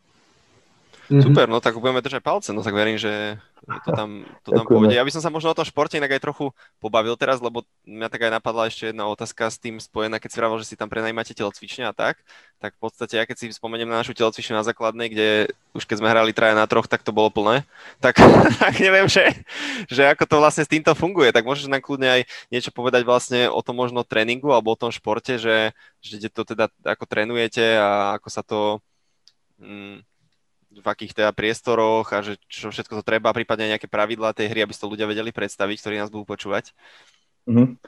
Mhm. 1.05 1.21
Super, 1.21 1.45
no 1.45 1.61
tak 1.61 1.77
budeme 1.77 2.01
držať 2.01 2.21
palce, 2.25 2.49
no 2.49 2.65
tak 2.65 2.73
verím, 2.73 2.97
že 2.97 3.37
to 3.85 3.89
tam, 3.93 4.25
to 4.41 4.49
tam 4.53 4.65
Ďakujeme. 4.65 4.89
pôjde. 4.89 4.97
Ja 4.97 5.05
by 5.05 5.11
som 5.13 5.21
sa 5.21 5.29
možno 5.29 5.53
o 5.53 5.57
tom 5.57 5.65
športe 5.65 5.97
inak 5.97 6.17
aj 6.17 6.21
trochu 6.21 6.49
pobavil 6.81 7.13
teraz, 7.13 7.37
lebo 7.41 7.61
mňa 7.85 8.09
tak 8.09 8.25
aj 8.25 8.31
napadla 8.41 8.69
ešte 8.69 8.89
jedna 8.89 9.05
otázka 9.09 9.49
s 9.49 9.57
tým 9.61 9.77
spojená, 9.77 10.17
keď 10.17 10.29
si 10.33 10.37
vravel, 10.41 10.57
že 10.61 10.69
si 10.69 10.75
tam 10.77 10.89
prenajímate 10.89 11.37
telocvične 11.37 11.85
a 11.89 11.93
tak, 11.93 12.21
tak 12.57 12.73
v 12.77 12.79
podstate 12.81 13.21
ja 13.21 13.25
keď 13.29 13.37
si 13.37 13.45
spomeniem 13.53 13.85
na 13.85 14.01
našu 14.01 14.17
telocvičňu 14.17 14.57
na 14.57 14.65
základnej, 14.65 15.07
kde 15.13 15.27
už 15.77 15.85
keď 15.85 15.97
sme 16.01 16.09
hrali 16.09 16.33
traja 16.33 16.57
na 16.57 16.65
troch, 16.65 16.89
tak 16.89 17.05
to 17.05 17.13
bolo 17.13 17.29
plné, 17.29 17.61
tak, 18.01 18.17
tak 18.61 18.73
neviem, 18.81 19.05
že, 19.05 19.29
že 19.85 20.09
ako 20.09 20.25
to 20.25 20.35
vlastne 20.41 20.65
s 20.65 20.73
týmto 20.73 20.93
funguje, 20.97 21.29
tak 21.29 21.45
môžeš 21.45 21.69
nám 21.69 21.85
kľudne 21.85 22.09
aj 22.09 22.21
niečo 22.49 22.73
povedať 22.73 23.05
vlastne 23.05 23.45
o 23.49 23.61
tom 23.61 23.77
možno 23.77 24.01
tréningu 24.01 24.49
alebo 24.49 24.73
o 24.73 24.79
tom 24.79 24.89
športe, 24.89 25.37
že, 25.37 25.73
že 26.01 26.29
to 26.33 26.41
teda 26.41 26.69
ako 26.81 27.05
trénujete 27.05 27.77
a 27.77 28.17
ako 28.17 28.27
sa 28.29 28.41
to 28.41 28.81
mm, 29.61 30.01
v 30.75 30.87
akých 30.87 31.15
teda 31.15 31.31
priestoroch 31.31 32.11
a 32.11 32.19
že 32.19 32.35
čo 32.51 32.67
všetko 32.67 32.99
to 32.99 33.03
treba, 33.07 33.31
prípadne 33.31 33.71
nejaké 33.71 33.87
pravidlá 33.87 34.35
tej 34.35 34.51
hry, 34.51 34.59
aby 34.67 34.73
si 34.75 34.81
to 34.83 34.91
ľudia 34.91 35.07
vedeli 35.07 35.31
predstaviť, 35.31 35.77
ktorí 35.79 35.95
nás 35.99 36.11
budú 36.11 36.27
počúvať. 36.27 36.75
Mhm. 37.47 37.79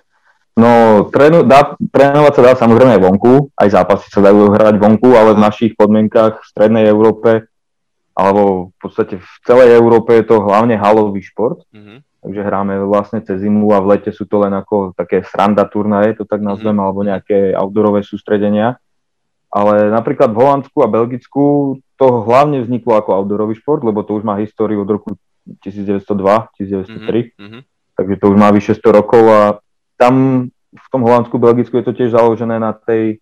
No, 0.57 1.05
trénu, 1.13 1.45
dá, 1.45 1.77
trénovať 1.77 2.33
sa 2.33 2.41
dá 2.41 2.51
samozrejme 2.57 2.97
aj 2.97 3.01
vonku, 3.05 3.53
aj 3.53 3.77
zápasy 3.77 4.09
sa 4.09 4.25
dajú 4.25 4.49
hrať 4.57 4.81
vonku, 4.81 5.13
ale 5.13 5.37
v 5.37 5.43
našich 5.45 5.77
podmienkach 5.77 6.41
v 6.41 6.49
strednej 6.49 6.89
Európe 6.89 7.45
alebo 8.17 8.73
v 8.73 8.77
podstate 8.81 9.21
v 9.21 9.29
celej 9.45 9.77
Európe 9.77 10.17
je 10.17 10.25
to 10.25 10.41
hlavne 10.41 10.73
halový 10.73 11.21
šport, 11.21 11.61
Mhm. 11.69 12.01
takže 12.25 12.41
hráme 12.41 12.73
vlastne 12.89 13.21
cez 13.21 13.45
zimu 13.45 13.69
a 13.77 13.79
v 13.85 13.93
lete 13.93 14.09
sú 14.09 14.25
to 14.25 14.41
len 14.41 14.49
ako 14.57 14.97
také 14.97 15.21
sranda 15.21 15.69
turnaje, 15.69 16.17
to 16.17 16.25
tak 16.25 16.41
nazvem, 16.41 16.73
alebo 16.81 17.05
nejaké 17.05 17.53
outdoorové 17.53 18.01
sústredenia. 18.01 18.81
Ale 19.53 19.93
napríklad 19.93 20.33
v 20.33 20.41
Holandsku 20.41 20.81
a 20.81 20.89
Belgicku 20.89 21.77
to 21.97 22.23
hlavne 22.23 22.61
vzniklo 22.61 22.93
ako 23.01 23.09
outdoorový 23.17 23.57
šport, 23.57 23.81
lebo 23.81 24.05
to 24.05 24.15
už 24.15 24.23
má 24.23 24.37
históriu 24.37 24.85
od 24.85 24.89
roku 24.89 25.17
1902, 25.65 26.53
1903 26.57 27.33
Mhm. 27.41 27.59
takže 27.97 28.15
to 28.21 28.25
už 28.29 28.37
má 28.37 28.49
vyše 28.53 28.77
100 28.77 28.93
rokov 28.93 29.23
a 29.25 29.41
tam 29.97 30.45
v 30.69 30.87
tom 30.93 31.01
Holandsku, 31.01 31.41
Belgicku 31.41 31.81
je 31.81 31.85
to 31.89 31.93
tiež 31.97 32.13
založené 32.13 32.61
na 32.61 32.75
tej, 32.75 33.17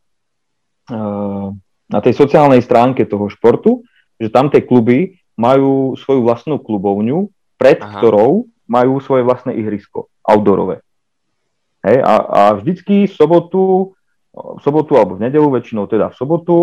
eh, 0.92 1.48
na 1.88 2.00
tej 2.04 2.14
sociálnej 2.14 2.60
stránke 2.60 3.08
toho 3.08 3.32
športu, 3.32 3.86
že 4.20 4.28
tam 4.28 4.52
tie 4.52 4.60
kluby 4.60 5.16
majú 5.40 5.96
svoju 5.96 6.24
vlastnú 6.24 6.60
klubovňu, 6.60 7.32
pred 7.56 7.80
Aha. 7.80 8.00
ktorou 8.00 8.52
majú 8.68 9.00
svoje 9.00 9.24
vlastné 9.24 9.56
ihrisko, 9.56 10.12
outdoorové. 10.26 10.82
Hej, 11.86 12.02
a, 12.02 12.14
a 12.18 12.42
vždycky 12.58 13.06
v 13.06 13.14
sobotu, 13.14 13.94
v 14.34 14.60
sobotu 14.60 14.98
alebo 14.98 15.16
v 15.16 15.30
nedelu, 15.30 15.48
väčšinou 15.54 15.86
teda 15.86 16.10
v 16.12 16.16
sobotu, 16.18 16.58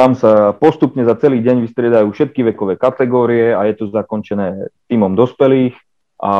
tam 0.00 0.16
sa 0.16 0.56
postupne 0.56 1.04
za 1.04 1.12
celý 1.20 1.44
deň 1.44 1.60
vystriedajú 1.68 2.08
všetky 2.08 2.40
vekové 2.56 2.80
kategórie 2.80 3.52
a 3.52 3.68
je 3.68 3.84
to 3.84 3.92
zakončené 3.92 4.72
týmom 4.88 5.12
dospelých 5.12 5.76
a 6.16 6.32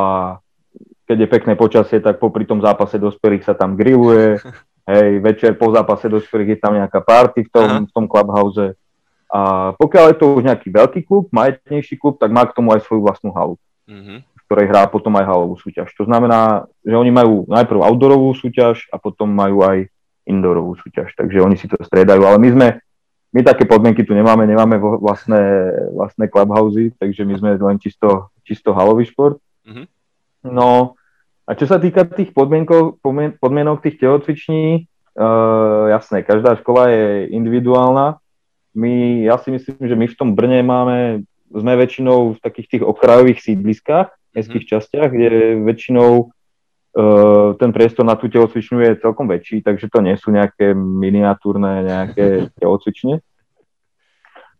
keď 1.05 1.17
je 1.21 1.27
pekné 1.29 1.53
počasie, 1.53 2.01
tak 2.01 2.17
popri 2.17 2.49
tom 2.49 2.57
zápase 2.57 2.97
dospelých 2.97 3.45
sa 3.45 3.53
tam 3.53 3.77
grilluje, 3.77 4.41
hej, 4.89 5.21
večer 5.21 5.53
po 5.61 5.69
zápase 5.69 6.09
dospelých 6.09 6.57
je 6.57 6.59
tam 6.59 6.73
nejaká 6.73 7.05
party 7.05 7.45
v 7.45 7.49
tom, 7.53 7.69
Aha. 7.69 7.85
v 7.85 7.91
tom 7.93 8.05
clubhouse. 8.09 8.73
A 9.29 9.71
pokiaľ 9.77 10.05
je 10.09 10.17
to 10.17 10.25
už 10.33 10.43
nejaký 10.43 10.67
veľký 10.73 11.01
klub, 11.05 11.29
majetnejší 11.29 12.01
klub, 12.01 12.17
tak 12.17 12.33
má 12.33 12.43
k 12.49 12.57
tomu 12.57 12.73
aj 12.73 12.81
svoju 12.83 13.05
vlastnú 13.05 13.29
halu, 13.29 13.61
Mhm. 13.85 14.25
v 14.25 14.41
ktorej 14.49 14.65
hrá 14.73 14.89
potom 14.89 15.13
aj 15.21 15.29
halovú 15.29 15.53
súťaž. 15.61 15.93
To 16.01 16.09
znamená, 16.09 16.65
že 16.81 16.97
oni 16.97 17.13
majú 17.13 17.45
najprv 17.45 17.79
outdoorovú 17.85 18.33
súťaž 18.33 18.89
a 18.89 18.97
potom 18.97 19.29
majú 19.29 19.61
aj 19.61 19.85
indoorovú 20.25 20.73
súťaž, 20.81 21.13
takže 21.13 21.43
oni 21.45 21.55
si 21.61 21.69
to 21.69 21.77
striedajú, 21.81 22.25
ale 22.25 22.41
my 22.41 22.49
sme 22.49 22.67
my 23.31 23.41
také 23.43 23.63
podmienky 23.63 24.03
tu 24.03 24.11
nemáme, 24.11 24.43
nemáme 24.43 24.75
vlastné, 24.77 25.71
vlastné 25.95 26.27
clubhousey, 26.27 26.91
takže 26.99 27.23
my 27.23 27.33
sme 27.39 27.49
len 27.55 27.79
čisto, 27.79 28.27
čisto 28.43 28.75
halový 28.75 29.07
šport. 29.07 29.39
Mhm. 29.63 29.87
No 30.51 30.99
a 31.47 31.55
čo 31.55 31.67
sa 31.67 31.79
týka 31.79 32.07
tých 32.07 32.35
podmienkov, 32.35 32.99
podmien- 33.03 33.35
podmienok 33.35 33.83
tých 33.83 33.99
telocviční, 33.99 34.87
uh, 35.19 35.91
jasné, 35.91 36.23
každá 36.23 36.55
škola 36.59 36.87
je 36.89 37.27
individuálna. 37.35 38.17
My, 38.71 39.23
ja 39.27 39.35
si 39.35 39.51
myslím, 39.51 39.83
že 39.83 39.95
my 39.99 40.05
v 40.07 40.17
tom 40.17 40.29
Brne 40.31 40.63
máme, 40.63 41.27
sme 41.51 41.73
väčšinou 41.75 42.35
v 42.35 42.39
takých 42.39 42.67
tých 42.67 42.83
okrajových 42.87 43.43
sídliskách, 43.43 44.07
mestských 44.31 44.63
častiach, 44.63 45.11
kde 45.11 45.59
väčšinou 45.59 46.31
ten 47.55 47.69
priestor 47.71 48.03
na 48.03 48.19
tú 48.19 48.27
telocvičňu 48.27 48.83
je 48.83 48.99
celkom 48.99 49.23
väčší, 49.23 49.63
takže 49.63 49.87
to 49.87 50.03
nie 50.03 50.15
sú 50.19 50.27
nejaké 50.31 50.75
miniatúrne 50.75 51.87
nejaké 51.87 52.25
telocvične. 52.61 53.23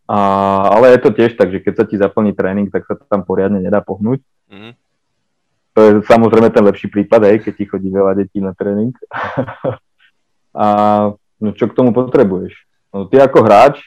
A, 0.08 0.18
ale 0.76 0.96
je 0.96 1.00
to 1.04 1.10
tiež 1.16 1.40
tak, 1.40 1.52
že 1.52 1.64
keď 1.64 1.74
sa 1.76 1.86
ti 1.88 1.96
zaplní 1.96 2.36
tréning, 2.36 2.68
tak 2.68 2.84
sa 2.88 3.00
tam 3.00 3.24
poriadne 3.24 3.64
nedá 3.64 3.84
pohnúť. 3.84 4.24
Mhm. 4.52 4.72
To 5.72 5.80
je 5.80 5.92
samozrejme 6.04 6.52
ten 6.52 6.68
lepší 6.68 6.92
prípad, 6.92 7.32
aj 7.32 7.48
keď 7.48 7.54
ti 7.56 7.64
chodí 7.64 7.88
veľa 7.88 8.12
detí 8.20 8.44
na 8.44 8.52
tréning. 8.52 8.92
a 10.52 10.68
no 11.40 11.50
čo 11.56 11.72
k 11.72 11.76
tomu 11.76 11.96
potrebuješ? 11.96 12.52
No, 12.92 13.08
ty 13.08 13.24
ako 13.24 13.40
hráč 13.48 13.80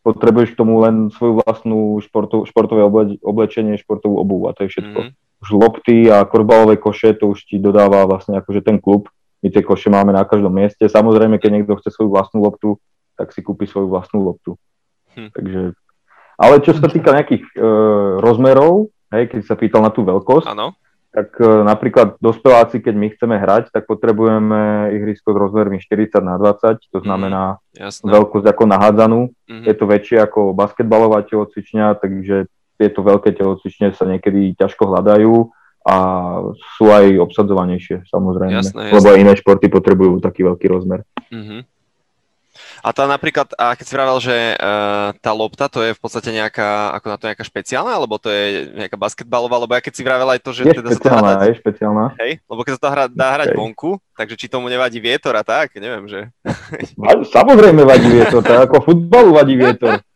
potrebuješ 0.00 0.56
k 0.56 0.60
tomu 0.64 0.80
len 0.80 1.12
svoju 1.12 1.44
vlastnú 1.44 2.00
športov, 2.00 2.48
športové 2.48 2.80
oble- 2.80 3.20
oblečenie, 3.20 3.76
športovú 3.76 4.16
obuv 4.16 4.48
a 4.48 4.56
to 4.56 4.64
je 4.64 4.72
všetko. 4.72 5.00
Mhm. 5.04 5.12
Už 5.38 5.54
lopty 5.54 6.10
a 6.10 6.26
korbalové 6.26 6.76
koše, 6.76 7.14
to 7.14 7.30
už 7.30 7.46
ti 7.46 7.62
dodáva 7.62 8.02
vlastne 8.10 8.38
akože 8.42 8.60
ten 8.66 8.82
klub. 8.82 9.06
My 9.38 9.54
tie 9.54 9.62
koše 9.62 9.86
máme 9.86 10.10
na 10.10 10.26
každom 10.26 10.50
mieste. 10.50 10.82
Samozrejme, 10.82 11.38
keď 11.38 11.50
niekto 11.62 11.78
chce 11.78 11.94
svoju 11.94 12.10
vlastnú 12.10 12.42
loptu, 12.42 12.74
tak 13.14 13.30
si 13.30 13.42
kúpi 13.42 13.70
svoju 13.70 13.86
vlastnú 13.86 14.22
loptu. 14.26 14.58
Hm. 15.14 15.30
Takže, 15.34 15.60
ale 16.38 16.54
čo 16.62 16.74
sa 16.74 16.86
týka 16.90 17.10
nejakých 17.10 17.44
e, 17.54 17.62
rozmerov, 18.22 18.90
hej, 19.10 19.30
keď 19.30 19.40
sa 19.42 19.54
pýtal 19.58 19.82
na 19.82 19.90
tú 19.90 20.06
veľkosť, 20.06 20.46
Áno. 20.54 20.74
tak 21.10 21.34
e, 21.38 21.46
napríklad 21.66 22.18
dospeláci, 22.22 22.78
keď 22.78 22.94
my 22.94 23.06
chceme 23.14 23.36
hrať, 23.38 23.74
tak 23.74 23.86
potrebujeme 23.90 24.94
ihrisko 24.94 25.34
s 25.34 25.36
rozmermi 25.38 25.82
40 25.82 26.18
na 26.22 26.38
20, 26.38 26.78
to 26.94 26.98
znamená 27.02 27.58
Jasné. 27.74 28.06
veľkosť 28.06 28.46
ako 28.46 28.62
nahádzanú. 28.70 29.20
Mhm. 29.50 29.64
Je 29.66 29.74
to 29.74 29.84
väčšie 29.86 30.18
ako 30.22 30.54
basketbalová 30.54 31.26
telocvičňa, 31.26 31.98
takže 31.98 32.46
tieto 32.78 33.02
veľké 33.02 33.34
telocvične 33.34 33.90
sa 33.92 34.06
niekedy 34.06 34.54
ťažko 34.54 34.86
hľadajú 34.86 35.50
a 35.88 35.96
sú 36.78 36.84
aj 36.88 37.18
obsadzovanejšie, 37.18 38.06
samozrejme. 38.06 38.60
Jasné, 38.60 38.94
Lebo 38.94 39.06
aj 39.08 39.18
iné 39.18 39.32
športy 39.34 39.66
potrebujú 39.66 40.22
taký 40.22 40.46
veľký 40.46 40.66
rozmer. 40.70 41.02
Mhm. 41.34 41.77
A 42.78 42.94
tá 42.94 43.10
napríklad, 43.10 43.50
a 43.58 43.74
keď 43.74 43.84
si 43.84 43.94
vravel, 43.94 44.18
že 44.22 44.54
uh, 44.54 45.10
tá 45.18 45.34
lopta, 45.34 45.66
to 45.66 45.82
je 45.82 45.92
v 45.94 46.00
podstate 46.00 46.30
nejaká, 46.30 46.94
ako 46.94 47.06
na 47.10 47.16
to 47.18 47.24
nejaká 47.26 47.44
špeciálna, 47.44 47.90
alebo 47.90 48.16
to 48.22 48.30
je 48.30 48.70
nejaká 48.70 48.94
basketbalová, 48.94 49.58
lebo 49.58 49.74
ja 49.74 49.82
keď 49.82 49.94
si 49.98 50.02
vravel 50.06 50.28
aj 50.30 50.40
to, 50.42 50.50
že 50.54 50.62
Je 50.66 50.74
teda 50.78 50.88
sa 50.94 51.00
to 51.02 51.08
dá, 51.10 51.42
je 51.46 51.54
špeciálna. 51.58 52.04
hej, 52.22 52.32
lebo 52.46 52.60
keď 52.62 52.72
sa 52.78 52.82
to 52.82 52.88
hra, 52.94 53.04
dá 53.10 53.28
hrať 53.34 53.48
vonku, 53.58 53.98
takže 54.14 54.34
či 54.38 54.46
tomu 54.46 54.70
nevadí 54.70 55.02
vietor 55.02 55.34
a 55.34 55.42
tak, 55.42 55.74
neviem, 55.74 56.06
že... 56.06 56.20
Samozrejme 57.34 57.82
vadí 57.82 58.08
vietor, 58.14 58.42
tak 58.46 58.70
ako 58.70 58.94
futbalu 58.94 59.30
vadí 59.34 59.54
vietor. 59.58 59.98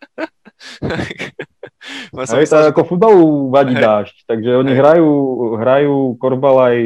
Hej, 2.15 2.47
že- 2.47 2.71
ako 2.71 2.87
futbalu 2.87 3.51
vadí 3.51 3.75
dážď, 3.75 4.15
takže 4.31 4.51
oni 4.55 4.71
Hej. 4.71 4.79
hrajú, 4.79 5.09
hrajú 5.59 5.95
korbal 6.23 6.57
aj 6.71 6.77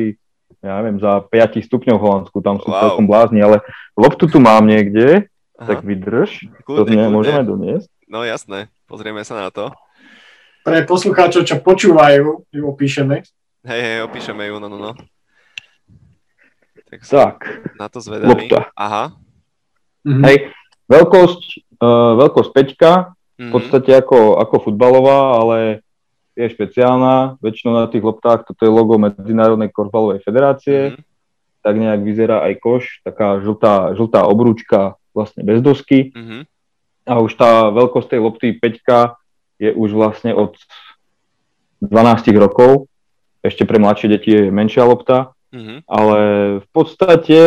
ja 0.64 0.83
neviem, 0.83 0.99
za 0.99 1.22
5 1.22 1.62
stupňov 1.62 1.97
v 2.01 2.03
Holandsku, 2.03 2.37
tam 2.43 2.59
sú 2.59 2.72
Wow. 2.72 2.81
celkom 2.91 3.07
blázni, 3.07 3.39
ale 3.39 3.62
loptu 3.95 4.27
tu 4.27 4.43
mám 4.43 4.66
niekde, 4.66 5.29
Aha, 5.57 5.66
tak 5.66 5.82
vydrž, 5.82 6.30
to 6.44 6.61
kľudne, 6.62 6.84
nie, 6.86 7.00
kľudne. 7.00 7.12
môžeme 7.12 7.42
doniesť. 7.42 7.88
No 8.07 8.20
jasné, 8.22 8.68
pozrieme 8.84 9.22
sa 9.22 9.38
na 9.38 9.48
to. 9.48 9.72
Pre 10.62 10.82
poslucháčov, 10.82 11.42
čo 11.42 11.57
počúvajú, 11.59 12.44
ju 12.46 12.62
opíšeme. 12.66 13.24
Hej, 13.62 13.80
hej, 13.80 13.98
opíšeme 14.02 14.44
ju, 14.44 14.59
no, 14.59 14.66
no, 14.66 14.78
no. 14.80 14.92
Tak, 16.86 17.00
Tak, 17.02 17.36
na 17.74 17.86
to 17.88 17.98
zvedavý. 17.98 18.30
lopta. 18.46 18.70
Aha. 18.72 19.16
Mhm. 20.04 20.22
Hej, 20.22 20.36
veľkosť, 20.86 21.42
uh, 21.76 22.12
veľkosť 22.16 22.50
peťka, 22.52 22.92
v 23.36 23.42
Mhm. 23.42 23.52
podstate 23.52 23.90
ako, 23.92 24.38
ako 24.38 24.57
futbalová, 24.62 25.18
ale 25.36 25.59
je 26.32 26.46
špeciálna. 26.46 27.36
Väčšinou 27.38 27.74
na 27.74 27.86
tých 27.86 28.00
loptách, 28.00 28.44
toto 28.44 28.61
je 28.61 28.70
logo 28.70 28.96
Medzinárodnej 28.96 29.68
korfbalovej 29.68 30.20
federácie, 30.20 30.94
Mhm. 30.94 31.00
tak 31.61 31.74
nejak 31.74 32.00
vyzerá 32.00 32.36
aj 32.44 32.54
koš, 32.61 32.84
taká 33.02 33.40
žltá, 33.40 33.92
žltá 33.92 34.22
obrúčka 34.22 34.94
vlastne 35.17 35.41
bez 35.41 35.64
dosky. 35.64 36.12
Mhm. 36.12 36.45
A 37.09 37.23
už 37.25 37.33
tá 37.39 37.73
veľkosť 37.73 38.09
tej 38.12 38.21
lopty 38.21 38.47
5 38.53 39.17
je 39.57 39.73
už 39.73 39.97
vlastne 39.97 40.37
od 40.37 40.53
12 41.81 42.37
rokov. 42.37 42.93
Ešte 43.41 43.64
pre 43.64 43.79
mladšie 43.81 44.09
deti 44.12 44.31
je 44.35 44.53
menšia 44.53 44.85
lopta, 44.85 45.33
Mhm. 45.55 45.87
ale 45.89 46.19
v 46.61 46.69
podstate 46.75 47.41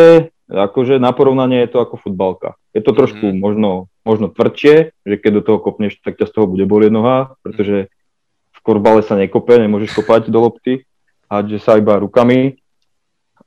akože 0.50 0.98
na 0.98 1.14
porovnanie 1.14 1.62
je 1.62 1.70
to 1.70 1.78
ako 1.78 2.02
futbalka. 2.02 2.58
Je 2.74 2.82
to 2.82 2.90
trošku 2.90 3.30
Mhm. 3.30 3.38
možno, 3.38 3.70
možno 4.02 4.26
tvrdšie, 4.26 4.90
že 5.06 5.14
keď 5.14 5.30
do 5.38 5.42
toho 5.46 5.58
kopneš, 5.62 6.02
tak 6.02 6.18
ťa 6.18 6.26
z 6.26 6.32
toho 6.34 6.46
bude 6.50 6.66
bolieť 6.66 6.90
noha, 6.90 7.38
pretože 7.46 7.86
v 8.50 8.58
korbale 8.66 9.06
sa 9.06 9.14
nekope, 9.14 9.54
nemôžeš 9.54 9.94
kopať 9.94 10.32
do 10.32 10.40
lopty, 10.42 10.82
hádže 11.30 11.62
sa 11.62 11.78
iba 11.78 12.00
rukami. 12.02 12.58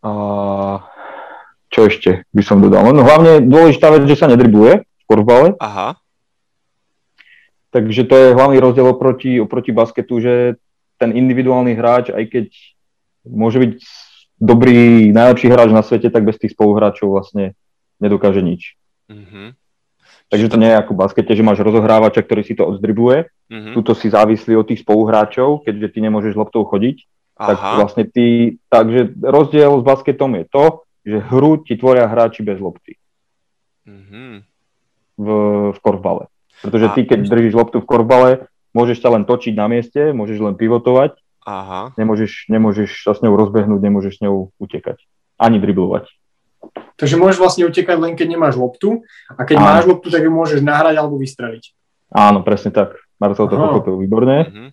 A 0.03 0.11
čo 1.73 1.89
ešte 1.89 2.29
by 2.29 2.43
som 2.45 2.61
dodal? 2.61 2.85
No 2.93 3.01
hlavne 3.01 3.41
dôležitá 3.41 3.89
vec, 3.89 4.05
že 4.05 4.15
sa 4.21 4.29
nedribuje 4.29 4.85
v 4.85 5.03
korbale, 5.09 5.57
Aha. 5.57 5.97
Takže 7.73 8.05
to 8.05 8.13
je 8.13 8.37
hlavný 8.37 8.61
rozdiel 8.61 8.85
oproti, 8.85 9.41
oproti 9.41 9.73
basketu, 9.73 10.21
že 10.21 10.33
ten 11.01 11.09
individuálny 11.09 11.73
hráč, 11.73 12.13
aj 12.13 12.29
keď 12.29 12.45
môže 13.25 13.57
byť 13.57 13.73
dobrý, 14.37 15.09
najlepší 15.09 15.49
hráč 15.49 15.73
na 15.73 15.81
svete, 15.81 16.13
tak 16.13 16.21
bez 16.21 16.37
tých 16.37 16.53
spoluhráčov 16.53 17.09
vlastne 17.09 17.57
nedokáže 17.97 18.45
nič. 18.45 18.77
Mhm. 19.09 19.57
Takže 20.29 20.49
to 20.49 20.57
nie 20.57 20.69
je 20.69 20.79
ako 20.79 20.97
v 20.97 21.01
baskete, 21.01 21.31
že 21.33 21.45
máš 21.45 21.61
rozohrávača, 21.61 22.21
ktorý 22.21 22.41
si 22.45 22.53
to 22.53 22.69
odzdribuje. 22.69 23.25
Mhm. 23.49 23.73
Tuto 23.73 23.97
si 23.97 24.13
závislí 24.13 24.53
od 24.53 24.69
tých 24.69 24.85
spoluhráčov, 24.85 25.65
keďže 25.65 25.97
ty 25.97 25.99
nemôžeš 26.05 26.37
loptou 26.37 26.61
chodiť. 26.69 27.09
Tak 27.33 27.57
Aha. 27.57 27.81
vlastne 27.81 28.05
ty, 28.05 28.61
takže 28.69 29.17
rozdiel 29.17 29.81
s 29.81 29.83
basketom 29.83 30.37
je 30.37 30.45
to, 30.53 30.85
že 31.03 31.19
hru 31.21 31.59
ti 31.59 31.75
tvoria 31.75 32.05
hráči 32.05 32.41
bez 32.41 32.57
lopty 32.57 32.95
Mhm. 33.83 34.47
v, 35.15 35.27
v 35.71 35.79
korbale. 35.79 36.31
Pretože 36.61 36.87
A- 36.87 36.93
ty, 36.93 37.03
keď 37.03 37.27
držíš 37.27 37.53
loptu 37.53 37.77
v 37.77 37.85
korbale, 37.85 38.31
môžeš 38.71 38.97
sa 38.97 39.11
len 39.11 39.21
točiť 39.21 39.51
na 39.51 39.67
mieste, 39.67 40.09
môžeš 40.09 40.39
len 40.39 40.55
pivotovať, 40.55 41.19
Aha. 41.43 41.91
nemôžeš, 41.93 42.47
nemôžeš 42.47 43.03
sa 43.03 43.11
s 43.11 43.19
ňou 43.19 43.35
rozbehnúť, 43.35 43.81
nemôžeš 43.81 44.13
s 44.17 44.23
ňou 44.23 44.55
utekať. 44.57 45.03
Ani 45.35 45.59
driblovať. 45.59 46.07
Takže 46.95 47.19
môžeš 47.19 47.37
vlastne 47.37 47.67
utekať 47.67 47.97
len 47.99 48.15
keď 48.15 48.27
nemáš 48.29 48.55
loptu 48.55 49.03
a 49.27 49.43
keď 49.43 49.57
Áno. 49.59 49.65
máš 49.67 49.83
loptu, 49.83 50.07
tak 50.07 50.23
ju 50.23 50.31
môžeš 50.31 50.63
nahrať 50.63 50.95
alebo 50.95 51.19
vystreliť. 51.19 51.75
Áno, 52.07 52.39
presne 52.39 52.71
tak. 52.71 52.95
Marcel 53.19 53.45
to 53.45 53.57
pochopil 53.57 53.99
výborne. 53.99 54.71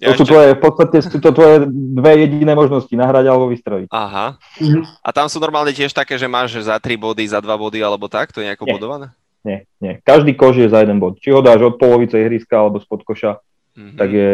Mhm. 0.00 0.06
To 0.08 0.12
sú 0.16 0.24
tvoje, 0.24 0.48
v 0.56 0.60
podstate 0.64 0.96
sú 1.04 1.18
to 1.20 1.28
tvoje 1.30 1.68
dve 1.68 2.24
jediné 2.24 2.56
možnosti, 2.56 2.92
nahrať 2.96 3.24
alebo 3.28 3.52
vystreliť. 3.52 3.92
Aha. 3.92 4.40
Mhm. 4.56 4.80
A 5.04 5.08
tam 5.12 5.28
sú 5.28 5.36
normálne 5.36 5.76
tiež 5.76 5.92
také, 5.92 6.16
že 6.16 6.24
máš 6.24 6.56
za 6.64 6.80
3 6.80 6.96
body, 6.96 7.28
za 7.28 7.36
2 7.38 7.52
body 7.52 7.84
alebo 7.84 8.08
tak? 8.08 8.32
To 8.32 8.40
je 8.40 8.48
nejako 8.48 8.64
Nie. 8.64 8.72
bodované? 8.72 9.06
Nie, 9.44 9.58
nie. 9.76 10.00
Každý 10.00 10.32
kož 10.36 10.56
je 10.56 10.72
za 10.72 10.80
jeden 10.80 11.00
bod. 11.00 11.20
Či 11.20 11.32
ho 11.32 11.40
dáš 11.40 11.60
od 11.60 11.76
polovice 11.76 12.16
ihriska 12.16 12.56
alebo 12.56 12.80
spod 12.80 13.04
koša, 13.04 13.40
Mhm. 13.76 13.96
tak 13.96 14.08
je 14.12 14.30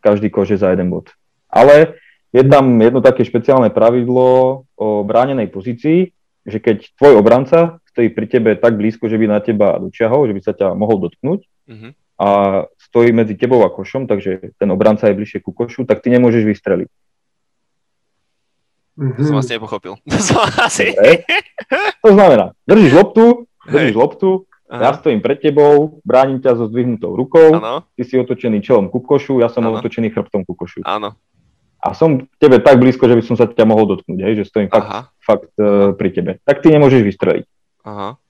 každý 0.00 0.28
kož 0.32 0.56
je 0.56 0.58
za 0.60 0.72
jeden 0.72 0.88
bod. 0.88 1.12
Ale 1.52 2.00
je 2.32 2.40
tam 2.48 2.80
jedno 2.80 3.04
také 3.04 3.20
špeciálne 3.22 3.68
pravidlo 3.68 4.64
o 4.76 4.86
bránenej 5.04 5.52
pozícii, 5.52 6.08
že 6.42 6.58
keď 6.58 6.88
tvoj 6.96 7.20
obranca 7.20 7.78
stojí 7.92 8.08
pri 8.08 8.26
tebe 8.26 8.50
tak 8.56 8.80
blízko, 8.80 9.04
že 9.12 9.20
by 9.20 9.26
na 9.28 9.40
teba 9.44 9.76
dočiahol, 9.76 10.24
že 10.24 10.34
by 10.34 10.40
sa 10.40 10.52
ťa 10.56 10.72
mohol 10.72 10.96
dotknúť 11.04 11.40
Mhm. 11.68 11.88
a 12.16 12.28
stojí 12.92 13.08
medzi 13.08 13.32
tebou 13.40 13.64
a 13.64 13.72
košom, 13.72 14.04
takže 14.04 14.52
ten 14.60 14.68
obranca 14.68 15.08
je 15.08 15.16
bližšie 15.16 15.40
ku 15.40 15.56
košu, 15.56 15.88
tak 15.88 16.04
ty 16.04 16.12
nemôžeš 16.12 16.44
vystreliť. 16.44 16.88
Mhm. 19.00 19.16
To 19.16 19.22
som 19.24 19.34
vlastne 19.40 19.56
nepochopil. 19.56 19.96
Som 20.28 20.44
asi... 20.60 20.92
Dobre? 20.92 21.24
To 22.04 22.12
znamená, 22.12 22.52
držíš 22.68 22.92
loptu, 22.92 23.24
držíš 23.64 23.96
loptu, 23.96 24.30
ja 24.68 24.92
Aha. 24.92 25.00
stojím 25.00 25.20
pred 25.24 25.40
tebou, 25.40 26.00
bránim 26.04 26.40
ťa 26.40 26.56
so 26.56 26.64
zdvihnutou 26.68 27.16
rukou, 27.16 27.56
Áno, 27.56 27.88
ty 27.96 28.04
si 28.04 28.20
otočený 28.20 28.60
čelom 28.60 28.92
ku 28.92 29.00
košu, 29.00 29.40
ja 29.40 29.48
som 29.48 29.64
Áno. 29.64 29.80
otočený 29.80 30.12
chrbtom 30.12 30.44
ku 30.44 30.52
košu. 30.52 30.84
áno. 30.84 31.16
A 31.82 31.98
som 31.98 32.30
tebe 32.38 32.62
tak 32.62 32.78
blízko, 32.78 33.10
že 33.10 33.18
by 33.18 33.22
som 33.26 33.34
sa 33.34 33.50
ťa 33.50 33.66
mohol 33.66 33.90
dotknúť, 33.90 34.18
hej, 34.22 34.32
že 34.38 34.44
stojím 34.46 34.70
fakt, 34.70 34.86
Aha, 34.86 35.00
fakt 35.18 35.50
uh, 35.58 35.90
pri 35.98 36.08
tebe. 36.14 36.30
Tak 36.46 36.62
ty 36.62 36.70
nemôžeš 36.70 37.02
vystreliť. 37.02 37.44
aha. 37.88 38.20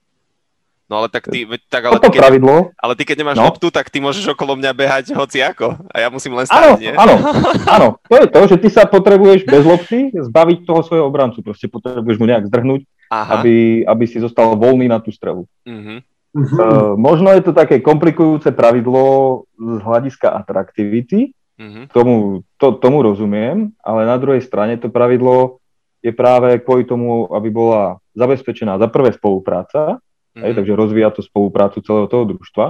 No 0.93 1.01
ale 1.01 1.09
tak 1.09 1.25
ty, 1.33 1.49
tak 1.73 1.89
ale 1.89 1.97
Toto 1.97 2.13
ty, 2.13 2.13
keď, 2.13 2.21
pravidlo, 2.21 2.69
ale 2.77 2.93
ty 2.93 3.03
keď 3.09 3.17
nemáš 3.25 3.41
No. 3.41 3.49
loptu, 3.49 3.73
tak 3.73 3.89
ty 3.89 3.97
môžeš 3.97 4.37
okolo 4.37 4.61
mňa 4.61 4.77
behať 4.77 5.05
hoci 5.17 5.41
ako. 5.41 5.81
A 5.89 6.05
ja 6.05 6.13
musím 6.13 6.37
len 6.37 6.45
áno, 6.45 6.77
stáť, 6.77 6.85
nie? 6.85 6.93
áno, 6.93 7.15
áno, 7.81 7.89
to 8.05 8.15
je 8.21 8.27
to, 8.29 8.41
že 8.45 8.57
ty 8.61 8.69
sa 8.69 8.85
potrebuješ 8.85 9.49
bez 9.49 9.65
lopty 9.65 10.13
zbaviť 10.13 10.69
toho 10.69 10.85
svojho 10.85 11.09
obrancu, 11.09 11.41
proste 11.41 11.65
potrebuješ 11.65 12.21
mu 12.21 12.29
nejak 12.29 12.45
zdrhnúť, 12.53 12.85
Aha. 13.09 13.41
aby, 13.41 13.89
aby 13.89 14.05
si 14.05 14.21
zostal 14.21 14.53
voľný 14.53 14.85
na 14.85 15.01
tú 15.01 15.09
strelu. 15.09 15.49
Mhm. 15.65 16.05
Mhm. 16.33 16.57
Uh, 16.57 16.93
možno 16.97 17.33
je 17.33 17.41
to 17.41 17.53
také 17.53 17.81
komplikujúce 17.81 18.53
pravidlo 18.53 19.45
z 19.57 19.81
hľadiska 19.81 20.29
atraktivity, 20.29 21.33
Mhm. 21.57 21.93
tomu, 21.93 22.43
to, 22.57 22.77
tomu 22.77 23.01
rozumiem, 23.01 23.71
ale 23.81 24.05
na 24.05 24.17
druhej 24.17 24.41
strane 24.41 24.77
to 24.77 24.89
pravidlo 24.89 25.61
je 26.03 26.11
práve 26.11 26.59
kvôli 26.65 26.83
tomu, 26.83 27.29
aby 27.31 27.49
bola 27.49 28.03
zabezpečená 28.19 28.77
za 28.77 28.89
prvé 28.91 29.15
spolupráca, 29.15 30.03
Mhm. 30.33 30.43
hej, 30.43 30.53
takže 30.55 30.73
rozvíja 30.73 31.11
to 31.11 31.21
spoluprácu 31.21 31.81
celého 31.81 32.07
toho 32.07 32.25
družstva, 32.27 32.67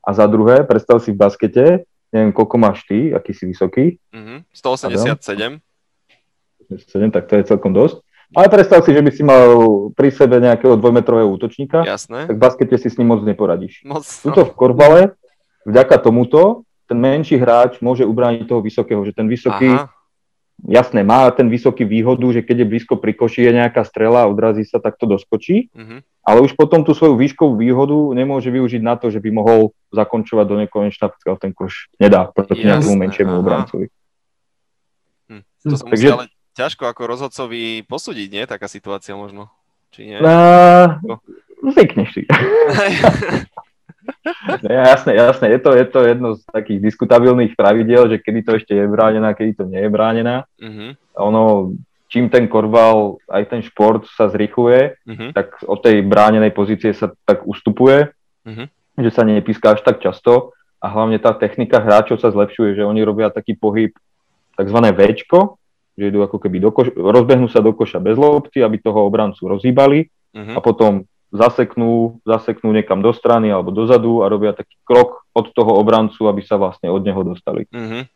a 0.00 0.10
za 0.10 0.24
druhé, 0.24 0.64
predstav 0.64 0.96
si 0.98 1.10
v 1.10 1.18
baskete, 1.18 1.64
neviem, 2.08 2.32
koľko 2.32 2.56
máš 2.56 2.82
ty, 2.84 3.10
aký 3.10 3.30
si 3.30 3.44
vysoký, 3.46 3.98
Mhm. 4.10 4.48
187. 4.52 5.60
7, 6.70 7.10
tak 7.10 7.26
to 7.26 7.34
je 7.36 7.44
celkom 7.44 7.74
dosť, 7.74 7.98
ale 8.30 8.46
predstav 8.46 8.80
si, 8.80 8.94
že 8.94 9.02
by 9.02 9.10
si 9.10 9.22
mal 9.22 9.42
pri 9.90 10.10
sebe 10.10 10.38
nejakého 10.38 10.78
dvojmetrového 10.78 11.26
útočníka, 11.28 11.82
Jasné. 11.82 12.30
tak 12.30 12.36
v 12.38 12.42
baskete 12.42 12.78
si 12.78 12.86
s 12.86 12.94
ním 12.94 13.10
moc 13.10 13.20
neporadíš. 13.22 13.82
Moc. 13.82 14.06
Tuto 14.06 14.46
v 14.46 14.52
korbale, 14.54 15.00
vďaka 15.66 15.98
tomuto, 15.98 16.62
ten 16.86 16.94
menší 16.96 17.36
hráč 17.36 17.78
môže 17.80 18.02
ubrániť 18.02 18.46
toho 18.46 18.62
vysokého, 18.62 19.02
že 19.02 19.12
ten 19.12 19.26
vysoký, 19.26 19.70
Aha. 19.70 19.90
Jasné, 20.66 21.00
má 21.00 21.30
ten 21.30 21.46
vysoký 21.46 21.84
výhodu, 21.84 22.26
že 22.32 22.42
keď 22.42 22.56
je 22.62 22.70
blízko 22.70 22.94
pri 22.96 23.12
koši, 23.12 23.46
je 23.46 23.52
nejaká 23.54 23.84
strela, 23.84 24.26
odrazí 24.26 24.64
sa, 24.64 24.76
tak 24.76 24.96
to 24.96 25.06
doskočí, 25.06 25.70
Mhm. 25.72 26.04
ale 26.20 26.38
už 26.40 26.52
potom 26.52 26.82
tú 26.82 26.92
svoju 26.92 27.16
výškovú 27.16 27.56
výhodu 27.56 27.96
nemôže 28.12 28.48
využiť 28.48 28.80
na 28.80 28.96
to, 28.96 29.08
že 29.08 29.18
by 29.18 29.30
mohol 29.30 29.72
zakončovať 29.90 30.46
do 30.46 30.56
nekonečna, 30.58 31.08
pokiaľ 31.08 31.36
ten 31.36 31.52
koš 31.52 31.88
nedá 31.96 32.28
proti 32.28 32.60
nejakému 32.60 32.96
menšiemu 32.96 33.32
aha. 33.32 33.40
obrancovi. 33.40 33.86
To 35.60 35.76
sa 35.76 35.84
Takže- 35.86 36.12
ale 36.14 36.26
ťažko 36.56 36.88
ako 36.88 37.02
rozhodcovi 37.06 37.84
posúdiť, 37.84 38.28
nie? 38.32 38.42
Taká 38.44 38.64
situácia 38.64 39.12
možno. 39.12 39.52
Či 39.92 40.08
nie? 40.08 40.16
A, 40.18 40.96
No. 41.04 41.20
zvykneš 41.62 42.08
si. 42.16 42.22
Ne, 44.62 44.74
jasné, 44.74 45.14
jasné, 45.14 45.50
je 45.50 45.58
to, 45.58 45.70
je 45.74 45.84
to 45.84 46.00
jedno 46.04 46.28
z 46.36 46.42
takých 46.46 46.80
diskutabilných 46.80 47.52
pravidiel, 47.56 48.08
že 48.08 48.16
kedy 48.18 48.40
to 48.42 48.50
ešte 48.56 48.72
je 48.74 48.86
bránená, 48.88 49.34
kedy 49.34 49.52
to 49.54 49.64
nie 49.66 49.80
je 49.80 49.90
bránená. 49.90 50.44
Mhm. 50.60 50.96
Ono, 51.20 51.74
čím 52.08 52.26
ten 52.28 52.48
korval, 52.48 53.22
aj 53.30 53.44
ten 53.46 53.60
šport 53.62 54.06
sa 54.10 54.26
zrychluje, 54.28 54.98
Mhm. 55.06 55.26
tak 55.34 55.62
od 55.66 55.78
tej 55.82 56.02
bránenej 56.02 56.50
pozície 56.50 56.90
sa 56.94 57.10
tak 57.24 57.46
ustupuje, 57.46 58.10
Mhm. 58.46 58.64
že 59.04 59.10
sa 59.10 59.22
nepíska 59.22 59.78
až 59.78 59.80
tak 59.86 60.02
často 60.02 60.52
a 60.82 60.86
hlavne 60.88 61.20
tá 61.20 61.36
technika 61.36 61.78
hráčov 61.78 62.18
sa 62.18 62.32
zlepšuje, 62.32 62.74
že 62.80 62.86
oni 62.88 63.04
robia 63.04 63.30
taký 63.30 63.54
pohyb 63.54 63.92
tzv. 64.56 64.78
Včko, 64.92 65.60
že 65.98 66.08
idú 66.08 66.24
ako 66.24 66.40
keby 66.40 66.56
do 66.60 66.70
koš- 66.72 66.96
rozbehnú 66.96 67.48
sa 67.52 67.60
do 67.60 67.76
koša 67.76 68.00
bez 68.00 68.16
lopty, 68.16 68.64
aby 68.64 68.80
toho 68.80 69.04
obrancu 69.04 69.44
rozhýbali 69.46 70.08
Mhm. 70.32 70.54
a 70.56 70.60
potom 70.64 71.04
zaseknú, 71.30 72.18
zaseknú 72.26 72.74
niekam 72.74 73.02
do 73.02 73.14
strany 73.14 73.50
alebo 73.50 73.70
dozadu 73.70 74.22
a 74.22 74.30
robia 74.30 74.50
taký 74.50 74.74
krok 74.82 75.26
od 75.30 75.50
toho 75.54 75.78
obrancu, 75.78 76.26
aby 76.26 76.42
sa 76.42 76.58
vlastne 76.58 76.90
od 76.90 77.02
neho 77.02 77.22
dostali. 77.22 77.66
Mhm. 77.70 78.06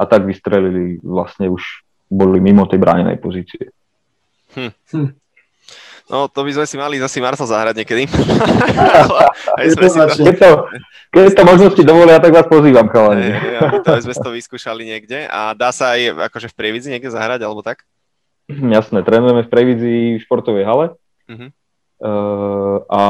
A 0.00 0.02
tak 0.08 0.24
vystrelili 0.24 0.96
vlastne 1.04 1.52
už 1.52 1.62
boli 2.10 2.42
mimo 2.42 2.66
tej 2.66 2.82
bránenej 2.82 3.20
pozície. 3.20 3.70
No, 6.10 6.26
to 6.26 6.42
by 6.42 6.50
sme 6.50 6.66
si 6.66 6.74
mali 6.74 6.98
zase 6.98 7.22
Marcel 7.22 7.46
zahrať 7.46 7.86
niekedy. 7.86 8.10
Aj 9.60 9.66
sme 9.70 9.86
si 9.86 9.94
to, 9.94 10.10
Jednoznačne. 10.10 10.24
Keď 10.26 10.36
to, 10.42 10.50
keď 11.14 11.22
to 11.38 11.42
možnosti 11.46 11.82
dovolia, 11.86 12.18
tak 12.18 12.34
vás 12.34 12.50
pozývam, 12.50 12.90
chalani. 12.90 13.30
Aby 13.62 13.78
to, 13.86 13.94
sme 14.02 14.14
to 14.18 14.30
vyskúšali 14.34 14.82
niekde. 14.82 15.30
A 15.30 15.54
dá 15.54 15.70
sa 15.70 15.94
aj 15.94 16.18
akože 16.34 16.50
v 16.50 16.56
prievidzi 16.58 16.90
niekde 16.90 17.14
zahrať, 17.14 17.46
alebo 17.46 17.62
tak? 17.62 17.86
Jasné, 18.50 19.06
trénujeme 19.06 19.46
v 19.46 19.52
Previdzi 19.52 19.94
v 20.18 20.22
športovej 20.26 20.66
hale 20.66 20.86
Mhm. 21.30 21.54
Uh, 22.00 22.80
a 22.88 23.02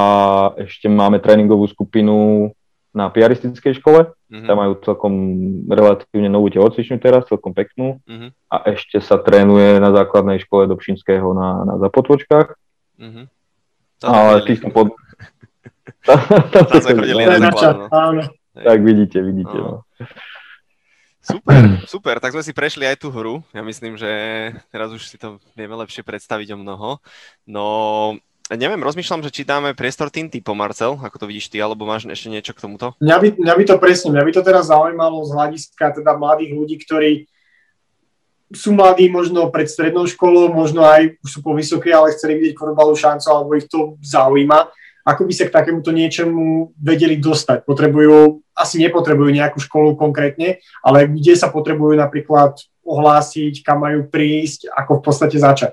ešte 0.58 0.90
máme 0.90 1.22
tréningovú 1.22 1.70
skupinu 1.70 2.50
na 2.90 3.06
piaristickej 3.06 3.78
škole. 3.78 4.10
Mm-hmm. 4.26 4.46
Tam 4.50 4.56
majú 4.58 4.72
celkom 4.82 5.14
relatívne 5.70 6.26
novú 6.26 6.50
telocvičňu 6.50 6.98
teraz, 6.98 7.30
celkom 7.30 7.54
peknú. 7.54 8.02
Mm-hmm. 8.02 8.30
A 8.50 8.56
ešte 8.74 8.98
sa 8.98 9.22
trénuje 9.22 9.78
na 9.78 9.94
základnej 9.94 10.42
škole 10.42 10.66
do 10.66 10.74
Pšinského 10.74 11.30
na, 11.30 11.62
na 11.62 11.74
Zapotvočkách. 11.78 12.58
Mm-hmm. 12.98 13.24
Ale 14.02 14.32
ty 14.42 14.58
som 14.58 14.74
pod... 14.74 14.90
tam 16.50 16.64
sme 16.82 16.98
chodili 16.98 17.22
na 17.30 17.50
no. 17.54 18.22
Tak 18.50 18.78
vidíte, 18.82 19.22
vidíte. 19.22 19.54
No. 19.54 19.86
No. 20.00 20.06
Super, 21.20 21.62
super, 21.84 22.16
tak 22.16 22.32
sme 22.32 22.42
si 22.42 22.56
prešli 22.56 22.88
aj 22.88 22.96
tú 23.04 23.12
hru. 23.12 23.44
Ja 23.52 23.60
myslím, 23.60 23.94
že 23.94 24.08
teraz 24.72 24.88
už 24.90 25.04
si 25.04 25.20
to 25.20 25.36
vieme 25.52 25.76
lepšie 25.76 26.00
predstaviť 26.00 26.56
o 26.56 26.58
mnoho. 26.58 26.98
No, 27.44 27.66
neviem, 28.58 28.82
rozmýšľam, 28.82 29.22
že 29.22 29.30
či 29.30 29.42
dáme 29.46 29.78
priestor 29.78 30.10
tým 30.10 30.26
typom, 30.26 30.58
Marcel, 30.58 30.98
ako 30.98 31.22
to 31.22 31.28
vidíš 31.30 31.54
ty, 31.54 31.62
alebo 31.62 31.86
máš 31.86 32.06
ešte 32.10 32.32
niečo 32.32 32.50
k 32.50 32.62
tomuto? 32.66 32.98
Mňa 32.98 33.16
by, 33.22 33.28
mňa 33.38 33.54
by 33.54 33.64
to 33.66 33.76
presne, 33.78 34.10
mňa 34.10 34.26
by 34.26 34.32
to 34.34 34.42
teraz 34.42 34.70
zaujímalo 34.70 35.22
z 35.22 35.30
hľadiska 35.34 36.02
teda 36.02 36.18
mladých 36.18 36.52
ľudí, 36.58 36.76
ktorí 36.82 37.30
sú 38.50 38.74
mladí 38.74 39.06
možno 39.06 39.46
pred 39.54 39.70
strednou 39.70 40.10
školou, 40.10 40.50
možno 40.50 40.82
aj 40.82 41.14
už 41.22 41.30
sú 41.30 41.38
po 41.38 41.54
vysokej, 41.54 41.94
ale 41.94 42.10
chceli 42.10 42.34
vidieť 42.42 42.58
korbalu 42.58 42.98
šancu, 42.98 43.26
alebo 43.30 43.54
ich 43.54 43.70
to 43.70 43.94
zaujíma. 44.02 44.66
Ako 45.06 45.24
by 45.24 45.32
sa 45.32 45.46
k 45.46 45.54
takémuto 45.54 45.94
niečomu 45.94 46.74
vedeli 46.76 47.16
dostať? 47.16 47.64
Potrebujú, 47.64 48.42
asi 48.52 48.82
nepotrebujú 48.82 49.30
nejakú 49.32 49.62
školu 49.62 49.94
konkrétne, 49.94 50.58
ale 50.82 51.06
kde 51.06 51.38
sa 51.38 51.48
potrebujú 51.48 51.94
napríklad 51.96 52.58
ohlásiť, 52.82 53.62
kam 53.62 53.86
majú 53.86 54.10
prísť, 54.10 54.66
ako 54.74 54.98
v 54.98 55.02
podstate 55.06 55.36
začať? 55.38 55.72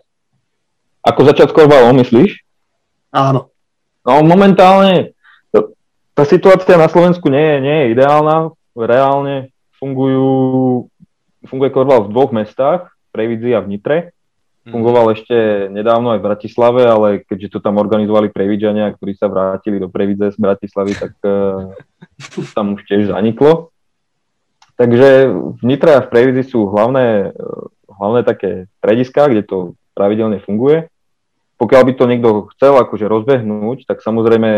Ako 1.01 1.25
začať 1.25 1.49
s 1.51 1.57
korbalom, 1.57 1.97
myslíš? 1.97 2.46
Áno. 3.11 3.51
No 4.07 4.23
momentálne 4.23 5.17
tá 6.17 6.25
situácia 6.25 6.73
na 6.81 6.89
Slovensku 6.89 7.29
nie 7.29 7.45
je, 7.45 7.57
nie 7.61 7.77
je 7.77 7.91
ideálna. 7.93 8.49
Reálne 8.73 9.53
fungujú, 9.77 10.89
funguje 11.45 11.69
korval 11.69 12.09
v 12.09 12.11
dvoch 12.15 12.33
mestách, 12.33 12.89
v 12.89 13.09
Previdzi 13.13 13.53
a 13.53 13.61
v 13.61 13.69
Nitre. 13.77 13.97
Mhm. 14.65 14.73
Fungoval 14.73 15.13
ešte 15.13 15.69
nedávno 15.69 16.17
aj 16.17 16.19
v 16.19 16.27
Bratislave, 16.27 16.81
ale 16.89 17.07
keďže 17.21 17.53
to 17.53 17.59
tam 17.61 17.77
organizovali 17.77 18.33
Previdžania, 18.33 18.97
ktorí 18.97 19.13
sa 19.13 19.29
vrátili 19.29 19.77
do 19.77 19.93
Previdze 19.93 20.33
z 20.33 20.41
Bratislavy, 20.41 20.97
tak 20.97 21.13
uh, 21.21 21.69
tam 22.57 22.73
už 22.73 22.81
tiež 22.89 23.13
zaniklo. 23.13 23.69
Takže 24.73 25.29
v 25.57 25.61
Nitre 25.65 26.01
a 26.01 26.05
v 26.05 26.09
Previdzi 26.09 26.49
sú 26.49 26.69
hlavné, 26.69 27.33
hlavné 27.89 28.21
také 28.25 28.69
strediská, 28.81 29.29
kde 29.29 29.45
to 29.45 29.57
pravidelne 29.93 30.41
funguje 30.41 30.89
pokiaľ 31.57 31.81
by 31.89 31.93
to 31.97 32.05
niekto 32.05 32.29
chcel 32.53 32.77
akože 32.77 33.09
rozbehnúť, 33.09 33.89
tak 33.89 34.05
samozrejme 34.05 34.49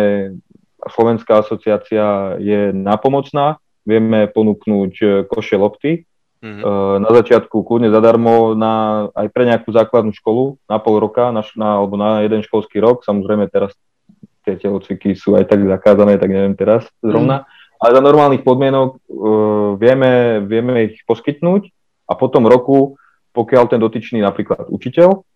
Slovenská 0.80 1.44
asociácia 1.44 2.36
je 2.40 2.72
napomocná. 2.72 3.60
Vieme 3.84 4.28
ponúknuť 4.32 4.94
e, 5.00 5.06
koše 5.28 5.60
lopty. 5.60 6.08
Mm-hmm. 6.40 7.04
Na 7.04 7.12
začiatku 7.12 7.68
kľudne 7.68 7.92
zadarmo 7.92 8.56
na, 8.56 9.06
aj 9.12 9.28
pre 9.36 9.44
nejakú 9.44 9.76
základnú 9.76 10.16
školu 10.16 10.56
na 10.72 10.80
pol 10.80 10.96
roka 11.04 11.36
na, 11.36 11.44
na, 11.60 11.84
alebo 11.84 12.00
na 12.00 12.24
jeden 12.24 12.40
školský 12.40 12.80
rok. 12.80 13.04
Samozrejme 13.04 13.52
teraz 13.52 13.76
tie 14.48 14.56
telocviky 14.56 15.20
sú 15.20 15.36
aj 15.36 15.52
tak 15.52 15.68
zakázané, 15.68 16.16
tak 16.16 16.32
neviem 16.32 16.56
teraz 16.56 16.88
zrovna. 17.04 17.44
Mm. 17.44 17.46
Ale 17.84 17.92
za 17.92 18.02
normálnych 18.04 18.48
podmienok 18.48 18.90
uh, 18.96 19.00
vieme, 19.76 20.40
vieme 20.48 20.92
ich 20.92 21.04
poskytnúť 21.04 21.76
a 22.08 22.16
potom 22.16 22.48
roku, 22.48 22.96
pokiaľ 23.36 23.76
ten 23.76 23.80
dotyčný 23.84 24.24
napríklad 24.24 24.72
učiteľ 24.72 25.28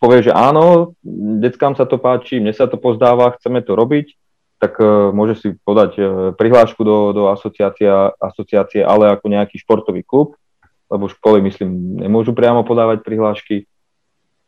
povie, 0.00 0.26
že 0.26 0.32
áno, 0.32 0.96
deckám 1.40 1.78
sa 1.78 1.84
to 1.84 2.00
páči, 2.00 2.40
mne 2.40 2.54
sa 2.54 2.66
to 2.66 2.80
pozdáva, 2.80 3.34
chceme 3.38 3.62
to 3.62 3.76
robiť, 3.76 4.14
tak 4.58 4.80
uh, 4.80 5.12
môže 5.12 5.40
si 5.40 5.48
podať 5.60 5.92
uh, 5.98 6.06
prihlášku 6.32 6.80
do, 6.80 7.12
do 7.12 7.22
asociácia, 7.28 8.16
asociácie, 8.16 8.80
ale 8.80 9.12
ako 9.12 9.26
nejaký 9.28 9.60
športový 9.60 10.06
klub, 10.06 10.40
lebo 10.88 11.10
školy, 11.10 11.44
myslím, 11.44 12.00
nemôžu 12.00 12.32
priamo 12.32 12.64
podávať 12.64 13.04
prihlášky 13.04 13.68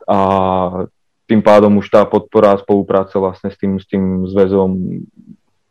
a 0.07 0.19
tým 1.27 1.43
pádom 1.43 1.83
už 1.83 1.91
tá 1.91 2.07
podpora 2.07 2.55
a 2.55 2.61
spolupráca 2.63 3.19
vlastne 3.19 3.51
s 3.51 3.59
tým, 3.59 3.83
s 3.83 3.87
tým 3.91 4.31
zväzom 4.31 5.03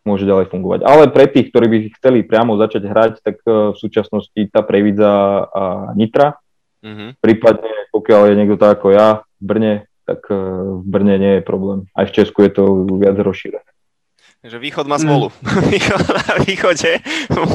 môže 0.06 0.28
ďalej 0.28 0.54
fungovať. 0.54 0.80
Ale 0.86 1.10
pre 1.10 1.26
tých, 1.26 1.50
ktorí 1.50 1.66
by 1.66 1.78
chceli 1.98 2.20
priamo 2.22 2.60
začať 2.62 2.84
hrať, 2.86 3.14
tak 3.26 3.42
uh, 3.50 3.74
v 3.74 3.78
súčasnosti 3.82 4.42
tá 4.54 4.62
Previdza 4.62 5.50
a 5.50 5.64
Nitra, 5.98 6.38
mm-hmm. 6.86 7.10
prípadne 7.18 7.90
pokiaľ 7.90 8.22
je 8.30 8.34
niekto 8.38 8.62
tak 8.62 8.78
ako 8.78 8.94
ja, 8.94 9.25
Brne, 9.42 9.74
tak 10.06 10.24
e, 10.30 10.38
v 10.80 10.86
Brne 10.86 11.16
nie 11.18 11.34
je 11.40 11.44
problém. 11.44 11.90
Aj 11.96 12.06
v 12.06 12.16
Česku 12.16 12.46
je 12.46 12.52
to 12.54 12.64
viac 13.00 13.18
rozšírené. 13.18 13.66
Takže 14.46 14.62
východ 14.62 14.86
má 14.86 15.02
smolu. 15.02 15.34
Mm. 15.42 15.70
východ 15.74 16.06
na 16.06 16.34
východe. 16.46 16.92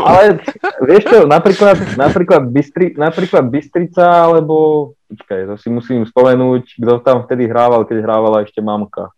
Ale 0.02 0.42
vieš 0.82 1.04
čo, 1.06 1.18
napríklad, 1.22 1.76
napríklad, 1.94 2.42
Bystri, 2.50 2.98
napríklad 2.98 3.46
Bystrica, 3.46 4.26
alebo 4.26 4.90
počkaj, 5.06 5.46
to 5.46 5.54
si 5.54 5.70
musím 5.70 6.02
spomenúť, 6.02 6.82
kto 6.82 6.98
tam 7.06 7.22
vtedy 7.22 7.46
hrával, 7.46 7.86
keď 7.86 8.02
hrávala 8.02 8.42
ešte 8.42 8.58
mamka 8.58 9.14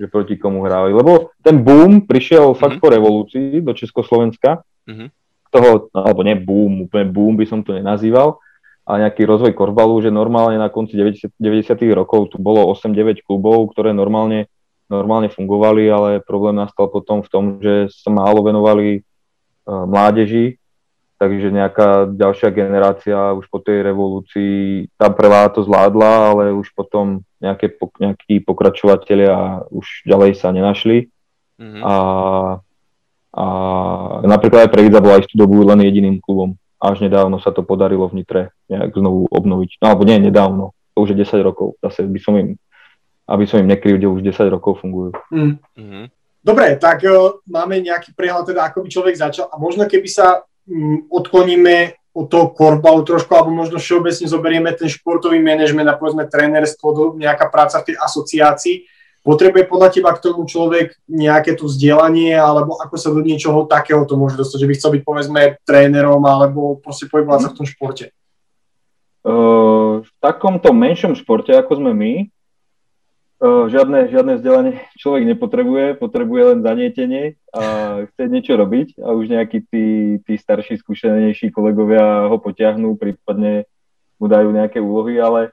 že 0.00 0.08
proti 0.08 0.40
komu 0.40 0.64
hrávali. 0.64 0.96
Lebo 0.96 1.36
ten 1.44 1.60
boom 1.60 2.08
prišiel 2.08 2.50
mm-hmm. 2.50 2.62
fakt 2.64 2.80
po 2.80 2.88
revolúcii 2.88 3.60
do 3.60 3.76
Československa. 3.76 4.64
Mm-hmm. 4.88 5.08
Toho, 5.52 5.92
alebo 5.92 6.24
nie 6.24 6.40
boom, 6.40 6.88
úplne 6.88 7.04
boom 7.12 7.36
by 7.36 7.44
som 7.44 7.60
to 7.60 7.76
nenazýval, 7.76 8.40
a 8.90 8.98
nejaký 9.06 9.22
rozvoj 9.22 9.54
korbalu, 9.54 10.02
že 10.02 10.10
normálne 10.10 10.58
na 10.58 10.66
konci 10.66 10.98
90, 10.98 11.38
90. 11.38 11.78
rokov 11.94 12.34
tu 12.34 12.42
bolo 12.42 12.66
8-9 12.74 13.22
klubov, 13.22 13.70
ktoré 13.70 13.94
normálne, 13.94 14.50
normálne 14.90 15.30
fungovali, 15.30 15.86
ale 15.86 16.10
problém 16.26 16.58
nastal 16.58 16.90
potom 16.90 17.22
v 17.22 17.30
tom, 17.30 17.44
že 17.62 17.86
sa 17.94 18.10
málo 18.10 18.42
venovali 18.42 18.98
uh, 18.98 19.86
mládeži, 19.86 20.58
takže 21.22 21.54
nejaká 21.54 22.10
ďalšia 22.10 22.50
generácia 22.50 23.30
už 23.38 23.46
po 23.46 23.62
tej 23.62 23.86
revolúcii, 23.86 24.90
tá 24.98 25.06
prvá 25.06 25.46
to 25.54 25.62
zvládla, 25.62 26.34
ale 26.34 26.44
už 26.50 26.74
potom 26.74 27.22
nejaké, 27.38 27.70
nejakí 28.02 28.42
pokračovateľia 28.42 29.70
už 29.70 30.10
ďalej 30.10 30.34
sa 30.34 30.50
nenašli. 30.50 31.06
Mm-hmm. 31.62 31.82
A, 31.86 31.94
a 33.36 33.44
napríklad 34.26 34.66
aj 34.66 34.72
Previdza 34.74 34.98
bola 34.98 35.22
istú 35.22 35.38
dobu 35.38 35.62
len 35.62 35.78
jediným 35.86 36.18
klubom 36.18 36.58
až 36.80 37.04
nedávno 37.04 37.36
sa 37.38 37.52
to 37.52 37.60
podarilo 37.60 38.08
v 38.08 38.24
Nitre 38.24 38.42
nejak 38.72 38.96
znovu 38.96 39.28
obnoviť. 39.28 39.84
No 39.84 39.86
alebo 39.92 40.08
nie 40.08 40.16
nedávno, 40.16 40.72
to 40.96 41.04
už 41.04 41.12
je 41.12 41.22
10 41.22 41.44
rokov. 41.44 41.76
Zase 41.84 42.08
by 42.08 42.20
som 42.20 42.34
im, 42.40 42.56
aby 43.28 43.44
som 43.44 43.60
im 43.60 43.68
kde 43.68 44.08
už 44.08 44.24
10 44.24 44.48
rokov 44.48 44.80
fungujú. 44.80 45.12
Mm. 45.28 45.60
Mm-hmm. 45.76 46.04
Dobre, 46.40 46.80
tak 46.80 47.04
uh, 47.04 47.36
máme 47.44 47.84
nejaký 47.84 48.16
prehľad 48.16 48.48
teda, 48.48 48.72
ako 48.72 48.80
by 48.80 48.88
človek 48.88 49.14
začal 49.20 49.52
a 49.52 49.60
možno 49.60 49.84
keby 49.84 50.08
sa 50.08 50.40
um, 50.40 51.04
odkloníme 51.12 52.00
od 52.10 52.26
toho 52.26 52.50
korbalu 52.50 53.06
trošku, 53.06 53.30
alebo 53.36 53.54
možno 53.54 53.78
všeobecne 53.78 54.26
zoberieme 54.26 54.72
ten 54.74 54.90
športový 54.90 55.38
manažment 55.38 55.86
a 55.86 55.94
povedzme 55.94 56.26
trénerstvo, 56.26 57.14
nejaká 57.14 57.46
práca 57.52 57.78
v 57.78 57.92
tej 57.92 57.96
asociácii, 58.02 58.76
Potrebuje 59.20 59.68
podľa 59.68 59.88
teba 59.92 60.16
k 60.16 60.24
tomu 60.24 60.48
človek 60.48 60.96
nejaké 61.04 61.52
tu 61.52 61.68
vzdelanie, 61.68 62.32
alebo 62.32 62.80
ako 62.80 62.96
sa 62.96 63.12
do 63.12 63.20
niečoho 63.20 63.68
takého 63.68 64.08
to 64.08 64.16
môže 64.16 64.40
dostať, 64.40 64.64
že 64.64 64.68
by 64.68 64.74
chcel 64.80 64.90
byť 64.96 65.02
povedzme 65.04 65.42
trénerom, 65.68 66.24
alebo 66.24 66.80
proste 66.80 67.04
pohybovať 67.04 67.40
sa 67.44 67.50
v 67.52 67.56
tom 67.60 67.66
športe? 67.68 68.16
Uh, 69.20 70.00
v 70.00 70.10
takomto 70.24 70.72
menšom 70.72 71.12
športe, 71.12 71.52
ako 71.52 71.84
sme 71.84 71.92
my, 71.92 72.12
uh, 73.44 73.68
žiadne, 73.68 74.08
žiadne 74.08 74.40
vzdelanie 74.40 74.80
človek 74.96 75.36
nepotrebuje, 75.36 76.00
potrebuje 76.00 76.42
len 76.56 76.58
zanietenie 76.64 77.36
a 77.52 77.62
chce 78.08 78.24
niečo 78.32 78.56
robiť 78.56 79.04
a 79.04 79.12
už 79.12 79.36
nejakí 79.36 79.68
tí, 79.68 79.86
tí 80.24 80.32
starší, 80.40 80.80
skúsenejší 80.80 81.52
kolegovia 81.52 82.32
ho 82.32 82.40
potiahnú, 82.40 82.96
prípadne 82.96 83.68
mu 84.16 84.32
dajú 84.32 84.48
nejaké 84.48 84.80
úlohy, 84.80 85.20
ale 85.20 85.52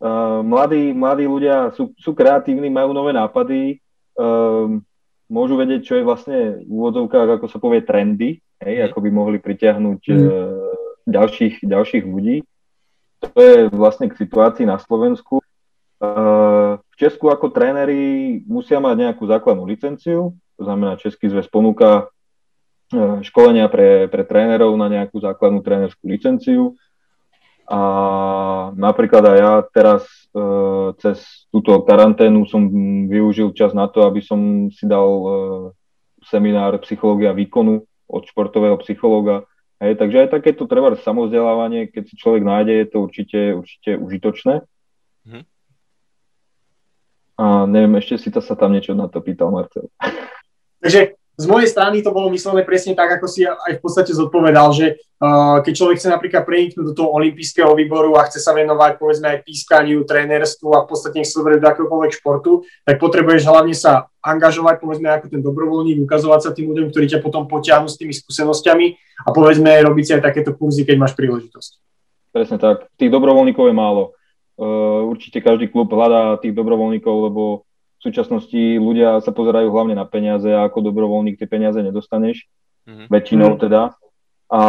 Uh, 0.00 0.40
mladí, 0.40 0.96
mladí 0.96 1.28
ľudia 1.28 1.76
sú, 1.76 1.92
sú 2.00 2.16
kreatívni, 2.16 2.72
majú 2.72 2.96
nové 2.96 3.12
nápady, 3.12 3.84
um, 4.16 4.80
môžu 5.28 5.60
vedieť, 5.60 5.80
čo 5.84 5.94
je 6.00 6.08
vlastne 6.08 6.38
v 6.64 6.72
úvodzovkách, 6.72 7.36
ako 7.36 7.46
sa 7.52 7.60
povie, 7.60 7.84
trendy, 7.84 8.40
hej, 8.64 8.88
ako 8.88 9.04
by 9.04 9.10
mohli 9.12 9.36
pritiahnuť 9.36 10.00
mm. 10.00 10.16
uh, 10.16 10.28
ďalších, 11.04 11.68
ďalších 11.68 12.04
ľudí. 12.08 12.40
To 13.20 13.36
je 13.36 13.68
vlastne 13.68 14.08
k 14.08 14.16
situácii 14.16 14.64
na 14.64 14.80
Slovensku. 14.80 15.44
Uh, 16.00 16.80
v 16.80 16.94
Česku 16.96 17.28
ako 17.28 17.52
tréneri 17.52 18.40
musia 18.48 18.80
mať 18.80 18.96
nejakú 19.04 19.28
základnú 19.28 19.68
licenciu, 19.68 20.32
to 20.56 20.62
znamená, 20.64 20.96
Český 20.96 21.28
zväz 21.28 21.44
ponúka 21.52 22.08
školenia 23.22 23.70
pre, 23.70 24.10
pre 24.10 24.26
trénerov 24.26 24.74
na 24.74 24.90
nejakú 24.90 25.22
základnú 25.22 25.62
trénerskú 25.62 26.10
licenciu 26.10 26.74
a 27.70 27.80
napríklad 28.74 29.22
aj 29.30 29.38
ja 29.38 29.52
teraz 29.70 30.02
e, 30.34 30.42
cez 30.98 31.46
túto 31.54 31.78
karanténu 31.86 32.42
som 32.50 32.66
využil 33.06 33.54
čas 33.54 33.70
na 33.70 33.86
to, 33.86 34.02
aby 34.02 34.18
som 34.18 34.66
si 34.74 34.90
dal 34.90 35.06
e, 35.06 35.30
seminár 36.26 36.82
psychológia 36.82 37.30
výkonu 37.30 37.86
od 38.10 38.22
športového 38.26 38.74
psychológa. 38.82 39.46
Hej, 39.78 40.02
takže 40.02 40.26
aj 40.26 40.34
takéto 40.34 40.66
treba 40.66 40.98
samozdelávanie, 40.98 41.86
keď 41.94 42.10
si 42.10 42.18
človek 42.18 42.42
nájde, 42.42 42.74
je 42.74 42.86
to 42.90 42.98
určite, 43.06 43.40
určite 43.54 43.90
užitočné. 44.02 44.54
Mhm. 45.30 45.42
A 47.40 47.70
neviem, 47.70 47.94
ešte 48.02 48.18
si 48.18 48.28
to 48.34 48.42
sa 48.42 48.58
tam 48.58 48.74
niečo 48.74 48.98
na 48.98 49.06
to 49.06 49.22
pýtal, 49.22 49.54
Marcel. 49.54 49.88
Takže 50.82 51.19
z 51.40 51.46
mojej 51.48 51.72
strany 51.72 52.04
to 52.04 52.12
bolo 52.12 52.28
myslené 52.28 52.60
presne 52.68 52.92
tak, 52.92 53.16
ako 53.16 53.24
si 53.24 53.48
aj 53.48 53.80
v 53.80 53.80
podstate 53.80 54.12
zodpovedal, 54.12 54.76
že 54.76 55.00
uh, 55.24 55.64
keď 55.64 55.72
človek 55.72 55.96
chce 55.96 56.08
napríklad 56.12 56.44
preniknúť 56.44 56.84
do 56.84 56.94
toho 56.94 57.08
olympijského 57.16 57.72
výboru 57.72 58.20
a 58.20 58.28
chce 58.28 58.44
sa 58.44 58.52
venovať 58.52 59.00
povedzme 59.00 59.24
aj 59.32 59.48
pískaniu, 59.48 60.04
trénerstvu 60.04 60.68
a 60.76 60.84
v 60.84 60.88
podstate 60.92 61.24
nech 61.24 61.30
sa 61.32 61.40
do 61.40 61.48
akéhokoľvek 61.48 62.12
športu, 62.20 62.68
tak 62.84 63.00
potrebuješ 63.00 63.48
hlavne 63.48 63.72
sa 63.72 64.12
angažovať, 64.20 64.84
povedzme 64.84 65.08
ako 65.08 65.26
ten 65.32 65.40
dobrovoľník, 65.40 66.04
ukazovať 66.04 66.40
sa 66.44 66.50
tým 66.52 66.68
ľuďom, 66.76 66.92
ktorí 66.92 67.08
ťa 67.08 67.24
potom 67.24 67.48
potiahnu 67.48 67.88
s 67.88 67.96
tými 67.96 68.12
skúsenosťami 68.12 68.86
a 69.24 69.28
povedzme 69.32 69.72
robiť 69.80 70.04
si 70.04 70.12
aj 70.20 70.22
takéto 70.28 70.52
kurzy, 70.52 70.84
keď 70.84 70.96
máš 71.00 71.16
príležitosť. 71.16 71.70
Presne 72.36 72.60
tak. 72.60 72.86
Tých 73.00 73.08
dobrovoľníkov 73.08 73.64
je 73.64 73.74
málo. 73.74 74.12
Uh, 74.60 75.08
určite 75.08 75.40
každý 75.40 75.72
klub 75.72 75.88
hľadá 75.88 76.36
tých 76.36 76.52
dobrovoľníkov, 76.52 77.32
lebo 77.32 77.64
v 78.00 78.08
súčasnosti 78.08 78.80
ľudia 78.80 79.20
sa 79.20 79.28
pozerajú 79.28 79.68
hlavne 79.68 79.92
na 79.92 80.08
peniaze 80.08 80.48
a 80.48 80.64
ako 80.64 80.88
dobrovoľník 80.88 81.36
tie 81.36 81.44
peniaze 81.44 81.76
nedostaneš, 81.84 82.48
mm-hmm. 82.88 83.06
väčšinou 83.12 83.50
mhm. 83.54 83.60
teda. 83.60 83.82
A 84.50 84.60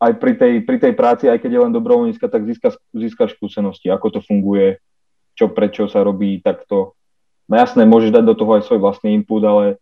aj 0.00 0.12
pri 0.16 0.32
tej, 0.36 0.52
pri 0.64 0.76
tej 0.80 0.92
práci, 0.96 1.28
aj 1.28 1.44
keď 1.44 1.50
je 1.52 1.62
len 1.68 1.72
dobrovoľnícka, 1.76 2.26
tak 2.28 2.48
získa, 2.48 2.72
získaš 2.96 3.36
skúsenosti, 3.36 3.92
ako 3.92 4.16
to 4.16 4.20
funguje, 4.24 4.80
čo 5.36 5.52
prečo 5.52 5.92
sa 5.92 6.00
robí 6.00 6.40
takto. 6.40 6.96
No 7.46 7.54
jasné, 7.60 7.84
môžeš 7.84 8.16
dať 8.16 8.24
do 8.24 8.34
toho 8.34 8.58
aj 8.58 8.64
svoj 8.64 8.80
vlastný 8.80 9.12
input, 9.12 9.44
ale 9.44 9.78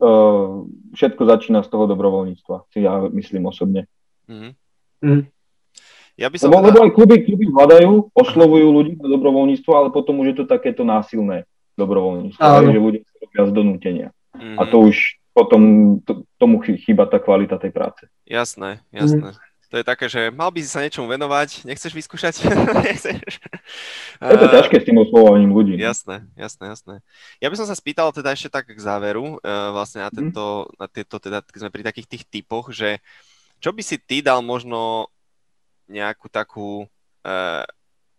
uh, 0.00 0.64
všetko 0.96 1.22
začína 1.28 1.60
z 1.66 1.68
toho 1.68 1.84
dobrovoľníctva, 1.90 2.70
si 2.70 2.82
ja 2.82 3.06
myslím 3.10 3.50
osobne. 3.50 3.90
Mm-hmm. 4.30 4.52
Mm. 5.02 5.22
Ja 6.18 6.26
by 6.30 6.36
som 6.38 6.50
lebo, 6.50 6.62
teda... 6.62 6.66
lebo 6.70 6.78
aj 6.86 6.92
kluby, 6.94 7.14
kluby 7.26 7.46
hľadajú, 7.50 8.14
oslovujú 8.14 8.66
ľudí 8.70 8.92
na 8.98 9.08
dobrovoľníctvo, 9.10 9.70
ale 9.74 9.88
potom 9.94 10.18
už 10.22 10.34
je 10.34 10.36
to 10.42 10.44
takéto 10.46 10.82
násilné 10.82 11.46
dobrovoľníctvo, 11.76 12.40
že 12.42 12.80
ľudia 12.80 13.02
sa 13.04 13.14
robia 13.22 13.42
z 13.48 13.52
donútenia. 13.52 14.08
Mm. 14.36 14.56
A 14.58 14.62
to 14.68 14.76
už 14.88 15.20
potom 15.32 15.62
to, 16.04 16.28
tomu 16.36 16.60
chýba 16.60 17.08
tá 17.08 17.16
kvalita 17.16 17.56
tej 17.56 17.72
práce. 17.72 18.04
Jasné, 18.28 18.84
jasné. 18.92 19.32
Mm. 19.32 19.50
To 19.72 19.80
je 19.80 19.88
také, 19.88 20.04
že 20.04 20.28
mal 20.28 20.52
by 20.52 20.60
si 20.60 20.68
sa 20.68 20.84
niečomu 20.84 21.08
venovať, 21.08 21.64
nechceš 21.64 21.96
vyskúšať? 21.96 22.44
nechceš? 22.92 23.40
Je 24.20 24.36
to 24.36 24.48
ťažké 24.52 24.76
s 24.76 24.84
tým 24.84 25.00
oslovovaním 25.00 25.48
ľudí. 25.48 25.80
Jasné, 25.80 26.28
jasné, 26.36 26.76
jasné. 26.76 26.94
Ja 27.40 27.48
by 27.48 27.56
som 27.56 27.64
sa 27.64 27.72
spýtal 27.72 28.12
teda 28.12 28.36
ešte 28.36 28.52
tak 28.52 28.68
k 28.68 28.76
záveru, 28.76 29.40
uh, 29.40 29.72
vlastne 29.72 30.04
na, 30.04 30.12
mhm. 30.12 30.16
tento, 30.20 30.44
mm. 30.44 30.76
na 30.76 30.86
tieto, 30.92 31.16
teda 31.16 31.40
keď 31.40 31.58
sme 31.64 31.72
pri 31.72 31.88
takých 31.88 32.08
tých 32.12 32.24
typoch, 32.28 32.68
že 32.68 33.00
čo 33.64 33.72
by 33.72 33.80
si 33.80 33.96
ty 33.96 34.20
dal 34.20 34.44
možno 34.44 35.08
nejakú 35.88 36.28
takú 36.28 36.84
uh, 37.24 37.64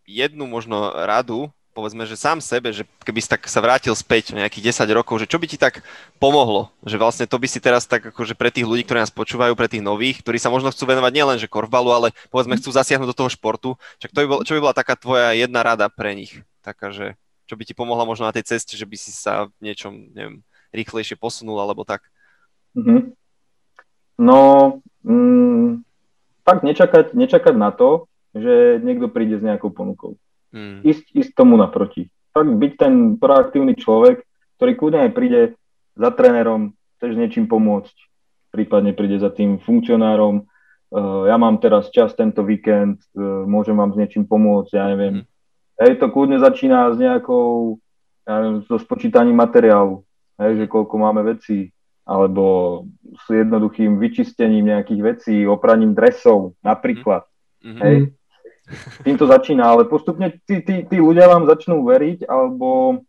jednu 0.09 0.49
možno 0.49 0.89
radu 1.05 1.53
povedzme, 1.73 2.05
že 2.05 2.13
sám 2.13 2.37
sebe, 2.39 2.69
že 2.69 2.85
keby 3.01 3.19
si 3.19 3.27
tak 3.27 3.49
sa 3.49 3.59
vrátil 3.59 3.97
späť 3.97 4.37
nejakých 4.37 4.71
10 4.71 4.93
rokov, 4.93 5.25
že 5.25 5.27
čo 5.27 5.41
by 5.41 5.49
ti 5.49 5.57
tak 5.57 5.81
pomohlo? 6.21 6.69
Že 6.85 7.01
vlastne 7.01 7.25
to 7.25 7.41
by 7.41 7.49
si 7.49 7.57
teraz 7.57 7.89
tak 7.89 8.13
akože 8.13 8.37
pre 8.37 8.53
tých 8.53 8.69
ľudí, 8.69 8.85
ktorí 8.85 9.01
nás 9.01 9.09
počúvajú, 9.09 9.57
pre 9.57 9.65
tých 9.65 9.81
nových, 9.81 10.21
ktorí 10.21 10.37
sa 10.37 10.53
možno 10.53 10.69
chcú 10.69 10.85
venovať 10.85 11.11
nielen 11.11 11.37
že 11.41 11.49
korfbalu, 11.49 11.89
ale 11.89 12.07
povedzme 12.29 12.55
chcú 12.61 12.69
zasiahnuť 12.69 13.09
do 13.09 13.17
toho 13.17 13.29
športu, 13.33 13.75
čak 13.97 14.13
to 14.13 14.21
by 14.23 14.27
bol, 14.29 14.39
čo 14.45 14.53
by 14.55 14.61
bola 14.61 14.77
taká 14.77 14.93
tvoja 14.93 15.33
jedna 15.33 15.65
rada 15.65 15.89
pre 15.89 16.13
nich? 16.13 16.45
Taká, 16.61 16.93
že 16.93 17.17
čo 17.49 17.57
by 17.57 17.63
ti 17.65 17.73
pomohla 17.75 18.07
možno 18.07 18.29
na 18.29 18.35
tej 18.37 18.47
ceste, 18.47 18.77
že 18.77 18.87
by 18.87 18.95
si 18.95 19.11
sa 19.11 19.49
v 19.49 19.73
niečom, 19.73 20.13
neviem, 20.13 20.45
rýchlejšie 20.71 21.17
posunul 21.17 21.57
alebo 21.59 21.83
tak? 21.83 22.05
Mm-hmm. 22.77 23.17
No, 24.21 24.39
mm, 25.03 25.81
fakt 26.45 26.61
nečakať, 26.61 27.17
nečakať 27.17 27.55
na 27.57 27.73
to, 27.73 28.05
že 28.33 28.81
niekto 28.81 29.09
príde 29.09 29.37
s 29.37 29.45
nejakou 29.45 29.69
ponukou. 29.69 30.17
Hmm. 30.53 30.85
Ísť, 30.85 31.17
ísť 31.17 31.31
tomu 31.33 31.57
naproti. 31.57 32.13
Fakt 32.29 32.53
byť 32.53 32.71
ten 32.77 33.17
proaktívny 33.17 33.73
človek, 33.73 34.21
ktorý 34.61 34.71
kľudne 34.77 34.99
aj 35.09 35.11
príde 35.17 35.41
za 35.97 36.09
trénerom, 36.13 36.77
chceš 36.97 37.17
niečím 37.17 37.49
pomôcť, 37.49 37.93
prípadne 38.53 38.93
príde 38.93 39.17
za 39.17 39.33
tým 39.33 39.57
funkcionárom, 39.57 40.45
uh, 40.45 41.25
ja 41.25 41.35
mám 41.41 41.57
teraz 41.57 41.89
čas 41.89 42.13
tento 42.13 42.45
víkend, 42.45 43.01
uh, 43.17 43.45
môžem 43.49 43.73
vám 43.73 43.97
s 43.97 43.99
niečím 43.99 44.29
pomôcť, 44.29 44.71
ja 44.77 44.85
neviem. 44.93 45.25
Hmm. 45.25 45.29
Hej, 45.81 45.97
to 45.97 46.13
kľudne 46.13 46.37
začína 46.37 46.93
s 46.93 47.01
nejakou, 47.01 47.81
ja 48.29 48.33
neviem, 48.39 48.61
so 48.69 48.77
spočítaním 48.77 49.41
materiálu, 49.41 50.05
hej, 50.37 50.63
že 50.63 50.65
koľko 50.69 50.95
máme 51.01 51.25
vecí, 51.25 51.73
alebo 52.05 52.85
s 53.09 53.25
jednoduchým 53.31 53.97
vyčistením 53.97 54.69
nejakých 54.69 55.01
vecí, 55.01 55.35
opraním 55.49 55.97
dresov 55.97 56.53
napríklad. 56.61 57.25
Mm-hmm. 57.63 57.79
Hej, 57.79 57.95
tým 59.03 59.19
to 59.19 59.27
začína, 59.27 59.67
ale 59.67 59.89
postupne 59.89 60.39
tí, 60.47 60.63
tí, 60.63 60.87
tí 60.87 60.97
ľudia 60.97 61.27
vám 61.27 61.43
začnú 61.47 61.83
veriť 61.83 62.25
alebo 62.27 62.99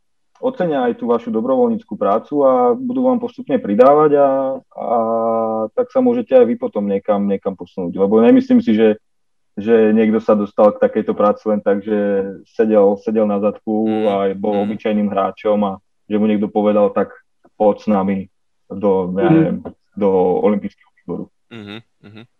ocenia 0.42 0.90
aj 0.90 0.98
tú 0.98 1.08
vašu 1.08 1.30
dobrovoľníckú 1.30 1.94
prácu 1.94 2.42
a 2.42 2.74
budú 2.74 3.06
vám 3.06 3.22
postupne 3.22 3.56
pridávať 3.56 4.18
a, 4.18 4.28
a 4.60 4.88
tak 5.72 5.88
sa 5.94 6.02
môžete 6.02 6.34
aj 6.34 6.44
vy 6.44 6.54
potom 6.58 6.84
niekam, 6.84 7.24
niekam 7.24 7.54
posunúť. 7.54 7.94
Lebo 7.96 8.18
nemyslím 8.20 8.60
si, 8.60 8.74
že, 8.74 8.98
že 9.54 9.94
niekto 9.94 10.18
sa 10.18 10.34
dostal 10.34 10.74
k 10.74 10.82
takejto 10.82 11.14
práci 11.14 11.48
len 11.48 11.62
tak, 11.62 11.80
že 11.86 11.96
sedel, 12.50 12.98
sedel 13.00 13.24
na 13.24 13.38
zadku 13.38 13.86
mm. 13.86 14.04
a 14.10 14.14
bol 14.34 14.58
mm. 14.58 14.62
obyčajným 14.68 15.08
hráčom 15.08 15.58
a 15.64 15.72
že 16.10 16.18
mu 16.18 16.26
niekto 16.28 16.50
povedal, 16.50 16.92
tak 16.92 17.14
poď 17.56 17.76
s 17.80 17.86
nami 17.88 18.18
do, 18.68 19.14
ja 19.16 19.30
mm. 19.30 19.32
neviem, 19.32 19.58
do 19.94 20.10
olympijského 20.42 20.90
výboru. 20.98 21.24
Mm-hmm. 21.54 22.33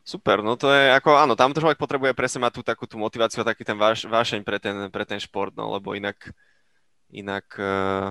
Super, 0.00 0.40
no 0.40 0.56
to 0.56 0.72
je 0.72 0.90
ako, 0.96 1.14
áno, 1.14 1.36
tam 1.36 1.52
človek 1.52 1.76
potrebuje 1.76 2.16
presne 2.16 2.40
mať 2.42 2.52
tú 2.58 2.62
takú 2.64 2.84
tú 2.88 2.96
motiváciu 2.96 3.44
a 3.44 3.48
taký 3.52 3.62
ten 3.62 3.76
váš, 3.76 4.08
vášeň 4.08 4.40
pre 4.42 4.58
ten, 4.58 4.88
pre 4.88 5.04
ten 5.04 5.20
šport, 5.20 5.52
no 5.54 5.76
lebo 5.76 5.92
inak, 5.92 6.32
inak 7.12 7.46
uh, 7.60 8.10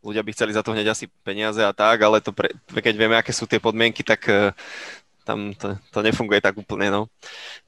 ľudia 0.00 0.24
by 0.24 0.30
chceli 0.32 0.56
za 0.56 0.64
to 0.64 0.72
hneď 0.72 0.96
asi 0.96 1.06
peniaze 1.22 1.60
a 1.60 1.70
tak, 1.76 2.00
ale 2.00 2.24
to 2.24 2.32
pre, 2.32 2.50
keď 2.72 2.94
vieme, 2.96 3.14
aké 3.14 3.30
sú 3.30 3.44
tie 3.44 3.60
podmienky, 3.60 4.00
tak 4.00 4.24
uh, 4.26 4.56
tam 5.28 5.52
to, 5.52 5.76
to 5.92 6.00
nefunguje 6.00 6.40
tak 6.40 6.56
úplne, 6.56 6.88
no. 6.88 7.12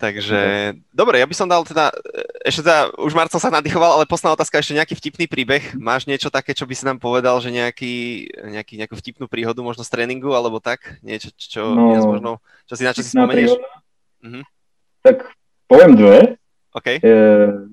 Takže, 0.00 0.72
no. 0.72 0.80
dobre, 0.96 1.20
ja 1.20 1.28
by 1.28 1.36
som 1.36 1.44
dal 1.44 1.60
teda, 1.60 1.92
ešte 2.40 2.64
teda, 2.64 2.88
už 2.96 3.12
Marcel 3.12 3.36
sa 3.36 3.52
nadýchoval, 3.52 4.00
ale 4.00 4.08
posledná 4.08 4.32
otázka, 4.32 4.64
ešte 4.64 4.80
nejaký 4.80 4.96
vtipný 4.96 5.28
príbeh. 5.28 5.76
Máš 5.76 6.08
niečo 6.08 6.32
také, 6.32 6.56
čo 6.56 6.64
by 6.64 6.72
si 6.72 6.88
nám 6.88 6.96
povedal, 6.96 7.36
že 7.44 7.52
nejaký, 7.52 8.24
nejaký, 8.56 8.80
nejakú 8.80 8.96
vtipnú 8.96 9.28
príhodu 9.28 9.60
možno 9.60 9.84
z 9.84 9.92
tréningu, 9.92 10.32
alebo 10.32 10.56
tak? 10.56 10.96
Niečo, 11.04 11.28
čo, 11.36 11.76
no, 11.76 12.00
možno, 12.00 12.40
čo 12.64 12.80
si 12.80 12.88
na 12.88 12.96
čo 12.96 13.04
si 13.04 13.12
spomenieš? 13.12 13.60
Mhm. 14.24 14.40
Tak 15.04 15.28
poviem 15.68 15.92
dve. 16.00 16.40
Okay. 16.70 17.02
E, 17.02 17.12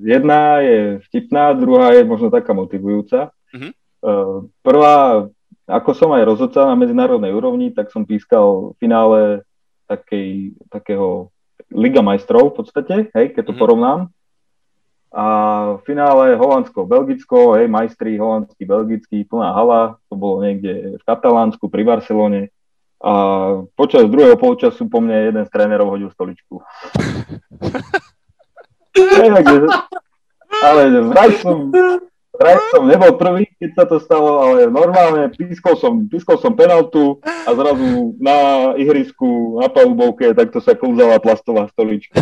jedna 0.04 0.60
je 0.60 1.00
vtipná, 1.08 1.54
druhá 1.54 1.94
je 1.94 2.02
možno 2.02 2.34
taká 2.34 2.50
motivujúca. 2.50 3.30
Uh-huh. 3.54 3.70
E, 3.70 4.14
prvá, 4.66 5.30
ako 5.70 5.92
som 5.94 6.10
aj 6.18 6.26
rozhodca 6.26 6.66
na 6.66 6.74
medzinárodnej 6.74 7.30
úrovni, 7.30 7.70
tak 7.70 7.94
som 7.94 8.10
pískal 8.10 8.74
v 8.74 8.76
finále 8.82 9.22
takej, 9.88 10.54
takého 10.70 11.32
Liga 11.74 12.00
majstrov 12.00 12.54
v 12.54 12.64
podstate, 12.64 12.96
hej, 13.12 13.26
keď 13.36 13.44
to 13.44 13.52
mm-hmm. 13.52 13.60
porovnám. 13.60 14.00
A 15.12 15.26
v 15.80 15.82
finále 15.88 16.36
Holandsko-Belgicko, 16.36 17.58
hej, 17.58 17.72
majstri 17.72 18.20
holandský, 18.20 18.68
belgický, 18.68 19.18
plná 19.24 19.56
hala, 19.56 19.98
to 20.12 20.16
bolo 20.20 20.44
niekde 20.44 21.00
v 21.00 21.04
Katalánsku, 21.04 21.72
pri 21.72 21.84
Barcelone. 21.88 22.54
A 23.02 23.14
počas 23.78 24.06
druhého 24.10 24.36
polčasu 24.36 24.90
po 24.92 25.00
mne 25.00 25.32
jeden 25.32 25.44
z 25.48 25.50
trénerov 25.50 25.96
hodil 25.96 26.12
stoličku. 26.12 26.60
hej, 29.18 29.30
takže, 29.32 29.58
ale 30.64 30.82
vraj 31.08 31.32
som, 31.40 31.72
Vraj 32.38 32.58
som 32.70 32.86
nebol 32.86 33.18
prvý, 33.18 33.50
keď 33.58 33.70
sa 33.74 33.84
to 33.90 33.98
stalo, 33.98 34.46
ale 34.46 34.70
normálne 34.70 35.26
pískol 35.34 35.74
som, 35.74 36.06
pískol 36.06 36.38
som 36.38 36.54
penaltu 36.54 37.18
a 37.26 37.50
zrazu 37.50 38.14
na 38.22 38.38
ihrisku, 38.78 39.58
na 39.58 39.68
palubovke, 39.68 40.38
takto 40.38 40.62
sa 40.62 40.78
klzala 40.78 41.18
plastová 41.18 41.66
stolička. 41.74 42.22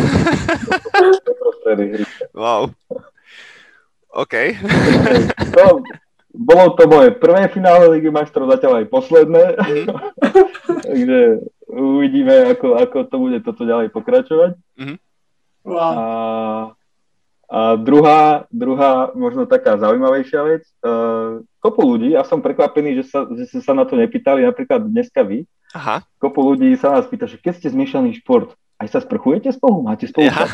wow. 2.32 2.72
OK. 4.16 4.34
to, 5.52 5.64
bolo 6.48 6.72
to 6.76 6.88
moje 6.88 7.10
prvé 7.16 7.48
finále 7.52 7.92
Ligy 7.96 8.08
majstrov, 8.08 8.48
zatiaľ 8.48 8.84
aj 8.84 8.86
posledné. 8.88 9.44
Mm-hmm. 9.56 9.86
Takže 10.88 11.20
uvidíme, 11.68 12.34
ako, 12.56 12.80
ako 12.80 12.96
to 13.08 13.16
bude 13.20 13.38
toto 13.44 13.68
ďalej 13.68 13.92
pokračovať. 13.92 14.56
Mm-hmm. 14.80 14.98
Wow. 15.66 15.92
A 15.92 16.04
a 17.46 17.78
druhá, 17.78 18.50
druhá, 18.50 19.14
možno 19.14 19.46
taká 19.46 19.78
zaujímavejšia 19.78 20.40
vec, 20.42 20.64
uh, 20.82 21.46
kopu 21.62 21.82
ľudí, 21.86 22.18
ja 22.18 22.26
som 22.26 22.42
prekvapený, 22.42 23.02
že 23.02 23.04
sa, 23.06 23.22
že 23.30 23.62
sa 23.62 23.70
na 23.70 23.86
to 23.86 23.94
nepýtali, 23.94 24.42
napríklad 24.42 24.82
dneska 24.82 25.22
vy, 25.22 25.46
Aha. 25.70 26.02
kopu 26.18 26.42
ľudí 26.42 26.74
sa 26.74 26.98
nás 26.98 27.06
pýta, 27.06 27.30
že 27.30 27.38
keď 27.38 27.52
ste 27.54 27.68
zmiešaný 27.70 28.18
šport, 28.18 28.58
aj 28.82 28.88
sa 28.92 28.98
sprchujete 28.98 29.54
spolu? 29.54 29.86
Máte 29.86 30.10
spolu 30.10 30.26
ja. 30.26 30.36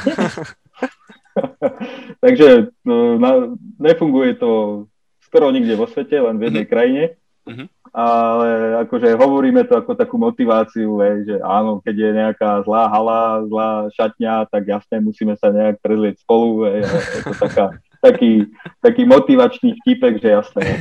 Takže 2.25 2.71
no, 2.85 3.17
na, 3.17 3.57
nefunguje 3.81 4.37
to 4.37 4.85
skoro 5.25 5.49
nikde 5.49 5.75
vo 5.81 5.89
svete, 5.89 6.21
len 6.21 6.37
v 6.37 6.53
jednej 6.53 6.69
mm-hmm. 6.69 6.73
krajine. 6.73 7.05
Mm-hmm 7.49 7.82
ale 7.93 8.81
akože 8.89 9.21
hovoríme 9.21 9.69
to 9.69 9.77
ako 9.77 9.93
takú 9.93 10.17
motiváciu, 10.17 10.97
hej, 11.05 11.29
že 11.29 11.37
áno, 11.45 11.85
keď 11.85 11.95
je 12.01 12.11
nejaká 12.17 12.51
zlá 12.65 12.89
hala, 12.89 13.45
zlá 13.45 13.93
šatňa, 13.93 14.49
tak 14.49 14.65
jasne 14.65 15.05
musíme 15.05 15.37
sa 15.37 15.53
nejak 15.53 15.77
prezlieť 15.85 16.25
spolu, 16.25 16.65
hej, 16.73 16.89
je 16.89 17.21
to 17.21 17.35
taká, 17.37 17.65
taký, 18.01 18.33
taký 18.81 19.03
motivačný 19.05 19.77
vtipek, 19.85 20.25
že 20.25 20.29
jasné. 20.41 20.65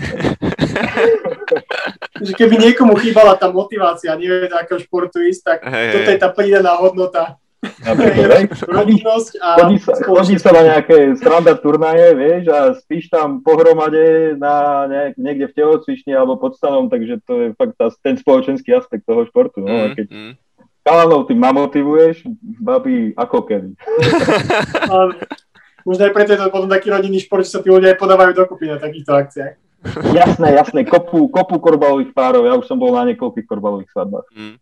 že 2.24 2.32
keby 2.32 2.56
niekomu 2.72 2.96
chýbala 2.96 3.36
tá 3.36 3.52
motivácia, 3.52 4.16
nevie 4.16 4.48
ako 4.48 4.80
športu 4.80 5.20
ísť, 5.20 5.42
tak 5.44 5.60
hey, 5.68 5.92
toto 5.92 6.10
je 6.16 6.20
tá 6.22 6.30
pridaná 6.32 6.80
hodnota. 6.80 7.41
Rodinnosť 8.66 9.38
a 9.38 9.50
chodí 9.62 9.78
sa, 9.78 9.94
chodí 10.02 10.36
sa 10.42 10.50
na 10.50 10.66
nejaké 10.66 11.14
stranda 11.14 11.54
turnaje, 11.54 12.18
vieš, 12.18 12.50
a 12.50 12.74
spíš 12.74 13.14
tam 13.14 13.46
pohromade 13.46 14.34
na 14.34 14.90
nejak, 14.90 15.14
niekde 15.22 15.46
v 15.54 15.56
telocvični 15.62 16.18
alebo 16.18 16.42
pod 16.42 16.58
stanom, 16.58 16.90
takže 16.90 17.22
to 17.22 17.34
je 17.38 17.48
fakt 17.54 17.78
tá, 17.78 17.94
ten 18.02 18.18
spoločenský 18.18 18.74
aspekt 18.74 19.06
toho 19.06 19.30
športu. 19.30 19.62
No, 19.62 19.70
mm, 19.70 19.78
a 19.78 19.86
keď 19.94 20.08
mm. 20.10 20.34
kalanov 20.82 21.30
tým 21.30 21.38
namotivuješ, 21.38 22.26
babi 22.42 23.14
ako 23.14 23.46
kedy. 23.46 23.78
Možno 25.86 26.02
aj 26.06 26.14
preto 26.14 26.34
je 26.34 26.42
to 26.42 26.54
potom 26.54 26.70
taký 26.70 26.90
rodinný 26.90 27.22
šport, 27.22 27.46
že 27.46 27.58
sa 27.58 27.62
tí 27.62 27.70
ľudia 27.70 27.94
aj 27.94 28.02
podávajú 28.02 28.32
dokopy 28.38 28.74
na 28.74 28.78
takýchto 28.82 29.14
akciách. 29.14 29.56
Jasné, 30.14 30.54
jasné, 30.54 30.86
kopu, 30.86 31.26
kopu 31.30 31.58
korbalových 31.58 32.14
párov, 32.14 32.46
ja 32.46 32.54
už 32.54 32.70
som 32.70 32.78
bol 32.78 32.94
na 32.94 33.02
niekoľkých 33.10 33.50
korbalových 33.50 33.90
svadbách. 33.90 34.30
Mm. 34.34 34.56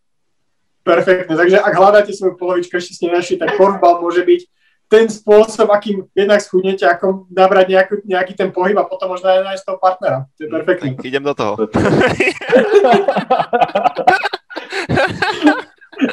Perfektne, 0.84 1.36
takže 1.36 1.59
ak 1.59 1.73
hľadáte 1.75 2.11
svoju 2.15 2.39
polovičku, 2.39 2.73
ešte 2.80 2.95
ste 2.95 3.11
našli, 3.11 3.36
tak 3.36 3.59
korfbal 3.59 3.99
môže 3.99 4.23
byť 4.23 4.41
ten 4.89 5.05
spôsob, 5.05 5.69
akým 5.69 6.09
jednak 6.17 6.41
schudnete, 6.41 6.82
ako 6.82 7.30
nabrať 7.30 7.77
nejaký, 7.77 7.95
nejaký 8.09 8.34
ten 8.34 8.49
pohyb 8.49 8.73
a 8.73 8.89
potom 8.89 9.13
možno 9.13 9.30
aj 9.30 9.45
nájsť 9.45 9.63
toho 9.69 9.77
partnera. 9.77 10.25
To 10.41 10.43
je 10.43 10.49
perfektné. 10.49 10.97
Tak 10.97 11.05
idem 11.05 11.21
do 11.21 11.34
toho. 11.38 11.53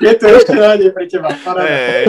je 0.04 0.12
to 0.20 0.26
ešte 0.28 0.52
nádej 0.52 0.92
pre 0.92 1.08
teba. 1.08 1.32
Hey, 1.56 2.04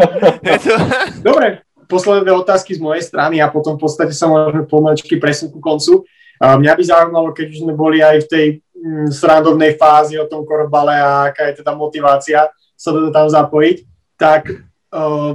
to... 0.59 0.75
Dobre, 1.23 1.63
posledné 1.87 2.35
otázky 2.35 2.75
z 2.75 2.83
mojej 2.83 3.03
strany 3.07 3.39
a 3.39 3.47
potom 3.47 3.79
v 3.79 3.87
podstate 3.87 4.11
sa 4.11 4.27
môžeme 4.27 4.67
pomaličky 4.67 5.15
presunúť 5.15 5.55
ku 5.55 5.63
koncu. 5.63 6.03
Mňa 6.37 6.73
by 6.75 6.83
zaujímalo, 6.83 7.33
keď 7.33 7.45
už 7.49 7.59
sme 7.65 7.73
boli 7.73 8.03
aj 8.03 8.27
v 8.27 8.29
tej 8.29 8.45
mm, 8.61 8.66
srandovnej 9.11 9.75
fázi 9.75 10.19
o 10.19 10.29
tom 10.29 10.43
korbale 10.43 10.95
a 10.97 11.29
aká 11.31 11.49
je 11.49 11.63
teda 11.63 11.75
motivácia 11.75 12.49
sa 12.77 12.89
do 12.93 13.09
tam 13.09 13.27
zapojiť, 13.27 13.77
tak 14.17 14.67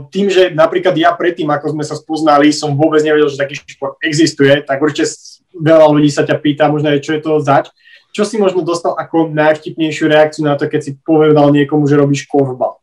tým, 0.09 0.27
že 0.33 0.49
napríklad 0.55 0.97
ja 0.97 1.13
predtým, 1.13 1.51
ako 1.53 1.77
sme 1.77 1.85
sa 1.85 1.95
spoznali, 1.95 2.51
som 2.51 2.73
vôbec 2.73 3.05
nevedel, 3.05 3.29
že 3.29 3.37
taký 3.37 3.61
šport 3.61 4.01
existuje, 4.01 4.65
tak 4.65 4.81
určite 4.81 5.13
veľa 5.53 5.87
ľudí 5.93 6.09
sa 6.09 6.25
ťa 6.25 6.37
pýta, 6.41 6.73
možno 6.73 6.89
aj 6.89 7.05
čo 7.05 7.13
je 7.15 7.21
to 7.21 7.37
zač. 7.43 7.69
Čo 8.13 8.29
si 8.29 8.37
možno 8.37 8.61
dostal 8.61 8.93
ako 8.93 9.33
najvtipnejšiu 9.33 10.05
reakciu 10.09 10.45
na 10.45 10.57
to, 10.57 10.69
keď 10.69 10.81
si 10.85 10.91
povedal 11.01 11.49
niekomu, 11.49 11.89
že 11.89 11.97
robíš 11.97 12.29
korbal? 12.29 12.81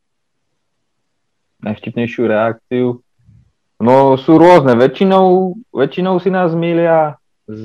Najvtipnejšiu 1.61 2.23
reakciu? 2.25 3.01
No 3.79 4.17
sú 4.17 4.35
rôzne. 4.41 4.73
Väčšinou, 4.73 5.53
väčšinou 5.69 6.17
si 6.17 6.29
nás 6.33 6.51
milia 6.57 7.21
s 7.45 7.63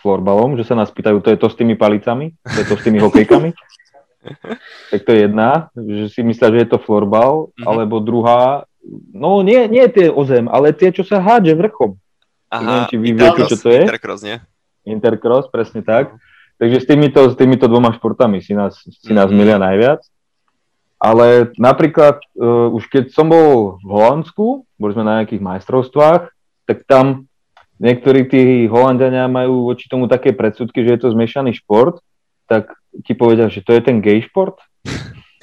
florbalom, 0.00 0.56
že 0.58 0.64
sa 0.66 0.74
nás 0.78 0.90
pýtajú, 0.90 1.22
to 1.22 1.30
je 1.32 1.38
to 1.38 1.48
s 1.50 1.56
tými 1.58 1.74
palicami, 1.74 2.34
to 2.42 2.58
je 2.62 2.66
to 2.66 2.76
s 2.78 2.82
tými 2.82 2.98
hokejkami. 2.98 3.50
tak 4.90 5.00
to 5.04 5.10
je 5.14 5.18
jedna, 5.24 5.70
že 5.74 6.04
si 6.12 6.20
myslia, 6.26 6.52
že 6.52 6.60
je 6.66 6.68
to 6.74 6.78
florbal, 6.82 7.50
mm-hmm. 7.50 7.66
alebo 7.66 8.02
druhá, 8.02 8.68
no 9.12 9.40
nie, 9.42 9.66
nie 9.70 9.86
tie 9.88 10.10
o 10.10 10.22
zem, 10.26 10.50
ale 10.50 10.74
tie, 10.74 10.90
čo 10.90 11.06
sa 11.06 11.22
hádže 11.22 11.54
vrchom. 11.54 11.96
Aha, 12.48 12.64
Neviem, 12.64 12.84
či 12.88 12.96
vy 12.96 13.10
viete, 13.12 13.42
čo 13.44 13.56
to 13.60 13.68
je. 13.68 13.82
Intercross, 13.84 14.20
nie? 14.24 14.36
Intercross, 14.88 15.46
presne 15.52 15.84
tak. 15.84 16.16
Takže 16.58 16.82
s 16.82 16.86
týmito, 16.88 17.20
s 17.28 17.36
týmito 17.36 17.68
dvoma 17.68 17.92
športami 17.94 18.40
si 18.40 18.56
nás, 18.56 18.80
si 18.82 19.12
nás 19.12 19.28
mm-hmm. 19.28 19.36
milia 19.36 19.58
najviac. 19.60 20.00
Ale 20.98 21.54
napríklad 21.54 22.18
uh, 22.34 22.74
už 22.74 22.90
keď 22.90 23.14
som 23.14 23.30
bol 23.30 23.78
v 23.78 23.90
Holandsku, 23.94 24.66
boli 24.74 24.90
sme 24.96 25.06
na 25.06 25.22
nejakých 25.22 25.38
majstrovstvách, 25.38 26.26
tak 26.66 26.82
tam 26.90 27.27
niektorí 27.78 28.26
tí 28.26 28.66
Holandiania 28.66 29.30
majú 29.30 29.70
voči 29.70 29.86
tomu 29.86 30.10
také 30.10 30.34
predsudky, 30.34 30.84
že 30.84 30.98
je 30.98 31.00
to 31.06 31.14
zmiešaný 31.14 31.54
šport, 31.56 32.02
tak 32.50 32.74
ti 33.06 33.14
povedia, 33.14 33.46
že 33.50 33.62
to 33.62 33.74
je 33.74 33.82
ten 33.82 34.02
gay 34.02 34.22
šport, 34.22 34.58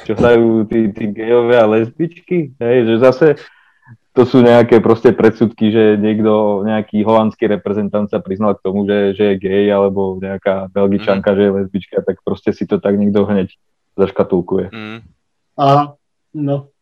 čo 0.05 0.13
hrajú 0.13 0.67
tí, 0.69 0.91
tí 0.91 1.11
gejové 1.11 1.55
a 1.57 1.65
lesbičky, 1.65 2.53
hej, 2.59 2.77
že 2.85 2.95
zase 3.01 3.27
to 4.15 4.23
sú 4.23 4.39
nejaké 4.39 4.79
proste 4.79 5.11
predsudky, 5.11 5.75
že 5.75 5.99
niekto, 5.99 6.63
nejaký 6.63 7.03
holandský 7.03 7.51
reprezentant 7.51 8.07
sa 8.07 8.23
priznal 8.23 8.55
k 8.55 8.63
tomu, 8.63 8.87
že, 8.87 9.11
že 9.11 9.35
je 9.35 9.41
gay, 9.43 9.67
alebo 9.67 10.15
nejaká 10.23 10.71
belgičanka, 10.71 11.35
mm. 11.35 11.35
že 11.35 11.41
je 11.43 11.55
lesbička, 11.59 11.97
tak 11.99 12.23
proste 12.23 12.55
si 12.55 12.63
to 12.63 12.79
tak 12.79 12.95
niekto 12.95 13.27
hneď 13.27 13.51
zaškatulkuje. 13.99 14.71
Mm. 14.71 14.99
Aha, 15.59 15.99
no 16.31 16.74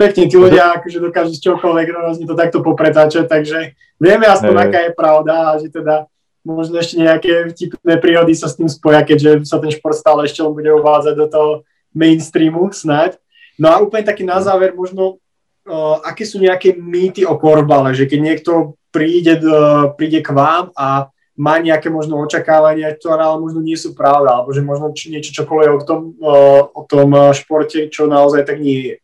pekne 0.00 0.24
tí 0.32 0.36
ľudia 0.40 0.80
akože 0.80 0.96
dokážu 0.96 1.36
z 1.36 1.44
čokoľvek 1.44 1.86
rôzne 1.92 2.24
to 2.24 2.32
takto 2.32 2.64
popretáčať, 2.64 3.28
takže 3.28 3.76
vieme 4.00 4.24
aspoň, 4.24 4.54
aká 4.56 4.78
je 4.88 4.96
pravda 4.96 5.52
a 5.52 5.60
že 5.60 5.68
teda 5.68 6.08
možno 6.40 6.80
ešte 6.80 6.96
nejaké 6.96 7.52
vtipné 7.52 8.00
príhody 8.00 8.32
sa 8.32 8.48
s 8.48 8.56
tým 8.56 8.64
spoja, 8.64 9.04
keďže 9.04 9.44
sa 9.44 9.60
ten 9.60 9.68
šport 9.68 9.92
stále 9.92 10.24
ešte 10.24 10.40
len 10.40 10.56
bude 10.56 10.72
uvádzať 10.72 11.14
do 11.20 11.26
toho 11.28 11.50
mainstreamu 11.92 12.72
snáď. 12.72 13.20
No 13.60 13.68
a 13.68 13.76
úplne 13.84 14.08
taký 14.08 14.24
na 14.24 14.40
záver 14.40 14.72
možno, 14.72 15.20
uh, 15.68 16.00
aké 16.00 16.24
sú 16.24 16.40
nejaké 16.40 16.72
mýty 16.80 17.28
o 17.28 17.36
korbale, 17.36 17.92
že 17.92 18.08
keď 18.08 18.20
niekto 18.24 18.52
príde, 18.88 19.36
uh, 19.44 19.92
príde 19.92 20.24
k 20.24 20.32
vám 20.32 20.72
a 20.72 21.12
má 21.36 21.60
nejaké 21.60 21.92
možno 21.92 22.20
očakávania, 22.24 22.96
ktoré 22.96 23.20
ale 23.20 23.36
možno 23.40 23.60
nie 23.60 23.76
sú 23.76 23.92
pravda, 23.92 24.40
alebo 24.40 24.52
že 24.56 24.64
možno 24.64 24.96
či, 24.96 25.12
niečo 25.12 25.36
čokoľvek 25.44 25.70
o 25.76 25.84
tom, 25.84 26.00
uh, 26.24 26.64
o 26.72 26.82
tom 26.88 27.12
športe, 27.36 27.92
čo 27.92 28.08
naozaj 28.08 28.48
tak 28.48 28.64
nie 28.64 28.80
je. 28.80 28.94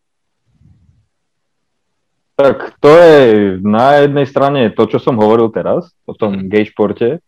Tak 2.37 2.77
to 2.85 2.93
je 2.93 3.17
na 3.65 4.05
jednej 4.05 4.29
strane 4.29 4.69
to, 4.69 4.85
čo 4.85 5.01
som 5.01 5.17
hovoril 5.17 5.49
teraz, 5.49 5.89
o 6.05 6.13
tom 6.13 6.37
mhm. 6.37 6.53
gay 6.53 6.69
športe. 6.69 7.25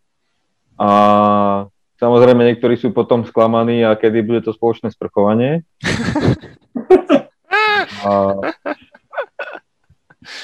A 0.78 0.90
samozrejme 1.96 2.44
niektorí 2.44 2.76
sú 2.76 2.92
potom 2.92 3.24
sklamaní 3.24 3.82
a 3.82 3.96
kedy 3.96 4.22
bude 4.22 4.40
to 4.44 4.52
spoločné 4.52 4.92
sprchovanie. 4.92 5.64
a, 8.06 8.36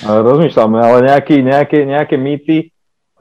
a 0.02 0.08
rozmýšľame, 0.10 0.78
ale 0.80 0.98
nejaký, 1.12 1.44
nejaké, 1.44 1.78
nejaké 1.86 2.16
mýty, 2.18 2.74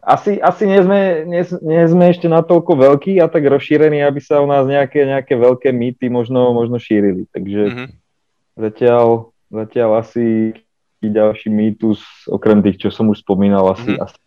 asi, 0.03 0.39
asi 0.39 0.67
nie, 0.67 0.83
sme, 0.83 1.23
nie, 1.23 1.43
nie 1.63 1.83
sme 1.87 2.11
ešte 2.11 2.27
natoľko 2.27 2.75
veľkí 2.75 3.23
a 3.23 3.31
tak 3.31 3.47
rozšírení, 3.47 4.03
aby 4.03 4.19
sa 4.19 4.43
u 4.43 4.47
nás 4.47 4.67
nejaké, 4.67 5.07
nejaké 5.07 5.39
veľké 5.39 5.71
mýty 5.71 6.11
možno, 6.11 6.51
možno 6.51 6.75
šírili. 6.75 7.23
Takže 7.31 7.61
mm-hmm. 7.67 7.87
zatiaľ, 8.59 9.31
zatiaľ 9.47 9.89
asi 10.03 10.51
ďalší 11.09 11.49
mýtus, 11.49 11.99
okrem 12.29 12.61
tých, 12.61 12.87
čo 12.87 12.89
som 12.93 13.09
už 13.09 13.23
spomínal, 13.23 13.73
asi, 13.73 13.95
mm. 13.95 13.99
asi 13.99 14.19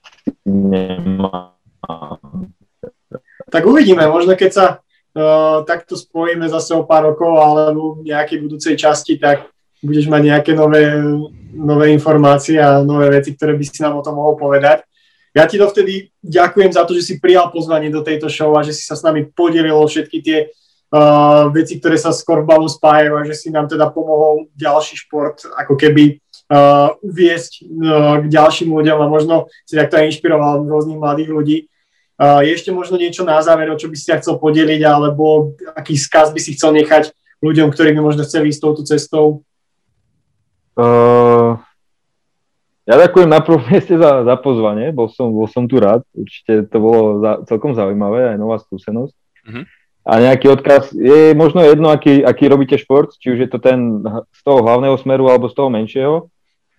nemá. 0.44 1.54
Tak 3.46 3.62
uvidíme, 3.62 4.04
možno 4.10 4.34
keď 4.34 4.50
sa 4.50 4.66
uh, 4.80 5.62
takto 5.62 5.94
spojíme 5.94 6.50
zase 6.50 6.74
o 6.74 6.82
pár 6.82 7.14
rokov 7.14 7.30
alebo 7.38 8.02
v 8.02 8.10
nejakej 8.10 8.38
budúcej 8.42 8.74
časti, 8.74 9.16
tak 9.16 9.48
budeš 9.84 10.10
mať 10.10 10.22
nejaké 10.34 10.52
nové, 10.56 10.98
nové 11.52 11.92
informácie 11.92 12.58
a 12.58 12.82
nové 12.82 13.12
veci, 13.12 13.36
ktoré 13.36 13.54
by 13.54 13.64
si 13.64 13.80
nám 13.84 14.00
o 14.00 14.04
tom 14.04 14.18
mohol 14.18 14.34
povedať. 14.34 14.82
Ja 15.36 15.44
ti 15.44 15.60
dovtedy 15.60 16.08
ďakujem 16.24 16.72
za 16.72 16.88
to, 16.88 16.96
že 16.96 17.04
si 17.04 17.14
prijal 17.20 17.52
pozvanie 17.52 17.92
do 17.92 18.00
tejto 18.00 18.24
show 18.32 18.56
a 18.56 18.64
že 18.64 18.72
si 18.72 18.88
sa 18.88 18.96
s 18.96 19.04
nami 19.04 19.28
podelil 19.36 19.76
všetky 19.76 20.18
tie 20.24 20.38
uh, 20.48 21.52
veci, 21.52 21.76
ktoré 21.76 22.00
sa 22.00 22.08
s 22.08 22.24
korfbalom 22.24 22.72
spájajú 22.72 23.12
a 23.20 23.26
že 23.28 23.36
si 23.36 23.48
nám 23.52 23.68
teda 23.68 23.92
pomohol 23.92 24.48
ďalší 24.56 24.96
šport 24.96 25.44
ako 25.44 25.76
keby 25.76 26.24
uh, 26.50 26.94
uviesť 27.02 27.62
uh, 27.62 28.22
k 28.22 28.26
ďalším 28.30 28.70
ľuďom 28.70 28.98
a 29.02 29.06
možno 29.10 29.34
si 29.66 29.74
takto 29.74 29.98
aj 29.98 30.14
inšpiroval 30.14 30.66
rôznych 30.66 30.98
mladých 30.98 31.30
ľudí. 31.30 31.58
Uh, 32.16 32.40
je 32.40 32.56
ešte 32.56 32.72
možno 32.72 32.96
niečo 32.96 33.28
na 33.28 33.36
záver, 33.44 33.68
o 33.68 33.76
čo 33.76 33.92
by 33.92 33.96
si 33.98 34.08
sa 34.08 34.16
chcel 34.16 34.40
podeliť, 34.40 34.80
alebo 34.86 35.52
aký 35.76 35.98
skaz 36.00 36.32
by 36.32 36.40
si 36.40 36.56
chcel 36.56 36.72
nechať 36.72 37.12
ľuďom, 37.44 37.68
ktorí 37.74 37.92
by 37.92 38.00
možno 38.00 38.24
chceli 38.24 38.48
ísť 38.48 38.60
touto 38.62 38.82
cestou? 38.88 39.44
Uh, 40.76 41.60
ja 42.86 42.94
ďakujem 43.02 43.28
na 43.28 43.42
prvom 43.42 43.66
mieste 43.68 43.98
za, 43.98 44.22
za 44.22 44.34
pozvanie, 44.38 44.94
bol 44.94 45.10
som, 45.10 45.34
bol 45.34 45.50
som 45.50 45.66
tu 45.66 45.82
rád, 45.82 46.06
určite 46.14 46.70
to 46.70 46.78
bolo 46.78 47.20
za, 47.20 47.32
celkom 47.50 47.74
zaujímavé, 47.74 48.32
aj 48.32 48.38
nová 48.38 48.56
skúsenosť. 48.62 49.14
Uh-huh. 49.46 49.64
A 50.06 50.12
nejaký 50.22 50.46
odkaz, 50.54 50.94
je 50.94 51.34
možno 51.34 51.66
jedno, 51.66 51.90
aký, 51.90 52.22
aký 52.22 52.46
robíte 52.46 52.78
šport, 52.78 53.10
či 53.18 53.34
už 53.34 53.38
je 53.42 53.48
to 53.50 53.58
ten 53.58 54.06
z 54.30 54.40
toho 54.46 54.62
hlavného 54.62 54.94
smeru 55.02 55.26
alebo 55.26 55.50
z 55.50 55.58
toho 55.58 55.66
menšieho, 55.66 56.30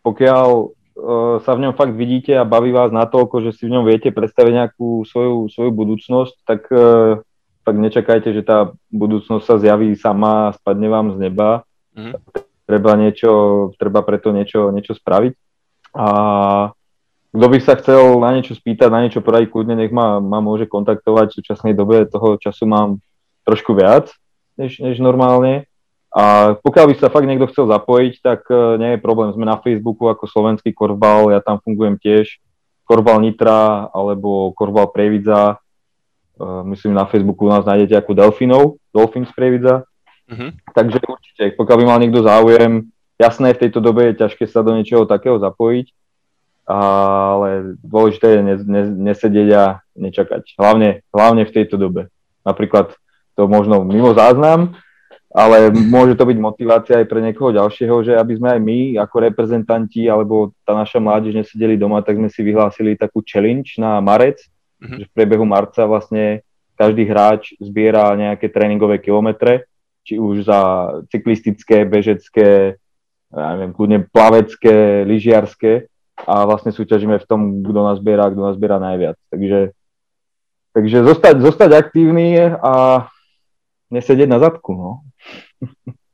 pokiaľ 0.08 0.48
uh, 0.64 1.36
sa 1.44 1.52
v 1.60 1.68
ňom 1.68 1.74
fakt 1.76 1.92
vidíte 1.92 2.32
a 2.40 2.48
baví 2.48 2.72
vás 2.72 2.96
natoľko, 2.96 3.44
že 3.44 3.52
si 3.52 3.68
v 3.68 3.76
ňom 3.76 3.84
viete 3.84 4.16
predstaviť 4.16 4.54
nejakú 4.56 5.04
svoju, 5.04 5.52
svoju 5.52 5.72
budúcnosť, 5.76 6.36
tak 6.48 6.72
uh, 6.72 7.20
fakt 7.68 7.80
nečakajte, 7.84 8.32
že 8.32 8.48
tá 8.48 8.72
budúcnosť 8.88 9.44
sa 9.44 9.60
zjaví 9.60 9.92
sama 10.00 10.48
a 10.48 10.56
spadne 10.56 10.88
vám 10.88 11.20
z 11.20 11.28
neba. 11.28 11.68
Mm. 11.92 12.16
Treba, 12.64 12.96
niečo, 12.96 13.32
treba 13.76 14.00
preto 14.08 14.32
niečo, 14.32 14.72
niečo 14.72 14.96
spraviť. 14.96 15.36
A 15.92 16.08
kto 17.32 17.46
by 17.48 17.58
sa 17.60 17.76
chcel 17.80 18.24
na 18.24 18.32
niečo 18.32 18.56
spýtať, 18.56 18.88
na 18.88 19.04
niečo 19.04 19.20
poradiť, 19.20 19.52
kľudne 19.52 19.76
nech 19.76 19.92
ma, 19.92 20.24
ma 20.24 20.40
môže 20.40 20.68
kontaktovať. 20.68 21.32
V 21.32 21.38
súčasnej 21.44 21.76
dobe 21.76 22.08
toho 22.08 22.40
času 22.40 22.64
mám 22.64 23.04
trošku 23.44 23.76
viac 23.76 24.12
než, 24.58 24.82
než 24.82 24.98
normálne. 25.00 25.70
A 26.18 26.58
pokiaľ 26.58 26.86
by 26.90 26.94
sa 26.98 27.14
fakt 27.14 27.30
niekto 27.30 27.46
chcel 27.54 27.70
zapojiť, 27.70 28.14
tak 28.26 28.50
uh, 28.50 28.74
nie 28.82 28.98
je 28.98 29.04
problém. 29.06 29.30
Sme 29.38 29.46
na 29.46 29.62
Facebooku 29.62 30.10
ako 30.10 30.26
slovenský 30.26 30.74
korfbal, 30.74 31.30
ja 31.30 31.46
tam 31.46 31.62
fungujem 31.62 31.94
tiež. 32.02 32.42
Korval 32.90 33.22
Nitra 33.22 33.94
alebo 33.94 34.50
Korval 34.58 34.90
Previdza. 34.90 35.62
Uh, 36.42 36.66
myslím, 36.74 36.98
na 36.98 37.06
Facebooku 37.06 37.46
u 37.46 37.54
nás 37.54 37.70
nájdete 37.70 38.02
ako 38.02 38.12
Delfinov, 38.18 38.64
Dolphins 38.90 39.30
Previdza. 39.30 39.86
Uh-huh. 40.26 40.50
Takže 40.74 40.98
určite, 41.06 41.44
pokiaľ 41.54 41.78
by 41.78 41.86
mal 41.86 42.00
niekto 42.02 42.26
záujem, 42.26 42.90
jasné, 43.22 43.54
v 43.54 43.62
tejto 43.70 43.78
dobe 43.78 44.10
je 44.10 44.26
ťažké 44.26 44.50
sa 44.50 44.66
do 44.66 44.74
niečoho 44.74 45.06
takého 45.06 45.38
zapojiť, 45.38 45.94
ale 46.66 47.78
dôležité 47.86 48.38
je 48.38 48.42
ne, 48.42 48.56
ne, 48.66 48.84
nesedieť 49.14 49.50
a 49.54 49.66
nečakať. 49.94 50.58
Hlavne, 50.58 51.06
hlavne 51.14 51.46
v 51.46 51.54
tejto 51.54 51.78
dobe. 51.78 52.10
Napríklad 52.42 52.98
to 53.38 53.46
možno 53.46 53.86
mimo 53.86 54.18
záznam, 54.18 54.76
ale 55.28 55.70
môže 55.72 56.16
to 56.16 56.24
byť 56.24 56.38
motivácia 56.40 56.96
aj 57.04 57.08
pre 57.12 57.20
niekoho 57.20 57.52
ďalšieho, 57.52 57.96
že 58.04 58.14
aby 58.16 58.34
sme 58.40 58.50
aj 58.58 58.62
my 58.64 58.80
ako 59.04 59.16
reprezentanti 59.28 60.08
alebo 60.08 60.56
tá 60.64 60.72
naša 60.72 61.04
mládež 61.04 61.36
nesedeli 61.36 61.76
doma, 61.76 62.00
tak 62.00 62.16
sme 62.16 62.32
si 62.32 62.42
vyhlásili 62.42 62.96
takú 62.96 63.20
challenge 63.22 63.76
na 63.76 64.00
marec, 64.00 64.40
mm-hmm. 64.80 64.98
že 64.98 65.06
v 65.08 65.14
priebehu 65.14 65.44
marca 65.44 65.84
vlastne 65.84 66.48
každý 66.80 67.10
hráč 67.10 67.58
zbiera 67.60 68.14
nejaké 68.16 68.48
tréningové 68.48 69.04
kilometre 69.04 69.68
či 70.08 70.16
už 70.16 70.48
za 70.48 70.60
cyklistické, 71.12 71.84
bežecké, 71.84 72.80
ja 73.28 73.48
neviem, 73.60 73.76
kľudne 73.76 74.08
plavecké, 74.08 75.04
lyžiarské 75.04 75.92
a 76.24 76.48
vlastne 76.48 76.72
súťažíme 76.72 77.20
v 77.20 77.28
tom, 77.28 77.42
kto 77.60 77.80
nás 77.84 78.00
zbiera, 78.00 78.32
kto 78.32 78.40
nás 78.40 78.56
zbiera 78.56 78.80
najviac. 78.80 79.20
Takže, 79.28 79.76
takže 80.72 80.98
zostať, 81.04 81.36
zostať 81.44 81.72
aktívny 81.76 82.40
a 82.40 83.04
nesedieť 83.92 84.32
na 84.32 84.40
zadku. 84.40 84.72
No. 84.72 84.90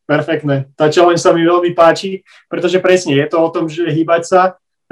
Perfektné. 0.04 0.68
Tá 0.76 0.92
challenge 0.92 1.24
sa 1.24 1.32
mi 1.32 1.48
veľmi 1.48 1.72
páči, 1.72 2.28
pretože 2.52 2.84
presne 2.84 3.16
je 3.16 3.28
to 3.32 3.40
o 3.40 3.50
tom, 3.50 3.72
že 3.72 3.88
hýbať 3.88 4.24
sa 4.28 4.42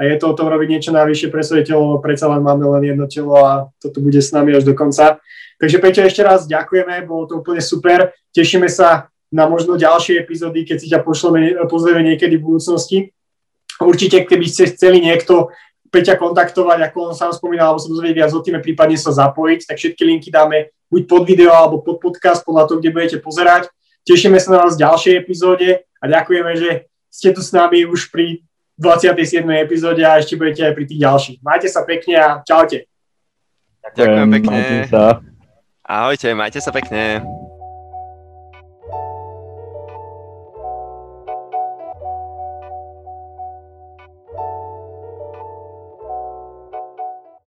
je 0.08 0.16
to 0.16 0.32
o 0.32 0.36
tom 0.36 0.48
robiť 0.48 0.68
niečo 0.72 0.90
najvyššie 0.96 1.28
pre 1.28 1.44
svoje 1.44 1.68
telo, 1.68 2.00
predsa 2.00 2.32
len 2.32 2.40
máme 2.40 2.64
len 2.64 2.96
jedno 2.96 3.04
telo 3.04 3.36
a 3.36 3.68
toto 3.76 4.00
bude 4.00 4.18
s 4.18 4.32
nami 4.32 4.56
až 4.56 4.64
do 4.64 4.72
konca. 4.72 5.20
Takže 5.60 5.78
Peťo, 5.78 6.02
ešte 6.08 6.24
raz 6.24 6.48
ďakujeme, 6.48 7.04
bolo 7.04 7.28
to 7.28 7.38
úplne 7.38 7.60
super. 7.60 8.10
Tešíme 8.32 8.66
sa 8.72 9.12
na 9.28 9.44
možno 9.46 9.76
ďalšie 9.76 10.18
epizódy, 10.18 10.64
keď 10.64 10.76
si 10.80 10.90
ťa 10.90 11.04
pošleme, 11.04 11.54
pozrieme 11.68 12.02
niekedy 12.02 12.40
v 12.40 12.44
budúcnosti. 12.48 12.98
Určite, 13.78 14.24
keby 14.24 14.46
ste 14.48 14.72
chceli 14.72 14.98
niekto 15.00 15.52
Peťa 15.92 16.16
kontaktovať, 16.16 16.88
ako 16.88 17.12
on 17.12 17.14
sám 17.14 17.36
spomínal, 17.36 17.72
alebo 17.72 17.84
sa 17.84 17.92
dozvedieť 17.92 18.16
viac 18.16 18.32
o 18.32 18.40
tým, 18.40 18.56
prípadne 18.64 18.96
sa 18.96 19.12
zapojiť, 19.12 19.68
tak 19.68 19.76
všetky 19.76 20.02
linky 20.08 20.32
dáme 20.32 20.72
buď 20.88 21.02
pod 21.04 21.22
video 21.28 21.52
alebo 21.52 21.84
pod 21.84 22.00
podcast, 22.00 22.48
podľa 22.48 22.64
toho, 22.64 22.80
kde 22.80 22.96
budete 22.96 23.16
pozerať. 23.20 23.68
Tešíme 24.02 24.38
sa 24.42 24.48
na 24.50 24.58
vás 24.66 24.74
v 24.74 24.82
ďalšej 24.82 25.14
epizóde 25.14 25.86
a 26.02 26.04
ďakujeme, 26.10 26.52
že 26.58 26.70
ste 27.06 27.30
tu 27.30 27.38
s 27.38 27.54
nami 27.54 27.86
už 27.86 28.10
pri 28.10 28.42
27. 28.80 29.46
epizóde 29.62 30.02
a 30.02 30.18
ešte 30.18 30.34
budete 30.34 30.66
aj 30.66 30.74
pri 30.74 30.84
tých 30.90 31.00
ďalších. 31.06 31.38
Majte 31.44 31.68
sa 31.70 31.86
pekne 31.86 32.14
a 32.18 32.28
čaute. 32.42 32.90
Ďakujem 33.94 34.28
pekne. 34.40 34.58
Ahojte, 35.86 36.28
majte 36.34 36.58
sa 36.58 36.74
pekne. 36.74 37.22